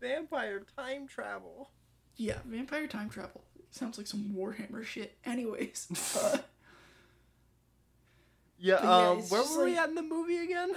[0.00, 1.70] Vampire time travel.
[2.16, 3.44] Yeah, vampire time travel.
[3.70, 5.18] Sounds like some Warhammer shit.
[5.24, 6.38] Anyways, uh,
[8.58, 10.72] Yeah, um, where were we at in the movie again?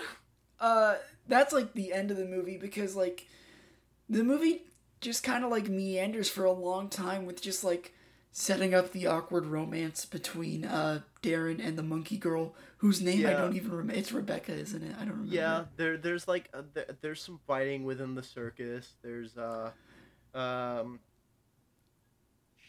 [0.59, 0.95] uh,
[1.27, 3.27] that's like the end of the movie because like
[4.09, 4.63] the movie
[5.01, 7.93] just kind of like meanders for a long time with just like
[8.31, 13.31] setting up the awkward romance between uh Darren and the monkey girl whose name I
[13.33, 13.93] don't even remember.
[13.93, 14.93] It's Rebecca, isn't it?
[14.99, 15.33] I don't remember.
[15.35, 18.95] Yeah, there there's like uh, th- there's some fighting within the circus.
[19.01, 19.71] There's uh
[20.33, 20.99] um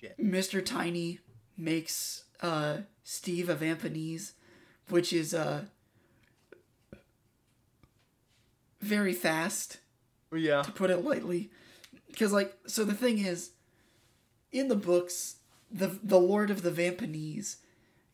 [0.01, 0.16] shit.
[0.18, 0.64] Mr.
[0.64, 1.18] Tiny
[1.56, 4.35] makes uh Steve a Vampanese,
[4.89, 5.64] which is uh
[8.85, 9.78] very fast.
[10.32, 10.62] Yeah.
[10.62, 11.51] to put it lightly.
[12.09, 13.51] Because like, so the thing is,
[14.52, 15.36] in the books,
[15.70, 17.59] the the Lord of the Vampanese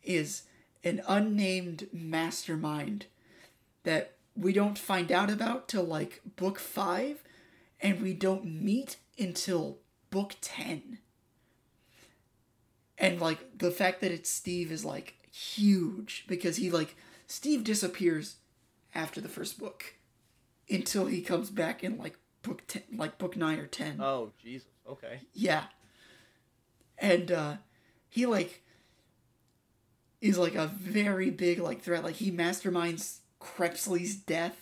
[0.02, 0.42] is
[0.82, 3.06] an unnamed mastermind
[3.84, 7.22] that we don't find out about till like book five,
[7.80, 9.78] and we don't meet until
[10.10, 10.98] book ten.
[12.96, 18.36] And like the fact that it's Steve is like huge because he like Steve disappears
[18.94, 19.94] after the first book
[20.70, 24.68] until he comes back in like book 10 like book 9 or 10 Oh Jesus.
[24.88, 25.20] Okay.
[25.32, 25.64] yeah.
[26.98, 27.56] And uh
[28.08, 28.62] he like
[30.20, 32.04] is like a very big like threat.
[32.04, 34.58] Like he masterminds Crepsley's death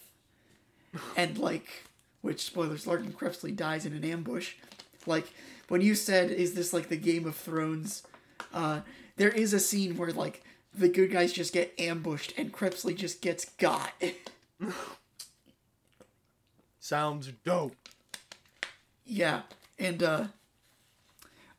[1.16, 1.84] and like
[2.20, 4.54] which spoilers alert and Crepsley dies in an ambush.
[5.06, 5.32] Like
[5.68, 8.02] when you said is this like the game of thrones
[8.52, 8.80] uh
[9.16, 10.42] there is a scene where like
[10.74, 13.92] the good guys just get ambushed and Crepsley just gets got
[16.88, 17.76] Sounds dope.
[19.04, 19.42] Yeah,
[19.78, 20.24] and uh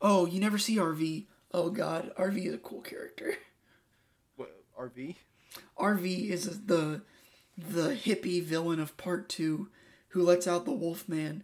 [0.01, 1.27] oh, you never see RV.
[1.53, 3.35] Oh god, RV is a cool character.
[4.37, 5.17] What, RV?
[5.77, 7.03] RV is the
[7.55, 9.69] the hippie villain of part 2
[10.09, 11.43] who lets out the Wolfman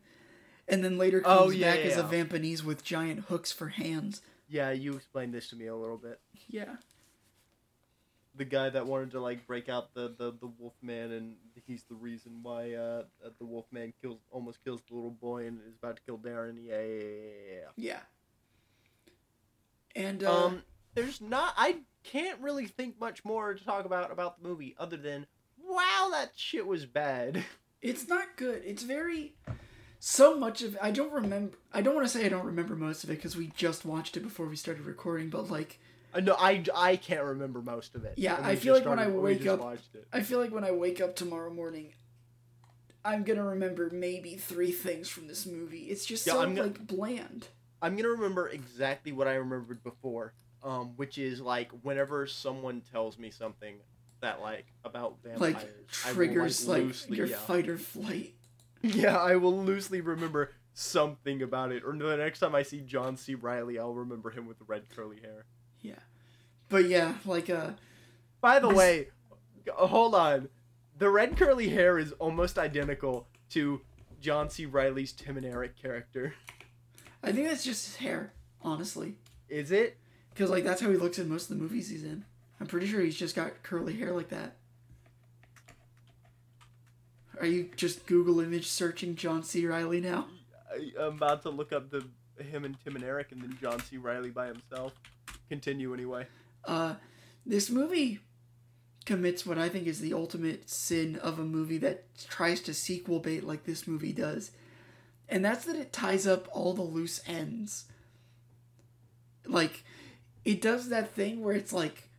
[0.68, 2.08] and then later comes Oh, yeah, back as a yeah.
[2.08, 4.24] Vampanese with giant hooks for hands.
[4.50, 6.20] Yeah, you explained this to me a little bit.
[6.48, 6.78] Yeah.
[8.36, 11.36] The guy that wanted to like break out the the, the Wolfman, and
[11.68, 13.04] he's the reason why uh
[13.40, 16.56] the Wolfman kills almost kills the little boy and is about to kill Darren.
[16.62, 17.70] Yeah, yeah, yeah, yeah.
[17.76, 18.00] Yeah.
[19.96, 20.64] And uh Um,
[20.94, 21.54] there's not.
[21.58, 25.28] I can't really think much more to talk about about the movie other than
[25.62, 27.44] wow, that shit was bad.
[27.82, 28.64] It's not good.
[28.66, 29.36] It's very
[30.00, 31.56] so much of I don't remember.
[31.72, 34.18] I don't want to say I don't remember most of it because we just watched
[34.18, 35.30] it before we started recording.
[35.30, 35.80] But like,
[36.22, 38.14] no, I, I can't remember most of it.
[38.18, 39.62] Yeah, I feel like when I wake up-
[40.14, 41.94] I feel like when I wake up tomorrow morning,
[43.04, 45.84] I'm gonna remember maybe three things from this movie.
[45.84, 47.48] It's just Yeah, so I'm gonna- like bland.
[47.82, 50.34] I'm gonna remember exactly what I remembered before,
[50.64, 53.76] um, which is like whenever someone tells me something
[54.22, 55.58] that like about vampires, Like
[56.04, 57.38] I will, triggers like, loosely, your yeah.
[57.38, 58.34] fight or flight.
[58.82, 61.84] Yeah, I will loosely remember something about it.
[61.84, 63.34] Or the next time I see John C.
[63.34, 65.46] Reilly, I'll remember him with the red curly hair.
[65.88, 66.00] Yeah,
[66.70, 67.72] but yeah, like uh,
[68.42, 69.08] By the This- way,
[69.74, 70.50] hold on.
[70.98, 73.82] The red curly hair is almost identical to
[74.22, 74.66] John C.
[74.66, 76.34] Reilly's Tim and Eric character.
[77.22, 78.32] I think that's just his hair,
[78.62, 79.16] honestly,
[79.50, 79.98] Is it?
[80.34, 82.24] because like that's how he looks in most of the movies he's in.
[82.60, 84.56] I'm pretty sure he's just got curly hair like that.
[87.40, 89.66] Are you just Google image searching John C.
[89.66, 90.28] Reilly now?
[90.72, 92.06] I, I'm about to look up the
[92.40, 93.98] him and Tim and Eric, and then John C.
[93.98, 94.94] Reilly by himself.
[95.50, 96.28] Continue anyway.
[96.66, 96.96] Uh,
[97.46, 98.20] this movie
[99.06, 103.20] commits what I think is the ultimate sin of a movie that tries to sequel
[103.20, 104.52] bait like this movie does.
[105.30, 107.86] And that's that it ties up all the loose ends.
[109.48, 109.84] like
[110.44, 112.10] it does that thing where it's like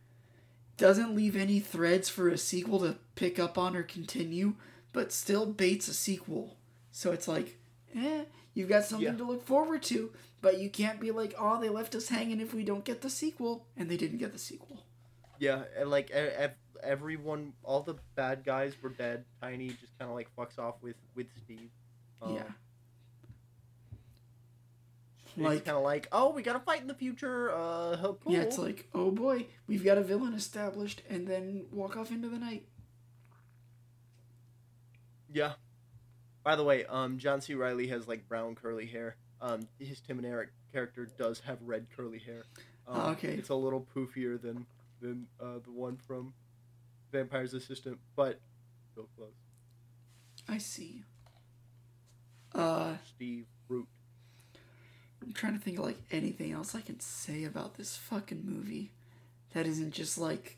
[0.77, 4.53] doesn't leave any threads for a sequel to pick up on or continue,
[4.93, 6.55] but still baits a sequel.
[6.91, 7.57] So it's like,
[7.95, 8.23] eh,
[8.57, 9.15] you've got something Yeah.
[9.17, 10.11] to look forward to,
[10.41, 13.09] but you can't be like, oh, they left us hanging if we don't get the
[13.09, 14.79] sequel, and they didn't get the sequel.
[15.39, 16.09] Yeah, and like
[16.81, 19.25] everyone, all the bad guys were dead.
[19.41, 21.69] Tiny just kind of like fucks off with with Steve.
[22.21, 22.43] Um, yeah.
[25.37, 27.51] Like- kind of like, oh, we gotta fight in the future.
[27.51, 28.33] Uh, cool.
[28.33, 32.27] Yeah, it's like, oh boy, we've got a villain established, and then walk off into
[32.29, 32.65] the night.
[35.31, 35.53] Yeah.
[36.47, 37.55] By the way, um, John C.
[37.55, 39.17] Reilly has like brown curly hair.
[39.41, 42.45] Um, his Tim and Eric character does have red curly hair.
[42.87, 43.33] Um, Oh, okay.
[43.33, 44.65] It's a little poofier than
[45.01, 46.33] than uh, the one from
[47.11, 48.39] Vampire's Assistant, but
[48.93, 49.33] still close.
[50.47, 51.03] I see.
[52.55, 53.89] Uh, Steve Root.
[55.21, 58.93] I'm trying to think of like anything else I can say about this fucking movie
[59.51, 60.57] that isn't just like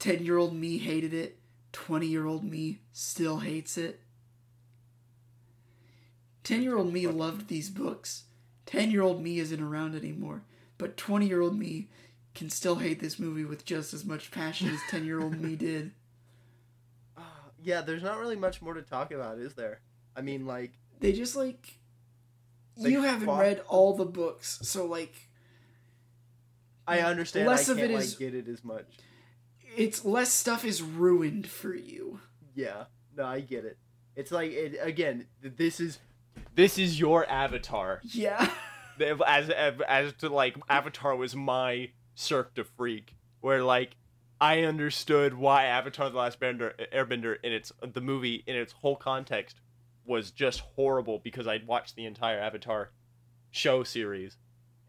[0.00, 1.38] 10 year old me hated it,
[1.70, 4.00] 20 year old me still hates it.
[6.48, 8.24] 10 year old me loved these books.
[8.66, 10.42] 10 year old me isn't around anymore,
[10.78, 11.88] but 20 year old me
[12.34, 15.56] can still hate this movie with just as much passion as 10 year old me
[15.68, 15.92] did.
[17.16, 17.20] Uh,
[17.62, 19.80] yeah, there's not really much more to talk about, is there?
[20.16, 21.78] I mean, like, They just like.
[22.80, 25.12] They you haven't fought- read all the books, so like.
[26.86, 27.46] I understand.
[27.46, 28.86] Less I of it like is- get it as much.
[29.76, 32.20] it's less stuff is ruined for you.
[32.54, 32.84] Yeah,
[33.16, 33.76] no, I get it.
[34.16, 35.26] It's like it again.
[35.42, 35.98] This is
[36.54, 38.00] this is your avatar.
[38.04, 38.50] Yeah.
[39.26, 43.96] as as, to like Avatar was my Cirque du Freak, where like
[44.40, 48.96] I understood why Avatar: The Last Bender, Airbender in its the movie in its whole
[48.96, 49.60] context
[50.04, 52.90] was just horrible because I'd watched the entire Avatar
[53.50, 54.36] show series,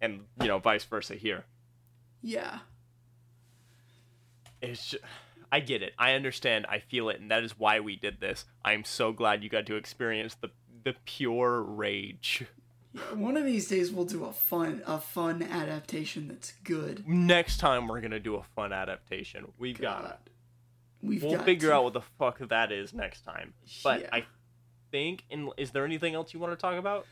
[0.01, 1.45] and you know vice versa here.
[2.21, 2.59] Yeah.
[4.61, 5.03] It's just,
[5.51, 5.93] I get it.
[5.97, 6.65] I understand.
[6.67, 8.45] I feel it, and that is why we did this.
[8.63, 10.51] I'm so glad you got to experience the
[10.83, 12.45] the pure rage.
[12.93, 17.07] Yeah, One of these days we'll do a fun a fun adaptation that's good.
[17.07, 19.51] Next time we're gonna do a fun adaptation.
[19.59, 20.31] We've got it.
[21.01, 23.53] We've We'll figure to- out what the fuck that is next time.
[23.83, 24.09] But Yeah.
[24.11, 24.25] I
[24.91, 27.05] think, in, is there anything else you want to talk about?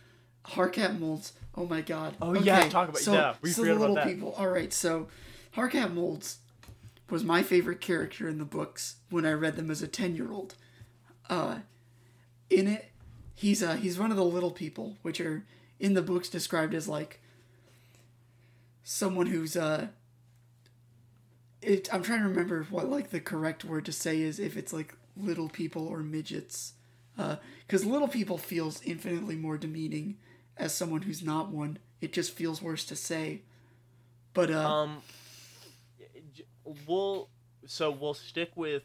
[0.46, 1.34] Harkat Mulds.
[1.56, 2.16] Oh my god.
[2.22, 4.34] Oh, yeah, talk about- so, yeah, we so the little people.
[4.34, 5.08] All right, so
[5.56, 6.38] Harkat Mulds
[7.10, 10.32] was my favorite character in the books when I read them as a ten year
[10.32, 10.56] old.
[11.30, 11.60] Uh,
[12.50, 12.92] in it,
[13.38, 15.46] he's uh he's one of the little people, which are
[15.80, 17.22] in the books described as like
[18.84, 19.88] someone who's uh.
[21.62, 24.72] It, I'm trying to remember what like the correct word to say is if it's
[24.74, 26.74] like little people or midgets
[27.16, 30.18] because little people feels infinitely more demeaning
[30.56, 31.80] as someone who's not one.
[32.00, 33.42] It just feels worse to say.
[34.36, 35.02] But uh, Um,
[36.86, 37.30] we'll
[37.66, 38.84] so we'll stick with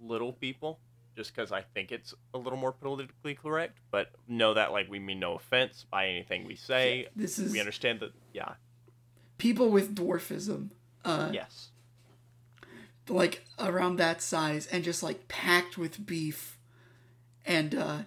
[0.00, 0.80] little people
[1.16, 3.78] just because I think it's a little more politically correct.
[3.90, 7.08] But know that like we mean no offense by anything we say.
[7.16, 8.12] this is We understand that.
[8.32, 8.54] Yeah.
[9.38, 10.70] people with dwarfism,
[11.04, 11.70] uh, Yes.
[13.08, 16.58] like around that size, and just like packed with beef.
[17.44, 17.98] And uh,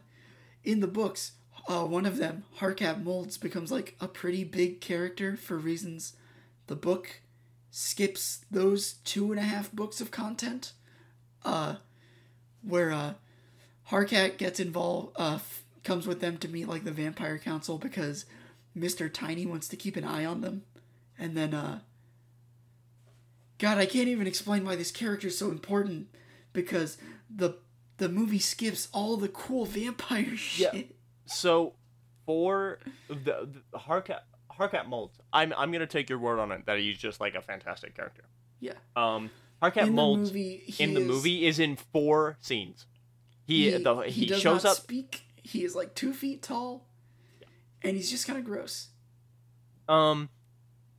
[0.64, 1.34] in the books,
[1.68, 6.16] uh, one of them, Harkat Mulds, becomes like a pretty big character for reasons
[6.68, 7.22] the book
[7.72, 10.74] skips those two and a half books of content.
[11.46, 11.76] Uh,
[12.64, 13.14] where uh,
[13.90, 18.26] Harkat gets involved, uh, f- comes with them to meet like the Vampire Council because
[18.76, 20.64] Mister Tiny wants to keep an eye on them,
[21.18, 21.80] and then uh,
[23.58, 26.08] God, I can't even explain why this character is so important
[26.54, 26.98] because
[27.34, 27.58] the
[27.98, 30.74] the movie skips all the cool vampire shit.
[30.74, 30.82] Yeah.
[31.26, 31.74] So
[32.26, 34.20] for the, the Harkat
[34.58, 37.42] Harkat Mulds, I'm I'm gonna take your word on it that he's just like a
[37.42, 38.24] fantastic character.
[38.60, 38.74] Yeah.
[38.96, 39.30] Um,
[39.62, 42.86] Harkat In the movie, he in the is- movie is in four scenes.
[43.46, 44.78] He he, the, he he, does shows not up.
[44.78, 45.24] speak.
[45.42, 46.86] He is like two feet tall,
[47.82, 48.90] and he's just kind of gross.
[49.88, 50.30] Um,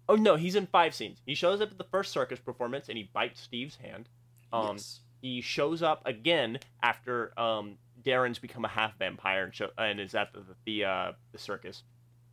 [0.08, 1.18] oh no, he's in five scenes.
[1.24, 4.08] He shows up at the first circus performance and he bites Steve's hand.
[4.52, 5.00] Um, yes.
[5.22, 10.14] he shows up again after um Darren's become a half vampire and, show, and is
[10.16, 11.84] at the the uh, the circus.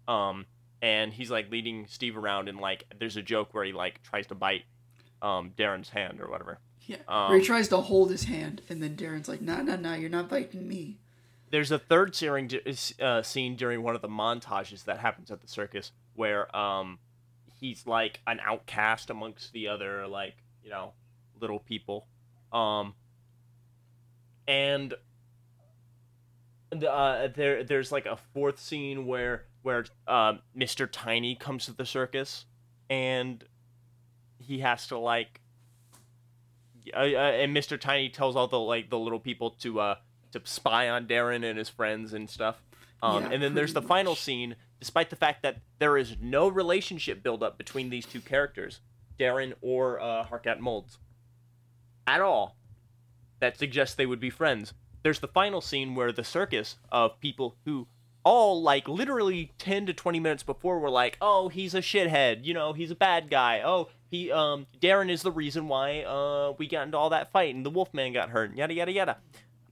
[0.07, 0.45] Um,
[0.81, 4.25] and he's like leading Steve around and like there's a joke where he like tries
[4.27, 4.63] to bite
[5.21, 6.59] um Darren's hand or whatever.
[6.85, 6.97] Yeah.
[7.07, 9.93] um, Where he tries to hold his hand, and then Darren's like, "No, no, no,
[9.93, 10.97] you're not biting me."
[11.49, 12.51] There's a third searing,
[13.01, 16.99] uh, scene during one of the montages that happens at the circus where um
[17.59, 20.93] he's like an outcast amongst the other like you know
[21.39, 22.07] little people,
[22.51, 22.93] um
[24.47, 24.93] and
[26.69, 30.87] the, uh, there there's like a fourth scene where where um, Mr.
[30.89, 32.45] Tiny comes to the circus,
[32.89, 33.43] and
[34.39, 35.41] he has to like,
[36.93, 37.79] uh, uh, and Mr.
[37.79, 39.95] Tiny tells all the like the little people to uh
[40.31, 42.63] to spy on Darren and his friends and stuff.
[43.01, 46.17] Um, Yeah, and then there's the pretty final scene, despite the fact that there is
[46.21, 48.81] no relationship build up between these two characters,
[49.19, 50.97] Darren or uh, Harkat Mulds,
[52.05, 52.55] at all.
[53.39, 54.73] That suggests they would be friends.
[55.03, 57.87] There's the final scene where the circus of people who
[58.23, 62.43] all like literally 10 to 20 minutes before were like, "Oh, he's a shithead.
[62.43, 63.61] You know, he's a bad guy.
[63.63, 67.53] Oh, he um Darren is the reason why uh we got into all that fight
[67.53, 68.55] and the Wolfman got hurt.
[68.55, 69.17] Yada yada yada."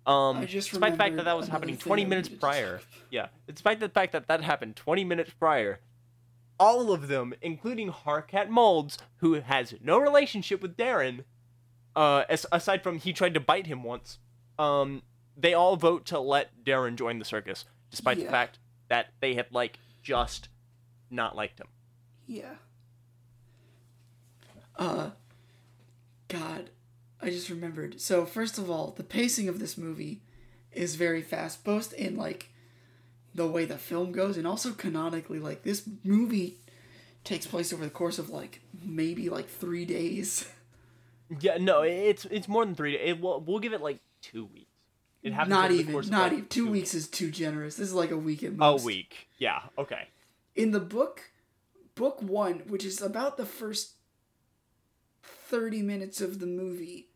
[0.06, 2.80] Um, just despite the fact that that was happening 20 minutes to prior.
[3.10, 5.80] Yeah, despite the fact that that happened 20 minutes prior,
[6.60, 11.24] all of them, including Harkat Mulds, who has no relationship with Darren,
[11.96, 14.20] uh, as, aside from he tried to bite him once,
[14.60, 15.02] um,
[15.36, 18.60] they all vote to let Darren join the circus, despite the fact
[18.90, 20.50] that they had like just
[21.10, 21.68] not liked him.
[22.28, 22.56] Yeah.
[24.78, 25.12] Uh,
[26.28, 26.70] God,
[27.22, 28.02] I just remembered.
[28.02, 30.22] So first of all, the pacing of this movie
[30.72, 32.50] is very fast, both in like
[33.34, 35.40] the way the film goes, and also canonically.
[35.40, 36.58] Like this movie
[37.24, 40.50] takes place over the course of like maybe like three days.
[41.40, 42.96] Yeah, no, it's it's more than three.
[43.00, 44.70] It will we'll give it like two weeks.
[45.24, 46.46] It happens not even, not like, even.
[46.50, 47.78] Two weeks is too generous.
[47.78, 48.84] This is like a week at most.
[48.84, 49.28] A week.
[49.40, 49.62] Yeah.
[49.76, 50.10] Okay.
[50.56, 51.32] in the book
[51.96, 53.94] book one which is about the first
[55.46, 57.10] 30 minutes of the movie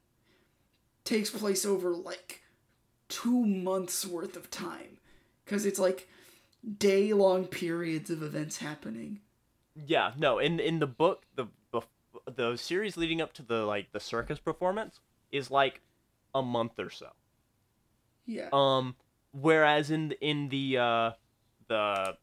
[1.03, 2.41] takes place over like
[3.07, 4.97] two months worth of time
[5.43, 6.07] because it's like
[6.77, 9.19] day long periods of events happening
[9.76, 10.39] Yeah, no.
[10.39, 11.81] In in the book, the the
[12.26, 14.99] the series leading up to the like the circus performance
[15.31, 15.81] is like
[16.34, 17.07] a month or so.
[18.26, 18.95] yeah Um,
[19.31, 21.11] whereas in in the uh
[21.68, 22.18] the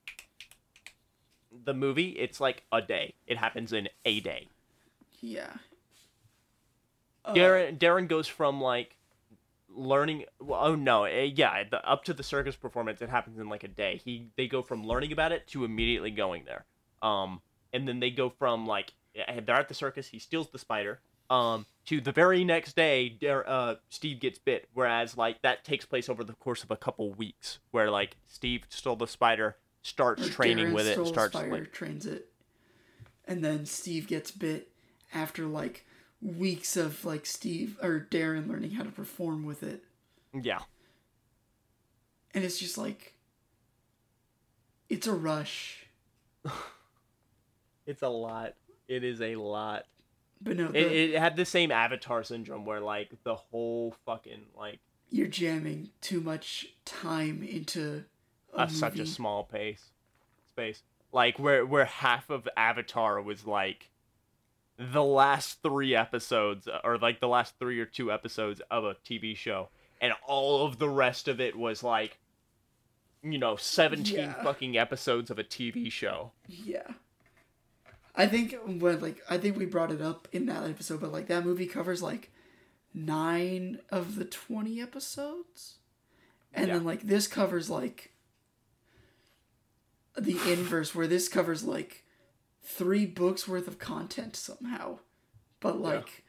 [1.65, 3.15] the movie, it's like a day.
[3.27, 4.49] It happens in a day.
[5.20, 5.55] yeah
[7.27, 8.97] Uh, Darren Darren goes from like
[9.69, 10.24] learning.
[10.40, 13.65] Well, oh no, eh, yeah, the, up to the circus performance, it happens in like
[13.65, 14.01] a day.
[14.05, 16.65] He they go from learning about it to immediately going there.
[17.03, 17.40] Um,
[17.73, 20.09] and then they go from like eh, they're at the circus.
[20.09, 21.01] He steals the spider.
[21.28, 24.69] Um, to the very next day, uh, Steve gets bit.
[24.73, 28.62] Whereas like that takes place over the course of a couple weeks, where like Steve
[28.69, 32.28] stole the spider, starts Or training Darren with it, starts fire like trains it
[33.27, 34.70] and then steve gets bit
[35.12, 35.85] after like
[36.27, 39.85] weeks of like steve or darren learning how to perform with it
[40.32, 40.59] yeah.
[42.35, 43.15] and it's just like
[44.89, 45.86] it's a rush
[47.86, 48.55] It's a lot.
[48.89, 49.85] It is a lot.
[50.43, 54.47] but no It, the, it had the same Avatar syndrome where like the whole fucking
[54.57, 58.05] like you're jamming too much time into
[58.53, 59.90] a, a, such a small pace
[60.48, 60.82] space
[61.12, 63.89] like where where half of Avatar was like
[64.78, 68.94] the last three episodes uh, or like the last three or two episodes of a
[68.94, 69.69] TV show
[70.01, 72.19] and all of the rest of it was like
[73.23, 74.43] you know 17 Yeah.
[74.43, 76.32] fucking episodes of a TV show.
[76.47, 76.86] Yeah.
[78.15, 81.27] I think when like i think we brought it up in that episode but like
[81.28, 82.31] that movie covers like
[82.94, 85.77] nine of the 20 episodes.
[86.55, 88.12] And then like this covers like
[90.16, 92.05] the inverse where this covers like
[92.67, 94.99] three books worth of content somehow
[95.61, 96.25] but like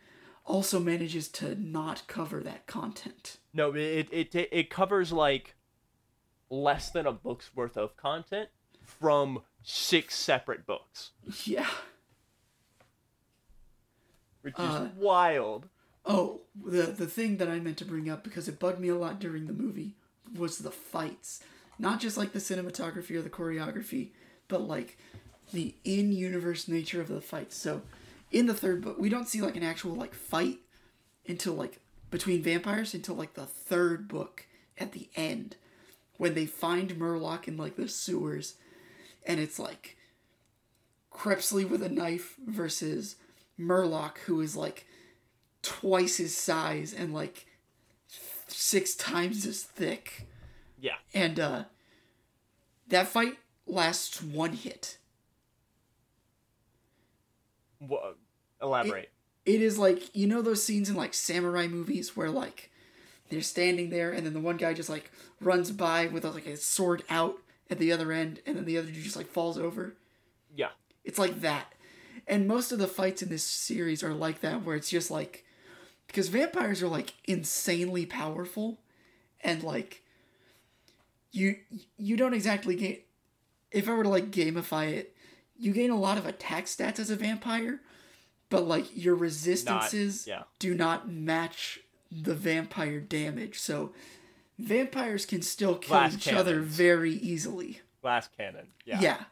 [0.46, 5.56] also manages to not cover that content No, it it it, covers like
[6.50, 8.50] less than a book's worth of content
[8.84, 11.12] from six separate books,
[11.44, 11.68] yeah
[14.42, 15.68] which Uh, is wild.
[16.06, 18.96] Oh, the the thing that I meant to bring up because it bugged me a
[18.96, 19.96] lot during the movie
[20.34, 21.42] was the fights.
[21.80, 24.12] Not just like the cinematography or the choreography,
[24.48, 24.98] but like
[25.54, 27.56] the in-universe nature of the fights.
[27.56, 27.82] So,
[28.32, 30.60] in the third book, we don't see like an actual like fight
[31.28, 31.80] until like
[32.10, 34.46] between vampires until like the third book
[34.78, 35.56] at the end
[36.18, 38.56] when they find Murlough in like the sewers
[39.26, 39.98] and it's like
[41.12, 43.16] Crepsley with a knife versus
[43.60, 44.86] Murlough who is like
[45.62, 47.46] twice his size and like
[48.48, 50.28] six times as thick.
[50.80, 51.64] Yeah, And uh
[52.88, 54.98] that fight lasts one hit.
[58.62, 59.10] Elaborate.
[59.46, 62.70] It is like you know those scenes in like samurai movies where like
[63.30, 66.58] they're standing there and then the one guy just like runs by with like a
[66.58, 67.38] sword out
[67.70, 69.96] at the other end and then the other dude just like falls over.
[70.56, 70.70] yeah,
[71.04, 71.74] It's like that.
[72.28, 75.46] And most of the fights in this series are like that, where it's just like
[76.08, 78.80] because vampires are like insanely powerful
[79.42, 80.04] and like
[81.32, 81.58] you
[81.98, 83.06] you don't exactly get
[83.72, 85.16] if I were to like gamify it,
[85.60, 87.82] you gain a lot of attack stats as a vampire,
[88.50, 90.44] but like your resistances yeah.
[90.60, 91.80] do not match
[92.12, 93.60] the vampire damage.
[93.60, 93.94] So
[94.58, 97.82] vampires can still kill Glass each other very easily.
[98.02, 98.68] Glass cannon.
[98.86, 99.00] Yeah.
[99.02, 99.24] Yeah.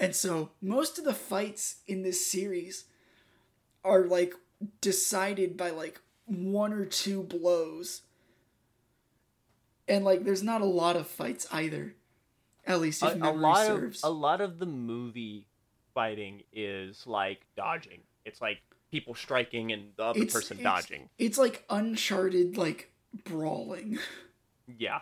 [0.00, 2.84] And so most of the fights in this series
[3.84, 4.34] are like
[4.80, 8.02] decided by like one or two blows.
[9.86, 11.94] And like there's not a lot of fights either.
[12.66, 14.02] At least if A, a lot serves.
[14.02, 15.46] of a lot of the movie
[15.94, 18.00] fighting is like dodging.
[18.24, 18.58] It's like
[18.90, 21.08] people striking and the other It's- person it's- dodging.
[21.18, 22.92] It's like uncharted like
[23.24, 23.98] brawling.
[24.78, 25.00] Yeah.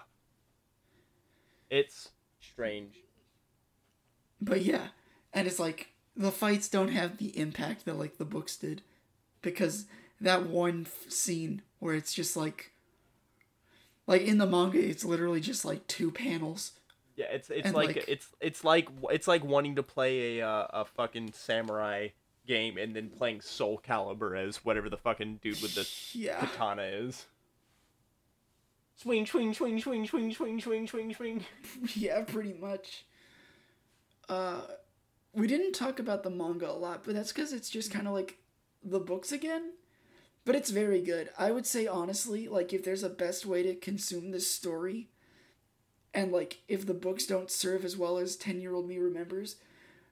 [1.71, 2.09] It's
[2.41, 2.97] strange.
[4.41, 4.89] But yeah,
[5.33, 8.83] and it's like the fights don't have the impact that like the books did,
[9.41, 9.87] because
[10.21, 12.73] that one f- scene where it's just like,
[14.07, 16.73] like in the manga, it's literally just like two panels.
[17.17, 20.49] Yeah, it's it's And, like, like- it's it's like it's like wanting to play a
[20.49, 22.09] uh, a fucking samurai
[22.47, 26.83] game and then playing Soul Calibur as whatever the fucking dude with the Yeah, katana
[26.83, 27.27] is.
[28.97, 31.45] Swing, swing, swing, swing, swing, swing, swing, swing, swing.
[31.95, 33.05] yeah, pretty much.
[34.29, 34.61] Uh,
[35.33, 38.15] we didn't talk about the manga a lot, but that's because it's just kind of
[38.15, 38.39] like
[38.85, 39.73] the books again.
[40.45, 41.31] But it's very good.
[41.39, 45.09] I would say honestly, like if there's a best way to consume this story,
[46.15, 49.57] and like if the books don't serve as well as ten year old me remembers,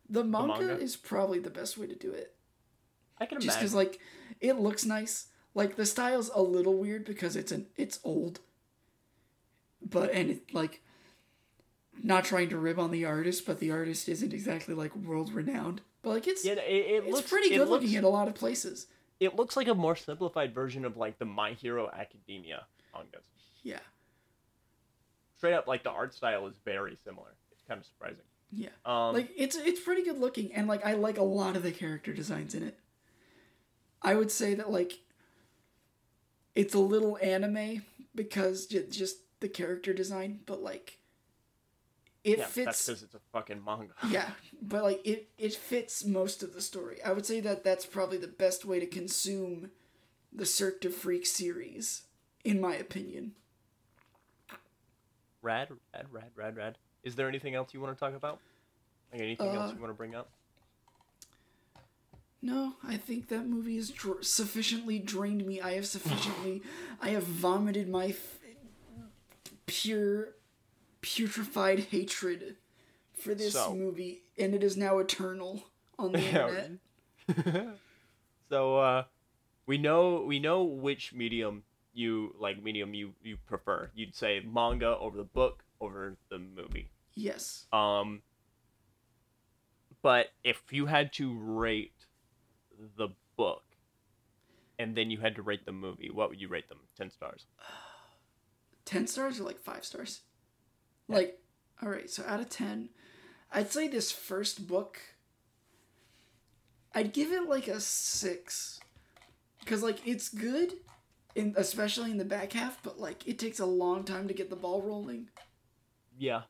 [0.09, 0.78] the manga, manga?
[0.78, 2.35] is probably the best way to do it.
[3.18, 4.01] I can Just because like
[4.40, 5.27] it looks nice.
[5.55, 8.40] Like the style's a little weird because it's an it's old.
[9.82, 10.82] But and it like
[12.02, 15.82] not trying to rib on the artist, but the artist isn't exactly like world renowned.
[16.02, 18.28] But like it's yeah, it, it it's looks pretty good looks, looking at a lot
[18.28, 18.86] of places.
[19.18, 22.64] It looks like a more simplified version of like the My Hero Academia
[22.94, 23.20] mangas.
[23.62, 23.81] Yeah.
[25.40, 27.28] Straight up, like the art style is very similar.
[27.50, 28.18] It's kind of surprising.
[28.52, 28.68] Yeah.
[28.84, 31.72] Um, like it's it's pretty good looking and like I like a lot of the
[31.72, 32.78] character designs in it.
[34.02, 34.98] I would say that like
[36.54, 37.84] it's a little anime
[38.14, 40.98] because j- just the character design, but like
[42.22, 43.94] it yeah, that's fits because it's a fucking manga.
[44.10, 46.98] yeah, but like it it fits most of the story.
[47.02, 49.70] I would say that that's probably the best way to consume
[50.30, 52.02] the Cirque du Freak series
[52.44, 53.32] in my opinion.
[55.42, 56.78] Rad, rad, rad, rad, rad.
[57.02, 58.40] Is there anything else you want to talk about?
[59.12, 60.28] Like anything else Uh, you want to bring up?
[62.42, 65.60] No, I think that movie has dr- sufficiently drained me.
[65.60, 66.62] I have sufficiently,
[67.00, 68.38] I have vomited my f-
[69.66, 70.34] pure,
[71.02, 72.56] putrefied hatred
[73.12, 75.64] for this So- movie, and it is now eternal
[75.98, 76.18] on the
[77.28, 77.76] internet.
[78.48, 79.04] so uh,
[79.66, 81.64] we know we know which medium
[82.01, 83.90] you like medium you you prefer.
[83.94, 86.90] You'd say manga over the book over the movie.
[87.14, 87.66] Yes.
[87.72, 88.22] Um,
[90.02, 92.06] but if you had to rate
[92.97, 93.62] the book,
[94.78, 96.78] and then you had to rate the movie, what would you rate them?
[96.97, 97.47] Ten stars.
[98.86, 100.22] 10 stars or like 5 stars?
[101.06, 101.39] Like,
[101.82, 102.89] alright, so out of 10,
[103.52, 105.01] I'd say this first book,
[106.93, 108.81] I'd give it like a 6.
[109.60, 110.72] Because, like, it's good,
[111.35, 114.51] in, especially in the back half, but, like, it takes a long time to get
[114.51, 115.28] the ball rolling.
[116.19, 116.43] Yeah.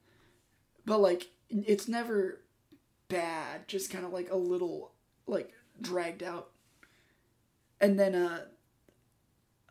[0.84, 2.40] But, like, it's never
[3.08, 4.92] bad, just kind of like a little,
[5.26, 6.50] like, dragged out.
[7.80, 8.44] And then, uh,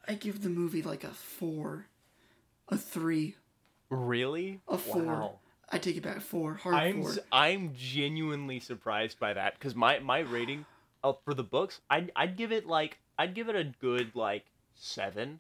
[0.08, 1.86] I give the movie like a 4,
[2.70, 3.36] a 3.
[3.90, 4.62] Really?
[4.68, 5.04] A four.
[5.04, 5.40] Wow.
[5.72, 6.22] I take it back.
[6.22, 6.56] Four.
[6.56, 7.12] Hard I'm four.
[7.12, 10.66] s- I'm genuinely surprised by that because my my rating
[11.04, 14.46] uh, for the books I'd I'd give it like I'd give it a good like
[14.80, 15.40] seven,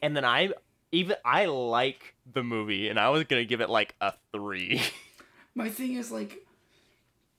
[0.00, 0.50] and then I
[0.92, 4.80] even I like the movie and I was gonna give it like a three.
[5.54, 6.46] My thing is like,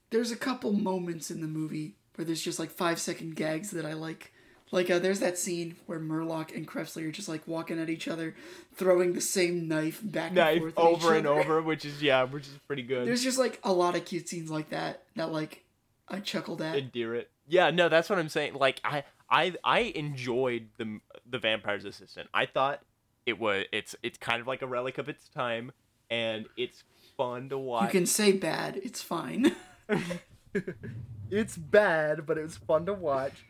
[0.09, 3.85] there's a couple moments in the movie where there's just like five second gags that
[3.85, 4.33] I like.
[4.71, 8.07] Like uh, there's that scene where Murlough and Crepsley are just like walking at each
[8.09, 8.35] other,
[8.75, 12.47] throwing the same knife back and Knife forth over and over, which is yeah, which
[12.47, 13.07] is pretty good.
[13.07, 15.63] There's just like a lot of cute scenes like that that like
[16.09, 16.75] I chuckled at.
[16.75, 17.29] endear it.
[17.47, 18.55] Yeah, no, that's what I'm saying.
[18.55, 20.99] Like I I I enjoyed the
[21.29, 22.29] the vampire's assistant.
[22.33, 22.81] I thought
[23.25, 25.71] it was it's it's kind of like a relic of its time,
[26.09, 26.83] and it's
[27.17, 27.93] fun to watch.
[27.93, 29.55] You can say bad, it's fine.
[31.29, 33.45] it's bad, but it was fun to watch.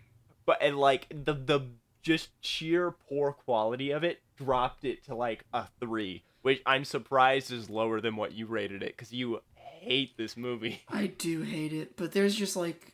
[0.46, 1.62] But and like the the
[2.02, 7.52] just sheer poor quality of it dropped it to like a three, which I'm surprised
[7.52, 10.82] is lower than what you rated it because you hate this movie.
[10.90, 12.94] I do hate it, but there's just like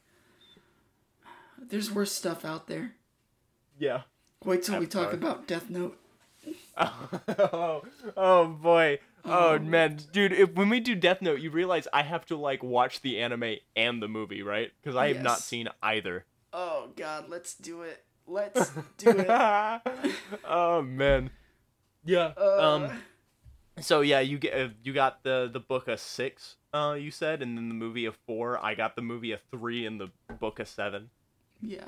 [1.69, 2.93] there's worse stuff out there.
[3.77, 4.01] Yeah.
[4.43, 5.97] Wait till we talk about Death Note.
[6.77, 7.83] oh,
[8.17, 8.99] oh boy.
[9.25, 10.33] Oh Um, man, dude!
[10.33, 13.55] If, when we do Death Note, you realize I have to like watch the anime
[13.75, 14.71] and the movie, right?
[14.81, 16.25] Because I have not seen either.
[16.51, 18.03] Oh God, let's do it.
[18.27, 19.27] Let's do it.
[20.45, 21.29] oh man.
[22.03, 22.33] Yeah.
[22.37, 23.01] Uh, um.
[23.79, 26.57] So yeah, you get uh, you got the the book of six.
[26.73, 28.63] Uh, you said, and then the movie of four.
[28.63, 30.09] I got the movie of three and the
[30.39, 31.11] book of seven.
[31.63, 31.87] Yeah.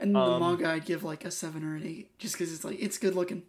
[0.00, 2.64] And the Um, manga, I'd give like a seven or an eight, just because it's
[2.64, 3.42] like it's good looking.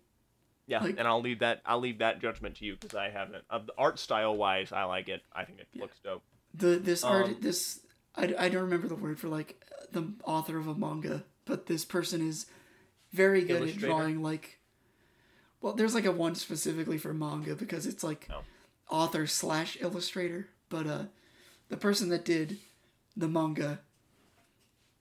[0.66, 3.44] Yeah, Like- and I'll leave that I'll leave that judgment to you because I haven't.
[3.50, 5.24] Of the art style wise, I like it.
[5.34, 6.24] I think it looks dope.
[6.54, 7.82] The this Um, art this
[8.16, 11.86] I, I don't remember the word for like the author of a manga, but this
[11.86, 12.46] person is
[13.12, 14.60] very good at drawing like.
[15.62, 18.44] Well, there's like a one specifically for manga because it's like Oh.
[18.90, 21.06] author slash illustrator, but uh,
[21.70, 22.60] the person that did
[23.18, 23.82] the manga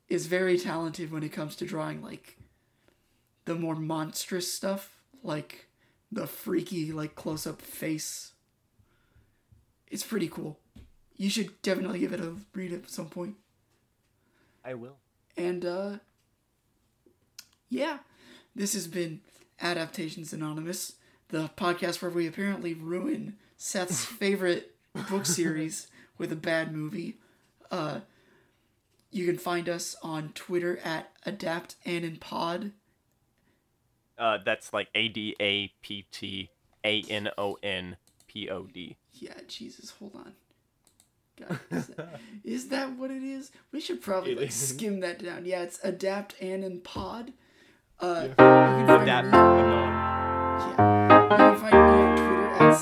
[0.08, 2.38] is very talented when it comes to drawing like
[3.44, 5.66] the more monstrous stuff, like
[6.10, 8.32] the freaky like close up face.
[9.90, 10.58] It's pretty cool.
[11.16, 13.36] You should definitely give it a read at some point.
[14.64, 14.96] I will.
[15.36, 15.96] And uh
[17.68, 17.98] yeah,
[18.54, 19.20] this has been
[19.60, 20.94] Adaptations Anonymous,
[21.28, 24.74] the podcast where we apparently ruin Seth's favorite
[25.10, 27.18] book series with a bad movie.
[27.70, 28.00] Uh
[29.10, 32.72] you can find us on Twitter at Adapt and in Pod.
[34.18, 36.50] Uh, that's like A D A P T
[36.84, 38.96] A N O N P O D.
[39.12, 40.32] Yeah, Jesus, hold on.
[41.38, 43.52] God, is that, is that what it is?
[43.72, 45.44] We should probably like skim that down.
[45.44, 47.32] Yeah, it's adapt and in pod.
[48.00, 49.26] Uh, you can find Adapt.
[49.26, 49.32] me-
[50.58, 51.30] Yeah.
[51.30, 52.78] You can find me on Twitter at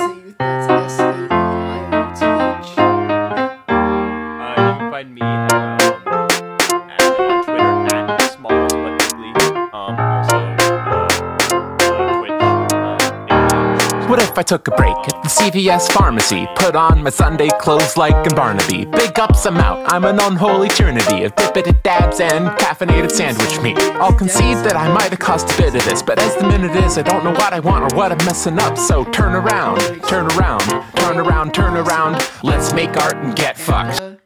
[14.38, 16.46] I took a break at the CVS pharmacy?
[16.56, 18.84] Put on my Sunday clothes like in Barnaby.
[18.86, 19.90] Big ups, I'm out.
[19.92, 23.78] I'm an unholy trinity of dippity dabs and caffeinated sandwich meat.
[23.96, 26.76] I'll concede that I might have caused a bit of this, but as the minute
[26.84, 28.76] is, I don't know what I want or what I'm messing up.
[28.76, 30.60] So turn around, turn around,
[30.96, 32.22] turn around, turn around.
[32.42, 34.00] Let's make art and get fucked.
[34.00, 34.16] Uh,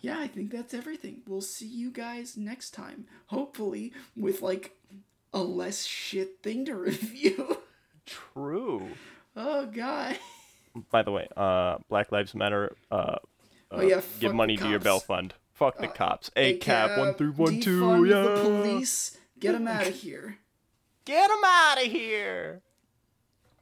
[0.00, 1.22] yeah, I think that's everything.
[1.26, 3.06] We'll see you guys next time.
[3.26, 4.76] Hopefully, with like
[5.32, 7.58] a less shit thing to review.
[8.06, 8.88] True.
[9.36, 10.18] oh, God.
[10.90, 12.74] By the way, uh, Black Lives Matter.
[12.90, 13.16] Uh,
[13.74, 14.84] Oh, uh, yeah, give money to your cops.
[14.84, 15.32] bell fund.
[15.54, 16.30] Fuck the Uh, cops.
[16.36, 18.04] A cap one three one two.
[18.04, 18.20] Yeah.
[18.22, 19.16] the police.
[19.40, 20.36] Get them out of here.
[21.06, 22.60] Get them out of here.